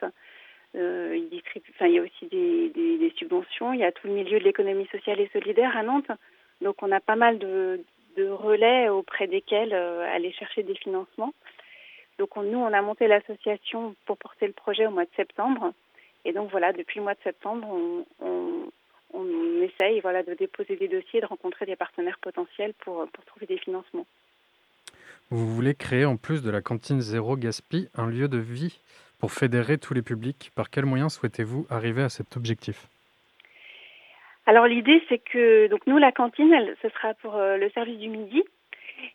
Euh, 0.75 1.13
il, 1.15 1.29
distribue, 1.29 1.71
enfin, 1.75 1.87
il 1.87 1.93
y 1.93 1.99
a 1.99 2.01
aussi 2.01 2.25
des, 2.31 2.69
des, 2.69 2.97
des 2.97 3.13
subventions. 3.17 3.73
Il 3.73 3.79
y 3.81 3.83
a 3.83 3.91
tout 3.91 4.07
le 4.07 4.13
milieu 4.13 4.39
de 4.39 4.43
l'économie 4.43 4.87
sociale 4.87 5.19
et 5.19 5.29
solidaire 5.31 5.77
à 5.77 5.83
Nantes. 5.83 6.09
Donc 6.61 6.81
on 6.81 6.91
a 6.91 6.99
pas 6.99 7.15
mal 7.15 7.37
de, 7.37 7.81
de 8.17 8.27
relais 8.27 8.89
auprès 8.89 9.27
desquels 9.27 9.73
aller 9.73 10.31
chercher 10.31 10.63
des 10.63 10.75
financements. 10.75 11.33
Donc 12.19 12.37
on- 12.37 12.43
nous, 12.43 12.59
on 12.59 12.73
a 12.73 12.81
monté 12.81 13.07
l'association 13.07 13.95
pour 14.05 14.17
porter 14.17 14.47
le 14.47 14.53
projet 14.53 14.85
au 14.85 14.91
mois 14.91 15.05
de 15.05 15.15
septembre. 15.15 15.73
Et 16.25 16.33
donc 16.33 16.51
voilà, 16.51 16.71
depuis 16.71 16.99
le 16.99 17.03
mois 17.03 17.15
de 17.15 17.23
septembre, 17.23 17.67
on, 17.69 18.05
on, 18.21 18.71
on 19.13 19.61
essaye 19.61 19.99
voilà, 19.99 20.23
de 20.23 20.33
déposer 20.33 20.75
des 20.75 20.87
dossiers, 20.87 21.21
de 21.21 21.25
rencontrer 21.25 21.65
des 21.65 21.75
partenaires 21.75 22.19
potentiels 22.19 22.73
pour, 22.75 23.07
pour 23.11 23.25
trouver 23.25 23.45
des 23.45 23.57
financements. 23.57 24.05
Vous 25.29 25.47
voulez 25.47 25.73
créer 25.73 26.05
en 26.05 26.17
plus 26.17 26.43
de 26.43 26.51
la 26.51 26.61
cantine 26.61 27.01
zéro 27.01 27.35
gaspille 27.35 27.89
un 27.95 28.07
lieu 28.07 28.27
de 28.27 28.37
vie 28.37 28.79
pour 29.19 29.31
fédérer 29.31 29.77
tous 29.77 29.93
les 29.93 30.01
publics. 30.01 30.51
Par 30.55 30.69
quels 30.69 30.85
moyens 30.85 31.13
souhaitez-vous 31.13 31.65
arriver 31.69 32.03
à 32.03 32.09
cet 32.09 32.37
objectif? 32.37 32.87
Alors 34.45 34.67
l'idée, 34.67 35.01
c'est 35.07 35.19
que 35.19 35.67
donc 35.67 35.87
nous, 35.87 35.97
la 35.97 36.11
cantine, 36.11 36.51
elle, 36.51 36.75
ce 36.81 36.89
sera 36.89 37.13
pour 37.15 37.35
euh, 37.35 37.55
le 37.57 37.69
service 37.71 37.97
du 37.97 38.09
midi. 38.09 38.43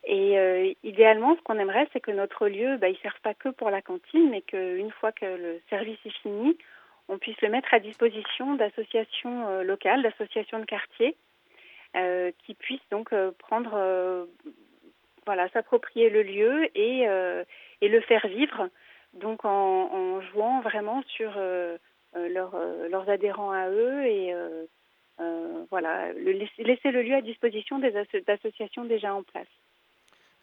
Et 0.04 0.38
euh, 0.38 0.72
idéalement, 0.82 1.36
ce 1.36 1.42
qu'on 1.42 1.58
aimerait, 1.58 1.88
c'est 1.92 2.00
que 2.00 2.10
notre 2.10 2.48
lieu, 2.48 2.76
bah, 2.76 2.88
il 2.88 2.94
ne 2.94 2.98
serve 2.98 3.20
pas 3.22 3.34
que 3.34 3.48
pour 3.48 3.70
la 3.70 3.82
cantine, 3.82 4.30
mais 4.30 4.42
qu'une 4.42 4.90
fois 4.92 5.12
que 5.12 5.24
le 5.24 5.60
service 5.70 5.98
est 6.04 6.18
fini, 6.22 6.56
on 7.08 7.18
puisse 7.18 7.40
le 7.40 7.48
mettre 7.48 7.72
à 7.72 7.78
disposition 7.80 8.54
d'associations 8.54 9.48
euh, 9.48 9.62
locales, 9.62 10.02
d'associations 10.02 10.58
de 10.58 10.64
quartier, 10.64 11.16
euh, 11.96 12.30
qui 12.44 12.54
puissent 12.54 12.88
donc 12.90 13.14
prendre, 13.38 14.26
voilà, 15.26 15.48
s'approprier 15.50 16.10
le 16.10 16.22
lieu 16.22 16.68
et, 16.76 17.06
et 17.80 17.88
le 17.88 18.00
faire 18.02 18.26
vivre, 18.28 18.68
donc 19.14 19.44
en, 19.44 20.20
jouant 20.32 20.60
vraiment 20.60 21.02
sur 21.02 21.30
leur, 22.14 22.56
leurs 22.90 23.08
adhérents 23.08 23.52
à 23.52 23.70
eux 23.70 24.04
et 24.04 24.34
voilà, 25.70 26.12
le, 26.12 26.32
laisser, 26.32 26.90
le 26.90 27.02
lieu 27.02 27.14
à 27.14 27.22
disposition 27.22 27.78
des 27.78 27.96
asso- 27.96 28.24
d'associations 28.26 28.84
déjà 28.84 29.14
en 29.14 29.22
place. 29.22 29.48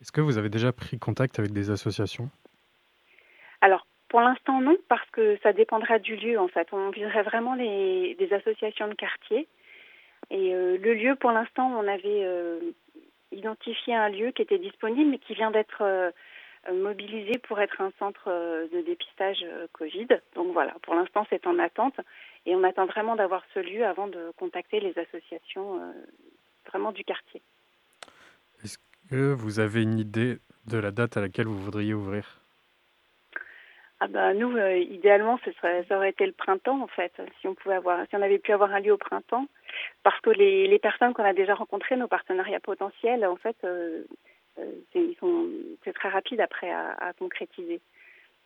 Est-ce 0.05 0.11
que 0.11 0.21
vous 0.21 0.37
avez 0.37 0.49
déjà 0.49 0.71
pris 0.71 0.99
contact 0.99 1.39
avec 1.39 1.51
des 1.51 1.71
associations? 1.71 2.29
Alors, 3.61 3.87
pour 4.07 4.21
l'instant, 4.21 4.61
non, 4.61 4.77
parce 4.87 5.09
que 5.09 5.35
ça 5.41 5.51
dépendra 5.51 5.97
du 5.97 6.15
lieu, 6.15 6.37
en 6.39 6.47
fait. 6.47 6.67
On 6.73 6.91
viserait 6.91 7.23
vraiment 7.23 7.55
les, 7.55 8.13
des 8.19 8.31
associations 8.31 8.87
de 8.87 8.93
quartier. 8.93 9.47
Et 10.29 10.53
euh, 10.53 10.77
le 10.77 10.93
lieu, 10.93 11.15
pour 11.15 11.31
l'instant, 11.31 11.71
on 11.75 11.87
avait 11.87 12.21
euh, 12.23 12.59
identifié 13.31 13.95
un 13.95 14.09
lieu 14.09 14.29
qui 14.29 14.43
était 14.43 14.59
disponible, 14.59 15.09
mais 15.09 15.17
qui 15.17 15.33
vient 15.33 15.49
d'être 15.49 15.81
euh, 15.81 16.11
mobilisé 16.71 17.39
pour 17.39 17.59
être 17.59 17.81
un 17.81 17.91
centre 17.97 18.27
euh, 18.27 18.67
de 18.67 18.81
dépistage 18.81 19.39
euh, 19.43 19.65
Covid. 19.71 20.09
Donc 20.35 20.53
voilà, 20.53 20.75
pour 20.83 20.93
l'instant, 20.93 21.25
c'est 21.31 21.47
en 21.47 21.57
attente. 21.57 21.99
Et 22.45 22.55
on 22.55 22.63
attend 22.63 22.85
vraiment 22.85 23.15
d'avoir 23.15 23.43
ce 23.55 23.59
lieu 23.59 23.83
avant 23.83 24.07
de 24.07 24.31
contacter 24.37 24.79
les 24.79 24.95
associations 24.99 25.81
euh, 25.81 25.91
vraiment 26.67 26.91
du 26.91 27.03
quartier. 27.03 27.41
Est-ce 28.63 28.77
que 29.09 29.33
vous 29.33 29.59
avez 29.59 29.83
une 29.83 29.99
idée 29.99 30.37
de 30.67 30.77
la 30.77 30.91
date 30.91 31.17
à 31.17 31.21
laquelle 31.21 31.47
vous 31.47 31.59
voudriez 31.59 31.93
ouvrir? 31.93 32.39
Ah 34.01 34.07
bah 34.07 34.33
nous, 34.33 34.55
euh, 34.57 34.77
idéalement, 34.77 35.39
ce 35.45 35.51
serait, 35.53 35.85
ça 35.87 35.95
aurait 35.95 36.09
été 36.09 36.25
le 36.25 36.33
printemps 36.33 36.81
en 36.81 36.87
fait, 36.87 37.13
si 37.39 37.47
on 37.47 37.55
pouvait 37.55 37.75
avoir, 37.75 38.05
si 38.09 38.15
on 38.15 38.21
avait 38.21 38.39
pu 38.39 38.51
avoir 38.51 38.73
un 38.73 38.81
lieu 38.81 38.91
au 38.91 38.97
printemps, 38.97 39.47
parce 40.03 40.19
que 40.19 40.31
les, 40.31 40.67
les 40.67 40.79
personnes 40.79 41.13
qu'on 41.13 41.23
a 41.23 41.33
déjà 41.33 41.55
rencontrées, 41.55 41.95
nos 41.95 42.07
partenariats 42.07 42.59
potentiels, 42.59 43.25
en 43.25 43.37
fait, 43.37 43.55
euh, 43.63 44.03
euh, 44.59 44.71
ils 44.93 45.15
c'est 45.83 45.93
très 45.93 46.09
rapide 46.09 46.41
après 46.41 46.69
à, 46.71 47.13
concrétiser. 47.17 47.79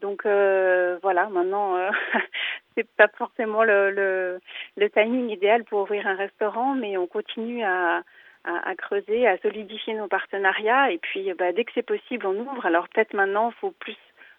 Donc 0.02 0.22
voilà, 0.24 1.30
maintenant, 1.30 1.76
euh, 1.78 1.90
c'est 2.76 2.88
pas 2.96 3.08
forcément 3.08 3.64
le, 3.64 4.40
le 4.78 4.90
timing 4.92 5.30
idéal 5.30 5.64
pour 5.66 5.82
ouvrir 5.82 6.06
un 6.08 6.16
restaurant, 6.16 6.76
mais 6.76 6.96
on 6.98 7.08
continue 7.08 7.64
à, 7.64 8.04
à, 8.44 8.70
à 8.70 8.76
creuser, 8.76 9.28
à 9.28 9.38
solidifier 9.40 9.94
nos 9.94 10.08
partenariats, 10.08 10.92
et 10.92 10.98
puis 10.98 11.34
bah, 11.34 11.52
dès 11.52 11.66
que 11.66 11.72
c'est 11.74 11.86
possible, 11.86 12.26
on 12.26 12.40
ouvre. 12.40 12.66
Alors 12.66 12.88
peut-être 12.90 13.14
maintenant, 13.14 13.50
il 13.52 13.60
faut 13.60 13.72
plus 13.72 13.98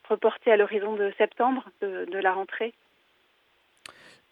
reporter 0.09 0.51
à 0.51 0.57
l'horizon 0.57 0.95
de 0.95 1.13
septembre 1.19 1.65
de, 1.81 2.05
de 2.05 2.19
la 2.19 2.33
rentrée. 2.33 2.73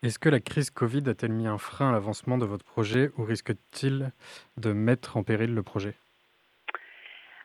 Est-ce 0.02 0.18
que 0.18 0.28
la 0.28 0.40
crise 0.40 0.70
Covid 0.70 1.08
a-t-elle 1.08 1.32
mis 1.32 1.48
un 1.48 1.58
frein 1.58 1.90
à 1.90 1.92
l'avancement 1.92 2.38
de 2.38 2.46
votre 2.46 2.64
projet 2.64 3.10
ou 3.16 3.24
risque-t-il 3.24 4.12
de 4.56 4.72
mettre 4.72 5.16
en 5.16 5.24
péril 5.24 5.54
le 5.54 5.62
projet? 5.62 5.94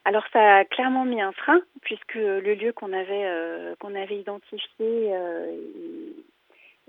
Alors 0.06 0.24
ça 0.34 0.58
a 0.58 0.66
clairement 0.66 1.06
mis 1.06 1.22
un 1.22 1.32
frein 1.32 1.62
puisque 1.82 2.16
le 2.16 2.54
lieu 2.54 2.74
qu'on 2.74 2.92
avait 2.92 3.26
euh, 3.26 3.74
qu'on 3.80 3.96
avait 3.96 4.18
identifié 4.18 4.68
euh, 5.16 5.56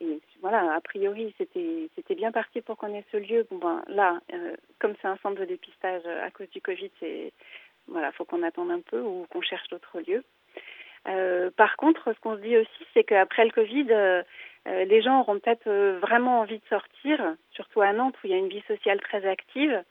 et, 0.01 0.21
voilà 0.41 0.75
a 0.75 0.81
priori 0.81 1.35
c'était 1.39 1.89
c'était 1.95 2.15
bien 2.15 2.33
parti 2.33 2.61
pour 2.61 2.77
qu'on 2.77 2.95
ait 2.95 3.05
ce 3.13 3.17
lieu. 3.17 3.47
Bon 3.51 3.59
ben 3.59 3.83
là 3.89 4.21
euh, 4.33 4.57
comme 4.79 4.95
c'est 5.01 5.09
un 5.09 5.17
centre 5.19 5.41
de 5.41 5.45
dépistage 5.45 6.05
à 6.07 6.31
cause 6.31 6.51
du 6.51 6.61
Covid 6.61 6.91
c'est 7.01 7.33
voilà 7.87 8.13
faut 8.13 8.25
qu'on 8.25 8.43
attende 8.43 8.71
un 8.71 8.81
peu 8.81 9.01
ou 9.01 9.27
qu'on 9.31 9.43
cherche 9.43 9.69
d'autres 9.69 10.01
lieux. 10.01 10.25
Euh, 11.07 11.51
par 11.51 11.77
contre 11.77 12.13
ce 12.13 12.21
qu'on 12.21 12.37
se 12.37 12.43
dit 12.43 12.57
aussi 12.57 12.87
c'est 12.93 13.05
qu'après 13.05 13.45
le 13.45 13.51
Covid 13.51 13.87
euh, 13.91 14.23
euh, 14.67 14.85
les 14.85 15.03
gens 15.03 15.21
auront 15.21 15.39
peut-être 15.39 15.67
euh, 15.67 15.99
vraiment 16.01 16.41
envie 16.41 16.59
de 16.59 16.67
sortir, 16.69 17.37
surtout 17.51 17.83
à 17.83 17.93
Nantes 17.93 18.17
où 18.23 18.27
il 18.27 18.31
y 18.31 18.35
a 18.35 18.39
une 18.39 18.49
vie 18.49 18.65
sociale 18.67 19.01
très 19.01 19.27
active. 19.27 19.85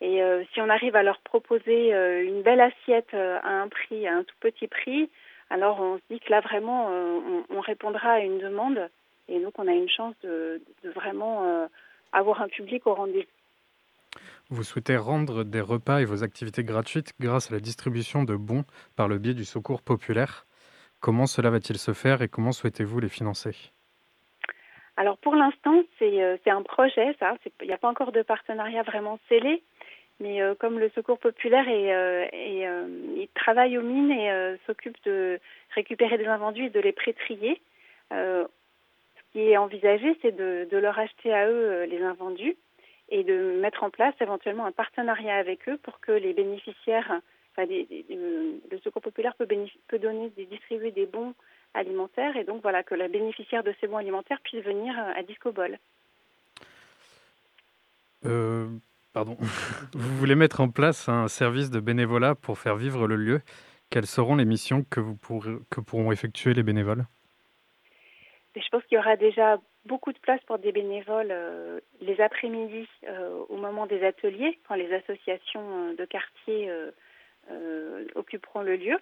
Et 0.00 0.22
euh, 0.22 0.44
si 0.52 0.60
on 0.60 0.68
arrive 0.68 0.96
à 0.96 1.02
leur 1.02 1.20
proposer 1.20 1.94
euh, 1.94 2.24
une 2.24 2.42
belle 2.42 2.60
assiette 2.60 3.14
euh, 3.14 3.38
à 3.42 3.50
un 3.50 3.68
prix, 3.68 4.06
à 4.06 4.14
un 4.14 4.24
tout 4.24 4.34
petit 4.40 4.66
prix, 4.66 5.10
alors 5.50 5.80
on 5.80 5.96
se 5.96 6.02
dit 6.10 6.20
que 6.20 6.30
là 6.30 6.40
vraiment 6.40 6.88
euh, 6.90 7.42
on, 7.48 7.60
répondra 7.60 8.12
à 8.12 8.18
une 8.20 8.38
demande 8.38 8.90
et 9.28 9.40
donc 9.40 9.58
on 9.58 9.66
a 9.66 9.72
une 9.72 9.88
chance 9.88 10.14
de, 10.22 10.60
de 10.82 10.90
vraiment 10.90 11.44
euh, 11.44 11.66
avoir 12.12 12.42
un 12.42 12.48
public 12.48 12.86
au 12.86 12.94
rendez-vous. 12.94 14.20
Vous 14.50 14.62
souhaitez 14.62 14.96
rendre 14.96 15.42
des 15.42 15.60
repas 15.60 16.00
et 16.00 16.04
vos 16.04 16.22
activités 16.22 16.64
gratuites 16.64 17.12
grâce 17.18 17.50
à 17.50 17.54
la 17.54 17.60
distribution 17.60 18.24
de 18.24 18.36
bons 18.36 18.64
par 18.96 19.08
le 19.08 19.18
biais 19.18 19.34
du 19.34 19.44
secours 19.44 19.82
populaire. 19.82 20.46
Comment 21.00 21.26
cela 21.26 21.50
va-t-il 21.50 21.78
se 21.78 21.92
faire 21.92 22.22
et 22.22 22.28
comment 22.28 22.52
souhaitez-vous 22.52 23.00
les 23.00 23.08
financer? 23.08 23.72
Alors 24.96 25.18
pour 25.18 25.34
l'instant, 25.34 25.82
c'est 25.98 26.22
euh, 26.22 26.36
un 26.46 26.62
projet, 26.62 27.16
ça. 27.18 27.34
Il 27.60 27.66
n'y 27.66 27.72
a 27.72 27.78
pas 27.78 27.88
encore 27.88 28.12
de 28.12 28.22
partenariat 28.22 28.82
vraiment 28.82 29.18
scellé, 29.28 29.62
mais 30.20 30.40
euh, 30.40 30.54
comme 30.54 30.78
le 30.78 30.90
Secours 30.90 31.18
populaire 31.18 31.68
est, 31.68 31.92
euh, 31.92 32.24
euh, 32.32 32.86
il 33.16 33.28
travaille 33.34 33.76
aux 33.76 33.82
mines 33.82 34.12
et 34.12 34.56
s'occupe 34.66 34.96
de 35.04 35.40
récupérer 35.74 36.18
des 36.18 36.26
invendus 36.26 36.66
et 36.66 36.70
de 36.70 36.80
les 36.80 36.92
prétrier, 36.92 37.60
qui 39.34 39.40
est 39.40 39.56
envisagé, 39.56 40.16
c'est 40.22 40.34
de, 40.34 40.76
leur 40.78 40.96
acheter 40.96 41.34
à 41.34 41.48
eux 41.48 41.70
euh, 41.70 41.86
les 41.86 42.00
invendus 42.02 42.56
et 43.08 43.24
de 43.24 43.58
mettre 43.60 43.82
en 43.82 43.90
place 43.90 44.14
éventuellement 44.20 44.64
un 44.64 44.72
partenariat 44.72 45.34
avec 45.36 45.68
eux 45.68 45.76
pour 45.82 45.98
que 45.98 46.12
les 46.12 46.32
bénéficiaires, 46.32 47.20
des, 47.58 48.06
le 48.08 48.78
Secours 48.82 49.02
populaire 49.02 49.34
peut, 49.34 49.48
peut 49.88 49.98
donner, 49.98 50.32
distribuer 50.50 50.92
des 50.92 51.06
bons 51.06 51.34
alimentaires 51.74 52.36
et 52.36 52.44
donc 52.44 52.62
voilà 52.62 52.84
que 52.84 52.94
la 52.94 53.08
bénéficiaire 53.08 53.64
de 53.64 53.74
ces 53.80 53.88
bons 53.88 53.96
alimentaires 53.96 54.40
puisse 54.44 54.64
venir 54.64 54.94
à 54.98 55.22
Disco 55.24 55.50
Ball. 55.50 55.80
Euh, 58.24 58.68
pardon. 59.12 59.36
vous 59.94 60.16
voulez 60.16 60.36
mettre 60.36 60.60
en 60.60 60.68
place 60.68 61.08
un 61.08 61.26
service 61.26 61.70
de 61.70 61.80
bénévolat 61.80 62.36
pour 62.36 62.58
faire 62.58 62.76
vivre 62.76 63.08
le 63.08 63.16
lieu. 63.16 63.40
Quelles 63.90 64.06
seront 64.06 64.36
les 64.36 64.44
missions 64.44 64.84
que, 64.88 65.00
vous 65.00 65.16
pourrez, 65.16 65.56
que 65.70 65.80
pourront 65.80 66.12
effectuer 66.12 66.54
les 66.54 66.62
bénévoles? 66.62 67.04
Je 68.56 68.68
pense 68.68 68.84
qu'il 68.84 68.96
y 68.96 68.98
aura 68.98 69.16
déjà 69.16 69.58
beaucoup 69.84 70.12
de 70.12 70.18
place 70.18 70.40
pour 70.46 70.58
des 70.58 70.72
bénévoles 70.72 71.30
euh, 71.30 71.80
les 72.00 72.20
après-midi 72.20 72.88
euh, 73.08 73.44
au 73.48 73.56
moment 73.56 73.86
des 73.86 74.04
ateliers, 74.04 74.58
quand 74.68 74.74
les 74.74 74.92
associations 74.92 75.92
de 75.92 76.04
quartier 76.04 76.70
euh, 77.50 78.04
occuperont 78.14 78.62
le 78.62 78.76
lieu. 78.76 78.98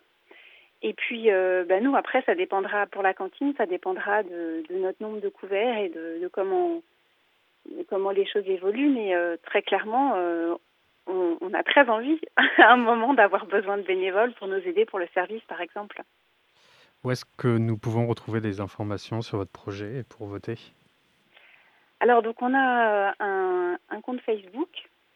Et 0.83 0.95
puis, 0.95 1.31
euh, 1.31 1.65
bah 1.65 1.81
nous, 1.81 1.95
après, 1.95 2.23
ça 2.23 2.35
dépendra 2.35 2.87
pour 2.87 3.03
la 3.03 3.15
cantine, 3.15 3.55
ça 3.57 3.67
dépendra 3.67 4.25
de, 4.25 4.65
notre 4.71 5.01
nombre 5.01 5.21
de 5.21 5.29
couverts 5.29 5.79
et 5.79 5.89
de, 5.89 6.29
comment, 6.33 6.83
comment 7.89 8.11
les 8.11 8.27
choses 8.27 8.47
évoluent. 8.49 8.91
Mais 8.91 9.15
euh, 9.15 9.37
très 9.45 9.63
clairement, 9.63 10.15
euh, 10.17 10.55
on, 11.07 11.55
a 11.55 11.63
très 11.63 11.89
envie 11.89 12.21
à 12.59 12.73
un 12.73 12.77
moment 12.77 13.15
d'avoir 13.15 13.47
besoin 13.47 13.79
de 13.79 13.83
bénévoles 13.83 14.33
pour 14.35 14.49
nous 14.49 14.59
aider 14.59 14.85
pour 14.85 14.99
le 14.99 15.07
service, 15.15 15.43
par 15.45 15.61
exemple. 15.61 16.03
Où 17.05 17.11
est-ce 17.11 17.25
que 17.37 17.49
nous 17.49 17.77
pouvons 17.77 18.07
retrouver 18.07 18.41
des 18.41 18.61
informations 18.61 19.23
sur 19.23 19.39
votre 19.39 19.51
projet 19.51 19.99
et 19.99 20.03
pour 20.05 20.27
voter? 20.27 20.57
Alors, 22.01 22.23
donc, 22.23 22.41
on 22.43 22.55
a 22.55 23.15
un, 23.21 23.79
un 23.89 24.01
compte 24.01 24.21
Facebook. 24.21 24.69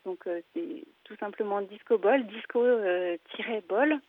Donc, 0.04 0.24
c'est 0.54 0.84
tout 1.04 1.16
simplement 1.16 1.60
Disco 1.62 1.98
Ball, 1.98 2.26
disco-ball. 2.26 4.00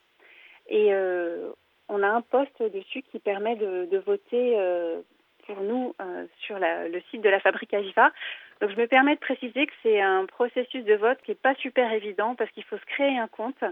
Et 0.70 0.94
euh, 0.94 1.50
on 1.90 2.04
a 2.04 2.08
un 2.08 2.22
poste 2.22 2.62
dessus 2.62 3.02
qui 3.04 3.20
permet 3.20 3.56
de, 3.56 3.98
voter 4.06 4.56
euh, 4.58 5.02
pour 5.46 5.62
nous 5.62 5.96
euh, 6.02 6.26
sur 6.40 6.58
le 6.60 7.02
site 7.10 7.22
de 7.22 7.30
la 7.30 7.40
Fabrique 7.40 7.74
Aviva. 7.74 8.12
Donc 8.60 8.72
je 8.72 8.76
me 8.76 8.88
permets 8.88 9.16
de 9.16 9.20
préciser 9.20 9.68
que 9.68 9.74
c'est 9.84 10.02
un 10.02 10.26
processus 10.26 10.84
de 10.84 10.96
vote 10.96 11.20
qui 11.24 11.32
n'est 11.32 11.36
pas 11.36 11.56
super 11.56 11.92
évident 11.92 12.36
parce 12.36 12.50
qu'il 12.52 12.64
faut 12.64 12.78
se 12.78 12.86
créer 12.86 13.18
un 13.18 13.28
compte 13.28 13.62
euh, 13.64 13.72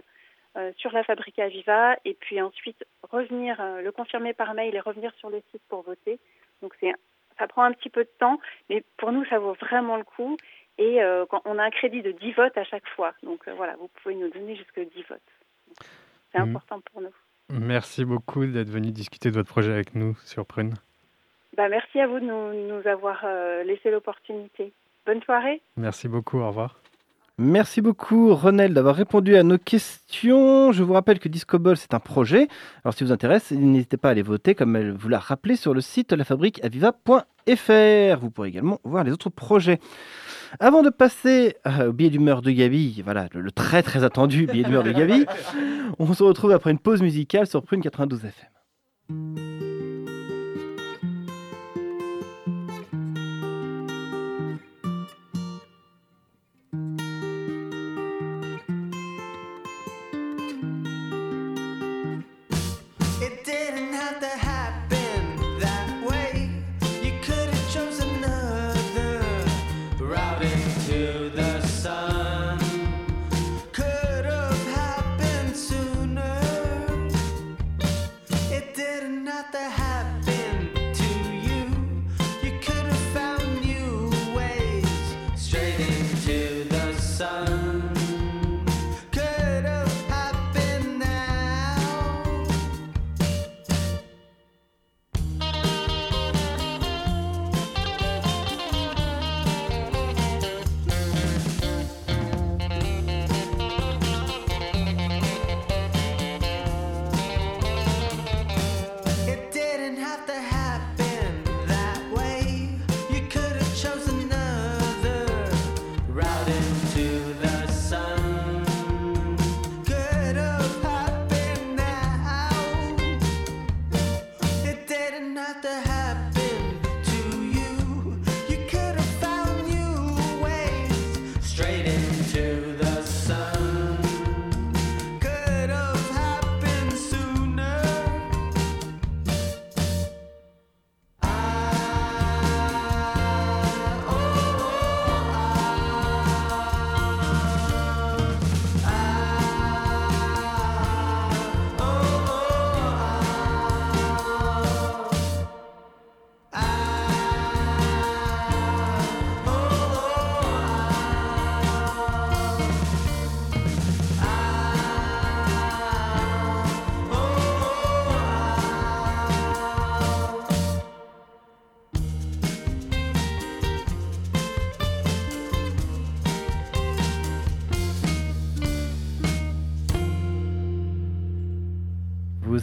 sur 0.77 0.91
la 0.91 1.03
Fabrique 1.03 1.39
Aviva 1.39 1.97
et 2.05 2.13
puis 2.13 2.41
ensuite 2.41 2.85
revenir, 3.03 3.59
euh, 3.59 3.81
le 3.81 3.91
confirmer 3.91 4.33
par 4.33 4.53
mail 4.53 4.75
et 4.75 4.79
revenir 4.79 5.13
sur 5.19 5.29
le 5.29 5.41
site 5.51 5.61
pour 5.69 5.81
voter. 5.83 6.19
Donc 6.61 6.73
c'est 6.79 6.93
ça 7.37 7.47
prend 7.47 7.63
un 7.63 7.73
petit 7.73 7.89
peu 7.89 8.03
de 8.03 8.09
temps, 8.19 8.39
mais 8.69 8.83
pour 8.97 9.11
nous 9.11 9.25
ça 9.25 9.39
vaut 9.39 9.53
vraiment 9.53 9.97
le 9.97 10.03
coup. 10.03 10.37
Et 10.77 11.01
euh, 11.01 11.25
quand 11.25 11.41
on 11.45 11.57
a 11.57 11.63
un 11.63 11.69
crédit 11.69 12.01
de 12.01 12.11
10 12.11 12.33
votes 12.33 12.57
à 12.57 12.63
chaque 12.63 12.87
fois. 12.89 13.13
Donc 13.23 13.47
voilà, 13.49 13.75
vous 13.77 13.89
pouvez 14.01 14.15
nous 14.15 14.29
donner 14.29 14.55
jusque 14.55 14.79
10 14.79 15.03
votes 15.09 15.21
c'est 16.35 16.41
important 16.41 16.79
pour 16.91 17.01
nous. 17.01 17.13
Merci 17.49 18.05
beaucoup 18.05 18.45
d'être 18.45 18.69
venu 18.69 18.91
discuter 18.91 19.29
de 19.29 19.35
votre 19.35 19.49
projet 19.49 19.71
avec 19.71 19.95
nous 19.95 20.15
sur 20.25 20.45
Prune. 20.45 20.73
Bah, 21.55 21.69
merci 21.69 21.99
à 21.99 22.07
vous 22.07 22.19
de 22.19 22.25
nous, 22.25 22.53
nous 22.53 22.87
avoir 22.87 23.21
euh, 23.23 23.63
laissé 23.63 23.91
l'opportunité. 23.91 24.73
Bonne 25.05 25.21
soirée. 25.21 25.61
Merci 25.77 26.07
beaucoup, 26.07 26.39
au 26.39 26.47
revoir. 26.47 26.79
Merci 27.37 27.81
beaucoup 27.81 28.33
Renel 28.33 28.73
d'avoir 28.73 28.95
répondu 28.95 29.35
à 29.35 29.43
nos 29.43 29.57
questions. 29.57 30.71
Je 30.71 30.83
vous 30.83 30.93
rappelle 30.93 31.19
que 31.19 31.27
Disco 31.27 31.59
Ball 31.59 31.75
c'est 31.75 31.93
un 31.93 31.99
projet. 31.99 32.47
Alors 32.85 32.93
si 32.93 33.03
vous 33.03 33.11
intéresse, 33.11 33.51
n'hésitez 33.51 33.97
pas 33.97 34.07
à 34.07 34.11
aller 34.11 34.21
voter 34.21 34.55
comme 34.55 34.77
elle 34.77 34.93
vous 34.93 35.09
l'a 35.09 35.19
rappelé 35.19 35.57
sur 35.57 35.73
le 35.73 35.81
site 35.81 36.13
lafabriqueaviva.fr. 36.13 38.19
Vous 38.21 38.31
pourrez 38.31 38.47
également 38.47 38.79
voir 38.85 39.03
les 39.03 39.11
autres 39.11 39.29
projets. 39.29 39.81
Avant 40.61 40.81
de 40.81 40.89
passer 40.89 41.57
euh, 41.67 41.89
au 41.89 41.93
billet 41.93 42.09
d'humeur 42.09 42.41
de 42.41 42.51
Gabi, 42.51 43.01
voilà 43.03 43.27
le, 43.33 43.41
le, 43.41 43.51
très 43.51 43.83
très 43.83 44.05
attendu 44.05 44.47
billet 44.47 44.63
d'humeur 44.63 44.83
de 44.83 44.93
Gabi, 44.93 45.25
on 45.99 46.13
se 46.13 46.23
retrouve 46.23 46.51
après 46.51 46.71
une 46.71 46.79
pause 46.79 47.01
musicale 47.01 47.47
sur 47.47 47.63
Prune 47.63 47.81
92 47.81 48.23
FM. 48.23 49.54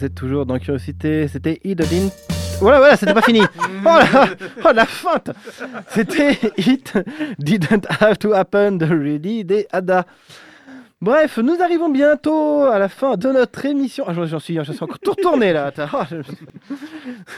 Vous 0.03 0.07
êtes 0.07 0.15
toujours 0.15 0.45
dans 0.45 0.59
Curiosité, 0.59 1.29
c'était 1.29 1.61
Idolin. 1.63 2.09
Voilà, 2.59 2.79
voilà, 2.79 2.97
c'était 2.97 3.13
pas 3.13 3.21
fini. 3.21 3.39
Oh 3.85 3.99
la, 3.99 4.27
oh, 4.65 4.73
la 4.75 4.85
feinte 4.85 5.31
C'était 5.87 6.37
It 6.57 6.93
Didn't 7.39 7.87
Have 8.01 8.17
to 8.17 8.33
Happen 8.33 8.71
de 8.71 8.85
Really 8.85 9.45
des 9.45 9.65
Ada. 9.71 10.05
Bref, 10.99 11.37
nous 11.37 11.61
arrivons 11.61 11.89
bientôt 11.89 12.63
à 12.63 12.79
la 12.79 12.89
fin 12.89 13.15
de 13.15 13.29
notre 13.29 13.65
émission. 13.65 14.03
Ah, 14.05 14.13
j'en 14.13 14.39
suis, 14.39 14.59
suis 14.61 14.83
encore 14.83 14.99
tout 14.99 15.11
retourné 15.11 15.53
là. 15.53 15.71
Oh, 15.93 16.15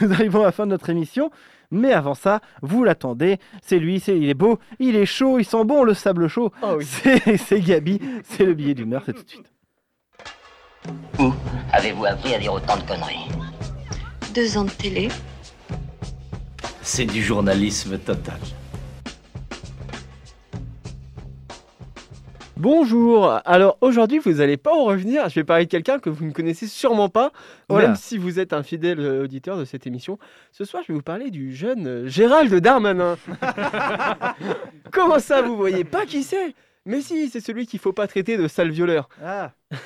Nous 0.00 0.12
arrivons 0.12 0.42
à 0.42 0.46
la 0.46 0.52
fin 0.52 0.66
de 0.66 0.72
notre 0.72 0.90
émission. 0.90 1.30
Mais 1.70 1.92
avant 1.92 2.14
ça, 2.14 2.40
vous 2.62 2.82
l'attendez. 2.82 3.38
C'est 3.62 3.78
lui, 3.78 4.00
c'est, 4.00 4.18
il 4.18 4.28
est 4.28 4.34
beau, 4.34 4.58
il 4.80 4.96
est 4.96 5.06
chaud, 5.06 5.38
il 5.38 5.44
sent 5.44 5.64
bon 5.64 5.84
le 5.84 5.94
sable 5.94 6.26
chaud. 6.26 6.50
C'est, 6.80 7.36
c'est 7.36 7.60
Gabi, 7.60 8.00
c'est 8.24 8.44
le 8.44 8.54
billet 8.54 8.74
d'humeur, 8.74 9.04
c'est 9.06 9.12
tout 9.12 9.22
de 9.22 9.28
suite. 9.28 9.52
Où 11.18 11.32
avez-vous 11.72 12.04
appris 12.06 12.34
à 12.34 12.38
dire 12.38 12.52
autant 12.52 12.76
de 12.76 12.82
conneries 12.82 13.28
Deux 14.34 14.56
ans 14.58 14.64
de 14.64 14.70
télé. 14.70 15.08
C'est 16.82 17.06
du 17.06 17.22
journalisme 17.22 17.98
total. 17.98 18.38
Bonjour, 22.58 23.38
alors 23.44 23.76
aujourd'hui 23.82 24.18
vous 24.18 24.32
n'allez 24.32 24.56
pas 24.56 24.72
en 24.72 24.84
revenir, 24.84 25.28
je 25.28 25.34
vais 25.34 25.44
parler 25.44 25.66
de 25.66 25.70
quelqu'un 25.70 25.98
que 25.98 26.08
vous 26.08 26.24
ne 26.24 26.32
connaissez 26.32 26.66
sûrement 26.66 27.10
pas, 27.10 27.30
même 27.68 27.96
si 27.96 28.16
vous 28.16 28.40
êtes 28.40 28.54
un 28.54 28.62
fidèle 28.62 28.98
euh, 28.98 29.24
auditeur 29.24 29.58
de 29.58 29.66
cette 29.66 29.86
émission. 29.86 30.18
Ce 30.52 30.64
soir 30.64 30.82
je 30.82 30.92
vais 30.92 30.96
vous 30.96 31.02
parler 31.02 31.30
du 31.30 31.54
jeune 31.54 31.86
euh, 31.86 32.08
Gérald 32.08 32.54
Darmanin. 32.54 33.18
Comment 34.90 35.18
ça 35.18 35.42
vous 35.42 35.54
voyez 35.54 35.84
pas 35.84 36.06
qui 36.06 36.22
c'est? 36.22 36.54
Mais 36.86 37.02
si, 37.02 37.28
c'est 37.28 37.40
celui 37.40 37.66
qu'il 37.66 37.80
faut 37.80 37.92
pas 37.92 38.06
traiter 38.06 38.36
de 38.36 38.46
sale 38.46 38.70
violeur. 38.70 39.08
Ah. 39.22 39.52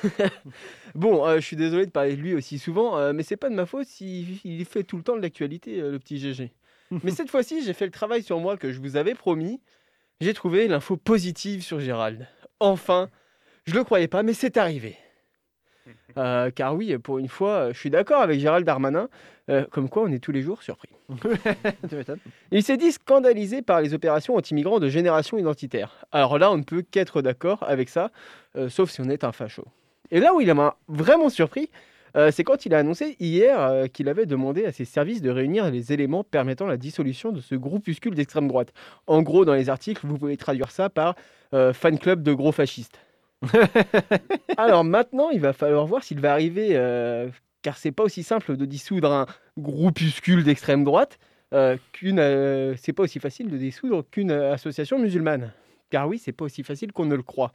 Bon, 0.93 1.25
euh, 1.25 1.37
je 1.37 1.45
suis 1.45 1.55
désolé 1.55 1.85
de 1.85 1.91
parler 1.91 2.15
de 2.15 2.21
lui 2.21 2.33
aussi 2.35 2.59
souvent, 2.59 2.97
euh, 2.97 3.13
mais 3.13 3.23
c'est 3.23 3.37
pas 3.37 3.49
de 3.49 3.55
ma 3.55 3.65
faute 3.65 3.87
s'il 3.87 4.39
il 4.43 4.65
fait 4.65 4.83
tout 4.83 4.97
le 4.97 5.03
temps 5.03 5.15
de 5.15 5.21
l'actualité, 5.21 5.79
euh, 5.79 5.91
le 5.91 5.99
petit 5.99 6.19
GG. 6.19 6.51
mais 7.03 7.11
cette 7.11 7.29
fois-ci, 7.29 7.63
j'ai 7.63 7.73
fait 7.73 7.85
le 7.85 7.91
travail 7.91 8.21
sur 8.21 8.39
moi 8.39 8.57
que 8.57 8.71
je 8.71 8.79
vous 8.79 8.97
avais 8.97 9.15
promis. 9.15 9.61
J'ai 10.19 10.33
trouvé 10.33 10.67
l'info 10.67 10.97
positive 10.97 11.63
sur 11.63 11.79
Gérald. 11.79 12.27
Enfin, 12.59 13.09
je 13.65 13.73
le 13.73 13.83
croyais 13.83 14.07
pas, 14.07 14.21
mais 14.21 14.33
c'est 14.33 14.57
arrivé. 14.57 14.97
Euh, 16.17 16.51
car 16.51 16.75
oui, 16.75 16.97
pour 16.97 17.19
une 17.19 17.27
fois, 17.27 17.49
euh, 17.49 17.73
je 17.73 17.79
suis 17.79 17.89
d'accord 17.89 18.21
avec 18.21 18.39
Gérald 18.39 18.65
Darmanin, 18.65 19.09
euh, 19.49 19.65
comme 19.71 19.89
quoi 19.89 20.03
on 20.03 20.11
est 20.11 20.19
tous 20.19 20.31
les 20.31 20.41
jours 20.41 20.61
surpris. 20.63 20.89
Il 22.51 22.63
s'est 22.63 22.77
dit 22.77 22.91
scandalisé 22.91 23.61
par 23.61 23.81
les 23.81 23.93
opérations 23.93 24.35
anti-migrants 24.35 24.79
de 24.79 24.89
génération 24.89 25.37
identitaire. 25.37 26.05
Alors 26.11 26.37
là, 26.37 26.51
on 26.51 26.57
ne 26.57 26.63
peut 26.63 26.83
qu'être 26.83 27.21
d'accord 27.21 27.63
avec 27.67 27.89
ça, 27.89 28.11
euh, 28.55 28.69
sauf 28.69 28.89
si 28.89 29.01
on 29.01 29.09
est 29.09 29.23
un 29.23 29.31
facho. 29.31 29.65
Et 30.11 30.19
là 30.19 30.33
où 30.33 30.41
il 30.41 30.53
m'a 30.53 30.75
vraiment 30.87 31.29
surpris, 31.29 31.69
c'est 32.31 32.43
quand 32.43 32.65
il 32.65 32.73
a 32.73 32.79
annoncé 32.79 33.15
hier 33.21 33.85
qu'il 33.93 34.09
avait 34.09 34.25
demandé 34.25 34.65
à 34.65 34.73
ses 34.73 34.83
services 34.83 35.21
de 35.21 35.29
réunir 35.29 35.71
les 35.71 35.93
éléments 35.93 36.25
permettant 36.25 36.65
la 36.65 36.75
dissolution 36.75 37.31
de 37.31 37.39
ce 37.39 37.55
groupuscule 37.55 38.15
d'extrême 38.15 38.49
droite. 38.49 38.73
En 39.07 39.21
gros, 39.21 39.45
dans 39.45 39.53
les 39.53 39.69
articles, 39.69 40.05
vous 40.05 40.17
pouvez 40.17 40.35
traduire 40.35 40.71
ça 40.71 40.89
par 40.89 41.15
fan 41.51 41.97
club 41.97 42.21
de 42.21 42.33
gros 42.33 42.51
fascistes. 42.51 42.99
Alors 44.57 44.83
maintenant, 44.83 45.29
il 45.29 45.39
va 45.39 45.53
falloir 45.53 45.85
voir 45.85 46.03
s'il 46.03 46.19
va 46.19 46.31
arriver, 46.31 46.69
euh, 46.71 47.29
car 47.61 47.77
c'est 47.77 47.91
pas 47.91 48.03
aussi 48.03 48.23
simple 48.23 48.57
de 48.57 48.65
dissoudre 48.65 49.11
un 49.11 49.25
groupuscule 49.57 50.43
d'extrême 50.43 50.83
droite 50.83 51.19
euh, 51.53 51.77
qu'une. 51.91 52.19
euh, 52.19 52.75
c'est 52.77 52.93
pas 52.93 53.03
aussi 53.03 53.19
facile 53.19 53.49
de 53.49 53.57
dissoudre 53.57 54.03
qu'une 54.09 54.31
association 54.31 54.99
musulmane. 54.99 55.53
Car 55.89 56.07
oui, 56.07 56.17
c'est 56.17 56.31
pas 56.31 56.45
aussi 56.45 56.63
facile 56.63 56.91
qu'on 56.91 57.05
ne 57.05 57.15
le 57.15 57.23
croit. 57.23 57.53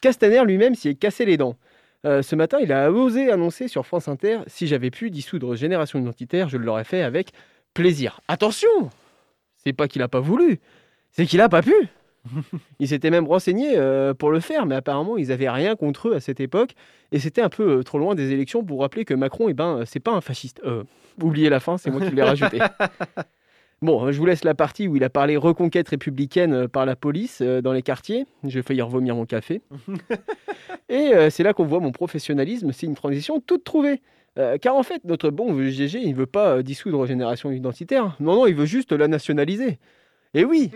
Castaner 0.00 0.44
lui-même 0.44 0.74
s'y 0.74 0.88
est 0.88 0.94
cassé 0.94 1.24
les 1.24 1.36
dents. 1.36 1.56
Ce 2.04 2.36
matin, 2.36 2.58
il 2.60 2.72
a 2.72 2.90
osé 2.90 3.30
annoncer 3.30 3.68
sur 3.68 3.84
France 3.84 4.08
Inter 4.08 4.38
si 4.46 4.66
j'avais 4.66 4.90
pu 4.90 5.10
dissoudre 5.10 5.56
Génération 5.56 5.98
Identitaire, 5.98 6.48
je 6.48 6.56
l'aurais 6.56 6.84
fait 6.84 7.02
avec 7.02 7.32
plaisir. 7.74 8.20
Attention 8.28 8.68
C'est 9.56 9.72
pas 9.72 9.88
qu'il 9.88 10.00
a 10.02 10.08
pas 10.08 10.20
voulu, 10.20 10.60
c'est 11.10 11.26
qu'il 11.26 11.40
a 11.40 11.48
pas 11.48 11.60
pu. 11.60 11.74
Il 12.80 12.88
s'était 12.88 13.10
même 13.10 13.26
renseigné 13.26 13.72
euh, 13.76 14.14
pour 14.14 14.30
le 14.30 14.40
faire, 14.40 14.66
mais 14.66 14.74
apparemment 14.74 15.16
ils 15.16 15.32
avaient 15.32 15.50
rien 15.50 15.76
contre 15.76 16.08
eux 16.08 16.14
à 16.14 16.20
cette 16.20 16.40
époque, 16.40 16.74
et 17.12 17.18
c'était 17.18 17.42
un 17.42 17.48
peu 17.48 17.78
euh, 17.78 17.82
trop 17.82 17.98
loin 17.98 18.14
des 18.14 18.32
élections 18.32 18.64
pour 18.64 18.80
rappeler 18.80 19.04
que 19.04 19.14
Macron, 19.14 19.48
eh 19.48 19.54
ben, 19.54 19.82
c'est 19.86 20.00
pas 20.00 20.12
un 20.12 20.20
fasciste. 20.20 20.60
Euh, 20.64 20.84
oubliez 21.22 21.48
la 21.48 21.60
fin, 21.60 21.78
c'est 21.78 21.90
moi 21.90 22.00
qui 22.00 22.14
l'ai 22.14 22.22
rajouté. 22.22 22.58
Bon, 23.80 24.10
je 24.10 24.18
vous 24.18 24.26
laisse 24.26 24.42
la 24.42 24.56
partie 24.56 24.88
où 24.88 24.96
il 24.96 25.04
a 25.04 25.08
parlé 25.08 25.36
reconquête 25.36 25.88
républicaine 25.88 26.66
par 26.66 26.84
la 26.84 26.96
police 26.96 27.40
dans 27.40 27.72
les 27.72 27.82
quartiers. 27.82 28.26
J'ai 28.42 28.60
failli 28.60 28.82
revomir 28.82 29.14
mon 29.14 29.24
café. 29.24 29.62
Et 30.88 31.12
c'est 31.30 31.44
là 31.44 31.52
qu'on 31.52 31.64
voit 31.64 31.78
mon 31.78 31.92
professionnalisme, 31.92 32.72
c'est 32.72 32.86
une 32.86 32.96
transition 32.96 33.38
toute 33.38 33.62
trouvée. 33.62 34.00
Euh, 34.38 34.56
car 34.56 34.76
en 34.76 34.82
fait, 34.82 35.04
notre 35.04 35.30
bon 35.30 35.52
GG, 35.68 36.00
il 36.00 36.10
ne 36.10 36.16
veut 36.16 36.26
pas 36.26 36.62
dissoudre 36.62 37.06
Génération 37.06 37.50
Identitaire. 37.50 38.16
Non, 38.20 38.34
non, 38.34 38.46
il 38.46 38.54
veut 38.54 38.66
juste 38.66 38.92
la 38.92 39.08
nationaliser. 39.08 39.78
Et 40.34 40.44
oui, 40.44 40.70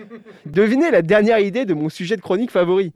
devinez 0.47 0.91
la 0.91 1.03
dernière 1.03 1.39
idée 1.39 1.65
de 1.65 1.75
mon 1.75 1.89
sujet 1.89 2.17
de 2.17 2.23
chronique 2.23 2.51
favori. 2.51 2.93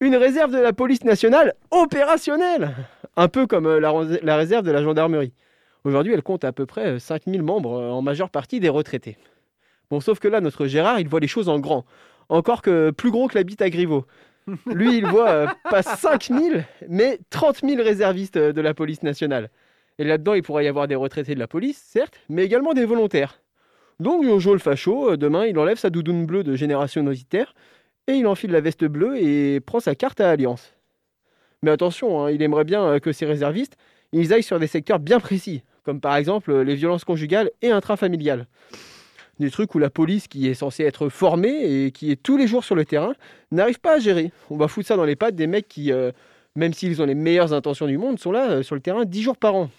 Une 0.00 0.16
réserve 0.16 0.52
de 0.52 0.58
la 0.58 0.72
police 0.72 1.04
nationale 1.04 1.54
opérationnelle 1.70 2.74
Un 3.16 3.28
peu 3.28 3.46
comme 3.46 3.66
euh, 3.66 3.80
la, 3.80 4.36
réserve 4.36 4.64
de 4.64 4.72
la 4.72 4.82
gendarmerie. 4.82 5.32
Aujourd'hui, 5.84 6.12
elle 6.12 6.22
compte 6.22 6.44
à 6.44 6.52
peu 6.52 6.66
près 6.66 6.86
euh, 6.86 6.98
5000 6.98 7.42
membres, 7.42 7.78
euh, 7.78 7.90
en 7.90 8.02
majeure 8.02 8.30
partie 8.30 8.60
des 8.60 8.68
retraités. 8.68 9.16
Bon, 9.90 10.00
sauf 10.00 10.18
que 10.18 10.28
là, 10.28 10.40
notre 10.40 10.66
Gérard, 10.66 11.00
il 11.00 11.08
voit 11.08 11.20
les 11.20 11.28
choses 11.28 11.48
en 11.48 11.58
grand. 11.58 11.84
Encore 12.28 12.62
que 12.62 12.90
plus 12.90 13.10
gros 13.10 13.28
que 13.28 13.36
la 13.36 13.44
bite 13.44 13.62
à 13.62 13.70
Griveaux. 13.70 14.06
Lui, 14.66 14.98
il 14.98 15.06
voit 15.06 15.30
euh, 15.30 15.46
pas 15.70 15.82
5000, 15.82 16.64
mais 16.88 17.18
30 17.30 17.60
000 17.64 17.82
réservistes 17.82 18.36
euh, 18.36 18.52
de 18.52 18.60
la 18.60 18.74
police 18.74 19.02
nationale. 19.02 19.50
Et 19.98 20.04
là-dedans, 20.04 20.34
il 20.34 20.42
pourrait 20.42 20.64
y 20.64 20.68
avoir 20.68 20.88
des 20.88 20.94
retraités 20.94 21.34
de 21.34 21.40
la 21.40 21.46
police, 21.46 21.78
certes, 21.78 22.20
mais 22.28 22.44
également 22.44 22.74
des 22.74 22.84
volontaires. 22.84 23.40
Donc, 24.00 24.24
Jojo 24.24 24.52
le 24.52 24.58
facho, 24.58 25.12
euh, 25.12 25.16
demain, 25.16 25.46
il 25.46 25.58
enlève 25.58 25.78
sa 25.78 25.90
doudoune 25.90 26.26
bleue 26.26 26.42
de 26.42 26.56
génération 26.56 27.02
identitaire 27.02 27.54
et 28.06 28.14
il 28.14 28.26
enfile 28.26 28.50
la 28.50 28.60
veste 28.60 28.84
bleue 28.84 29.16
et 29.16 29.60
prend 29.60 29.80
sa 29.80 29.94
carte 29.94 30.20
à 30.20 30.30
Alliance. 30.30 30.74
Mais 31.62 31.70
attention, 31.70 32.24
hein, 32.24 32.30
il 32.30 32.42
aimerait 32.42 32.64
bien 32.64 32.84
euh, 32.84 32.98
que 32.98 33.12
ces 33.12 33.24
réservistes, 33.24 33.76
ils 34.12 34.32
aillent 34.32 34.42
sur 34.42 34.58
des 34.58 34.66
secteurs 34.66 34.98
bien 34.98 35.20
précis, 35.20 35.62
comme 35.84 36.00
par 36.00 36.16
exemple 36.16 36.50
euh, 36.50 36.64
les 36.64 36.74
violences 36.74 37.04
conjugales 37.04 37.50
et 37.62 37.70
intrafamiliales. 37.70 38.46
Des 39.38 39.50
trucs 39.50 39.74
où 39.74 39.78
la 39.78 39.90
police, 39.90 40.28
qui 40.28 40.48
est 40.48 40.54
censée 40.54 40.84
être 40.84 41.08
formée 41.08 41.84
et 41.86 41.90
qui 41.90 42.10
est 42.10 42.20
tous 42.20 42.36
les 42.36 42.46
jours 42.46 42.64
sur 42.64 42.74
le 42.74 42.84
terrain, 42.84 43.14
n'arrive 43.50 43.80
pas 43.80 43.96
à 43.96 43.98
gérer. 43.98 44.32
On 44.50 44.56
va 44.56 44.68
foutre 44.68 44.88
ça 44.88 44.96
dans 44.96 45.04
les 45.04 45.16
pattes 45.16 45.34
des 45.34 45.48
mecs 45.48 45.66
qui, 45.66 45.90
même 46.54 46.72
s'ils 46.72 47.02
ont 47.02 47.04
les 47.04 47.16
meilleures 47.16 47.52
intentions 47.52 47.88
du 47.88 47.98
monde, 47.98 48.20
sont 48.20 48.30
là 48.30 48.62
sur 48.62 48.76
le 48.76 48.80
terrain 48.80 49.04
10 49.04 49.22
jours 49.22 49.36
par 49.36 49.56
an. 49.56 49.70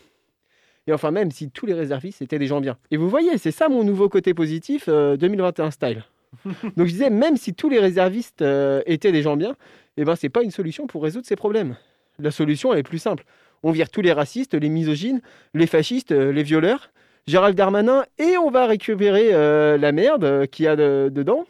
Et 0.88 0.94
enfin, 0.94 1.12
même 1.12 1.32
si 1.32 1.50
tous 1.50 1.66
les 1.66 1.74
réservistes 1.74 2.22
étaient 2.22 2.40
des 2.40 2.48
gens 2.48 2.62
bien. 2.62 2.78
Et 2.92 2.98
vous 2.98 3.10
voyez, 3.10 3.38
c'est 3.38 3.52
ça 3.52 3.70
mon 3.70 3.84
nouveau 3.84 4.08
côté 4.10 4.34
positif 4.34 4.86
euh, 4.88 5.18
2021 5.18 5.72
style. 5.72 6.04
Donc 6.46 6.88
je 6.88 6.92
disais, 6.92 7.10
même 7.10 7.38
si 7.38 7.54
tous 7.54 7.70
les 7.70 7.80
réservistes 7.80 8.42
euh, 8.42 8.82
étaient 8.86 9.12
des 9.12 9.22
gens 9.22 9.38
bien, 9.38 9.56
eh 9.98 10.04
ben, 10.04 10.16
c'est 10.16 10.30
pas 10.30 10.44
une 10.44 10.52
solution 10.52 10.86
pour 10.88 11.04
résoudre 11.04 11.26
ces 11.26 11.36
problèmes. 11.36 11.76
La 12.20 12.32
solution, 12.32 12.72
elle 12.74 12.80
est 12.80 12.84
plus 12.84 13.00
simple. 13.00 13.26
On 13.64 13.72
vire 13.72 13.90
tous 13.90 14.02
les 14.02 14.14
racistes, 14.14 14.54
les 14.54 14.70
misogynes, 14.70 15.22
les 15.54 15.66
fascistes, 15.68 16.12
euh, 16.12 16.32
les 16.32 16.44
violeurs, 16.44 16.92
Gérald 17.28 17.56
Darmanin 17.58 18.06
et 18.20 18.38
on 18.38 18.52
va 18.52 18.68
récupérer 18.68 19.30
euh, 19.34 19.78
la 19.80 19.92
merde 19.92 20.24
euh, 20.24 20.46
qu'il 20.46 20.66
y 20.66 20.68
a 20.68 20.76
de- 20.76 21.10
dedans. 21.12 21.46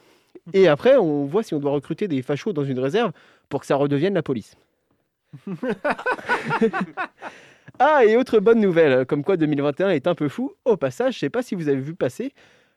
Et 0.54 0.68
après, 0.70 0.96
on 0.96 1.26
voit 1.26 1.44
si 1.44 1.54
on 1.54 1.60
doit 1.60 1.72
recruter 1.72 2.08
des 2.08 2.22
fachos 2.22 2.54
dans 2.54 2.64
une 2.64 2.80
réserve 2.80 3.12
pour 3.50 3.60
que 3.60 3.66
ça 3.66 3.76
redevienne 3.76 4.14
la 4.14 4.24
police. 4.24 4.56
ah, 7.80 8.06
et 8.06 8.16
autre 8.18 8.40
bonne 8.40 8.60
nouvelle, 8.62 9.06
comme 9.06 9.24
quoi 9.24 9.38
2021 9.38 9.90
est 9.90 10.08
un 10.08 10.16
peu 10.16 10.30
fou. 10.30 10.54
Au 10.66 10.78
passage, 10.78 11.16
je 11.16 11.20
sais 11.20 11.30
pas 11.30 11.42
si 11.42 11.56
vous 11.56 11.68
avez 11.70 11.80
vu 11.80 11.94
passer, 11.96 12.34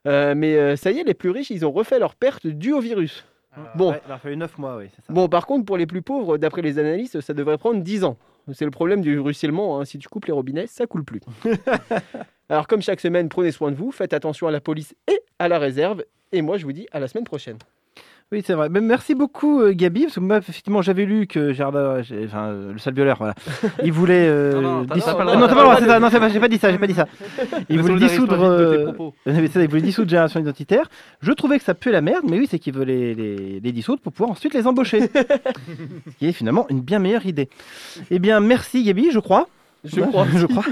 euh, 0.06 0.34
mais 0.36 0.56
euh, 0.56 0.76
ça 0.76 0.90
y 0.90 0.98
est, 0.98 1.04
les 1.04 1.14
plus 1.14 1.30
riches, 1.30 1.50
ils 1.50 1.64
ont 1.66 1.72
refait 1.72 1.98
leurs 1.98 2.14
pertes 2.14 2.46
dues 2.46 2.72
au 2.72 2.80
virus. 2.80 3.24
Bon, 3.74 3.90
Ouais, 3.90 4.00
il 4.06 4.12
a 4.12 4.18
fallu 4.18 4.36
9 4.36 4.58
mois, 4.58 4.76
oui, 4.76 4.86
ça. 4.96 5.12
Bon, 5.12 5.28
par 5.28 5.46
contre, 5.46 5.64
pour 5.64 5.76
les 5.76 5.86
plus 5.86 6.02
pauvres, 6.02 6.38
d'après 6.38 6.62
les 6.62 6.78
analystes, 6.78 7.20
ça 7.20 7.34
devrait 7.34 7.58
prendre 7.58 7.82
10 7.82 8.04
ans. 8.04 8.16
C'est 8.52 8.64
le 8.64 8.70
problème 8.70 9.00
du 9.00 9.18
ruissellement. 9.18 9.80
hein. 9.80 9.84
Si 9.84 9.98
tu 9.98 10.08
coupes 10.08 10.26
les 10.26 10.32
robinets, 10.32 10.66
ça 10.66 10.86
coule 10.86 11.04
plus. 11.04 11.20
Alors, 12.48 12.66
comme 12.66 12.80
chaque 12.82 13.00
semaine, 13.00 13.28
prenez 13.28 13.50
soin 13.50 13.70
de 13.70 13.76
vous, 13.76 13.90
faites 13.90 14.12
attention 14.14 14.46
à 14.46 14.50
la 14.50 14.60
police 14.60 14.94
et 15.06 15.20
à 15.38 15.48
la 15.48 15.58
réserve. 15.58 16.04
Et 16.32 16.40
moi, 16.40 16.56
je 16.56 16.64
vous 16.64 16.72
dis 16.72 16.86
à 16.92 17.00
la 17.00 17.08
semaine 17.08 17.24
prochaine. 17.24 17.58
Oui, 18.30 18.42
c'est 18.44 18.52
vrai. 18.52 18.68
Mais 18.68 18.82
merci 18.82 19.14
beaucoup, 19.14 19.62
euh, 19.62 19.72
Gabi, 19.72 20.02
parce 20.02 20.16
que 20.16 20.20
moi, 20.20 20.36
effectivement, 20.36 20.82
j'avais 20.82 21.06
lu 21.06 21.26
que 21.26 21.54
Gérard, 21.54 22.02
j'ai- 22.02 22.26
enfin, 22.26 22.48
euh, 22.48 22.72
le 22.74 22.78
sale 22.78 22.92
violeur, 22.92 23.16
voilà, 23.16 23.34
il 23.82 23.90
voulait. 23.90 24.28
euh, 24.28 24.52
Non, 24.60 24.60
non, 24.80 24.84
t'as- 24.84 25.14
pas 25.14 25.24
le 25.24 25.30
droit, 25.32 25.74
c'est 25.76 25.80
le 25.80 25.86
ça. 25.86 25.86
droit. 25.86 25.98
Non, 26.00 26.08
c'est 26.10 26.20
pas- 26.20 26.28
j'ai 26.28 26.38
pas 26.40 26.48
dit 26.48 26.58
ça, 26.58 26.70
j'ai 26.70 26.76
pas 26.78 26.86
dit 26.86 26.92
ça. 26.92 27.06
Il 27.70 27.78
Ne 27.78 27.82
voulait 27.82 28.06
dissoudre. 28.06 28.42
euh, 28.42 28.92
mais 29.26 29.48
ça, 29.48 29.62
il 29.62 29.68
voulait 29.70 29.80
dissoudre 29.80 30.10
Génération 30.10 30.40
Identitaire. 30.40 30.90
Je 31.22 31.32
trouvais 31.32 31.58
que 31.58 31.64
ça 31.64 31.72
puait 31.74 31.90
la 31.92 32.02
merde, 32.02 32.24
mais 32.28 32.38
oui, 32.38 32.46
c'est 32.50 32.58
qu'il 32.58 32.74
veut 32.74 32.84
les, 32.84 33.14
les, 33.14 33.60
les 33.60 33.72
dissoudre 33.72 34.02
pour 34.02 34.12
pouvoir 34.12 34.30
ensuite 34.32 34.52
les 34.52 34.66
embaucher. 34.66 35.08
Ce 35.08 36.16
qui 36.18 36.26
est 36.26 36.32
finalement 36.32 36.66
une 36.68 36.80
bien 36.80 36.98
meilleure 36.98 37.24
idée. 37.24 37.48
Eh 38.10 38.18
bien, 38.18 38.40
merci, 38.40 38.84
Gabi, 38.84 39.10
je 39.10 39.20
crois. 39.20 39.48
Je 39.84 40.00
crois 40.00 40.26
je 40.34 40.46
crois. 40.46 40.64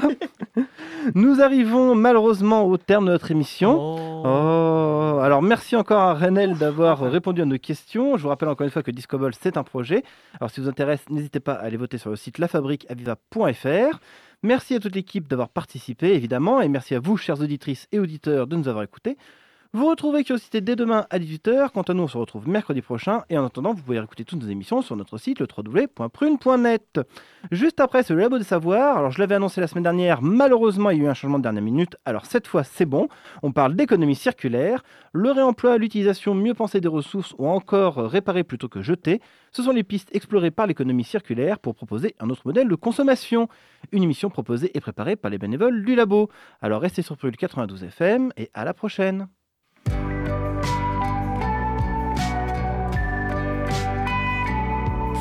Nous 1.15 1.41
arrivons 1.41 1.95
malheureusement 1.95 2.65
au 2.67 2.77
terme 2.77 3.07
de 3.07 3.13
notre 3.13 3.31
émission. 3.31 3.77
Oh. 4.25 5.21
Alors 5.21 5.43
merci 5.43 5.77
encore 5.77 6.01
à 6.01 6.15
Renel 6.15 6.57
d'avoir 6.57 7.01
répondu 7.01 7.43
à 7.43 7.45
nos 7.45 7.59
questions. 7.59 8.17
Je 8.17 8.23
vous 8.23 8.29
rappelle 8.29 8.49
encore 8.49 8.65
une 8.65 8.71
fois 8.71 8.83
que 8.83 8.91
Discobol 8.91 9.33
c'est 9.39 9.57
un 9.57 9.63
projet. 9.63 10.03
Alors 10.41 10.51
si 10.51 10.61
vous 10.61 10.69
intéresse, 10.69 11.05
n'hésitez 11.11 11.41
pas 11.41 11.55
à 11.55 11.65
aller 11.65 11.77
voter 11.77 11.99
sur 11.99 12.11
le 12.11 12.17
site 12.17 12.39
lafabriqueaviva.fr. 12.39 13.99
Merci 14.43 14.75
à 14.75 14.81
toute 14.81 14.95
l'équipe 14.95 15.29
d'avoir 15.29 15.49
participé 15.49 16.15
évidemment 16.15 16.61
et 16.61 16.69
merci 16.69 16.95
à 16.95 17.01
vous 17.01 17.17
chères 17.17 17.41
auditrices 17.41 17.89
et 17.93 17.99
auditeurs 17.99 18.47
de 18.47 18.57
nous 18.57 18.69
avoir 18.69 18.85
écoutés. 18.85 19.17
Vous 19.77 19.91
retrouvez 19.91 20.25
Curiosité 20.25 20.63
dès 20.63 20.75
demain 20.75 21.05
à 21.11 21.19
18h. 21.19 21.69
Quant 21.69 21.83
à 21.83 21.93
nous, 21.93 22.05
on 22.05 22.09
se 22.09 22.17
retrouve 22.17 22.49
mercredi 22.49 22.81
prochain. 22.81 23.25
Et 23.29 23.37
en 23.37 23.45
attendant, 23.45 23.75
vous 23.75 23.83
pouvez 23.83 23.99
écouter 23.99 24.25
toutes 24.25 24.41
nos 24.41 24.49
émissions 24.49 24.81
sur 24.81 24.97
notre 24.97 25.19
site, 25.19 25.39
le 25.39 25.47
www.prune.net. 25.47 27.01
Juste 27.51 27.79
après, 27.81 28.03
le 28.09 28.17
Labo 28.17 28.39
des 28.39 28.45
Savoirs. 28.45 28.97
Alors, 28.97 29.11
je 29.11 29.19
l'avais 29.19 29.35
annoncé 29.35 29.61
la 29.61 29.67
semaine 29.67 29.83
dernière. 29.83 30.23
Malheureusement, 30.23 30.89
il 30.89 30.97
y 30.97 31.01
a 31.03 31.05
eu 31.05 31.09
un 31.09 31.13
changement 31.13 31.37
de 31.37 31.43
dernière 31.43 31.63
minute. 31.63 31.95
Alors, 32.07 32.25
cette 32.25 32.47
fois, 32.47 32.65
c'est 32.65 32.87
bon. 32.87 33.09
On 33.43 33.53
parle 33.53 33.77
d'économie 33.77 34.15
circulaire, 34.15 34.83
le 35.13 35.31
réemploi, 35.31 35.77
l'utilisation 35.77 36.35
mieux 36.35 36.55
pensée 36.55 36.81
des 36.81 36.89
ressources 36.89 37.35
ou 37.37 37.47
encore 37.47 37.97
réparer 37.97 38.45
plutôt 38.45 38.71
que 38.71 38.81
jeter. 38.81 39.21
Ce 39.53 39.63
sont 39.63 39.73
les 39.73 39.85
pistes 39.85 40.09
explorées 40.17 40.53
par 40.53 40.67
l'économie 40.67 41.05
circulaire 41.05 41.59
pour 41.59 41.75
proposer 41.75 42.15
un 42.19 42.31
autre 42.31 42.47
modèle 42.47 42.69
de 42.69 42.77
consommation. 42.77 43.51
Une 43.93 44.05
émission 44.05 44.31
proposée 44.31 44.71
et 44.73 44.81
préparée 44.81 45.17
par 45.17 45.31
les 45.31 45.37
bénévoles 45.37 45.85
du 45.85 45.95
labo. 45.95 46.31
Alors, 46.63 46.81
restez 46.81 47.03
sur 47.03 47.19
Prune 47.19 47.37
92 47.37 47.85
FM 47.85 48.33
et 48.39 48.49
à 48.55 48.65
la 48.65 48.73
prochaine. 48.73 49.29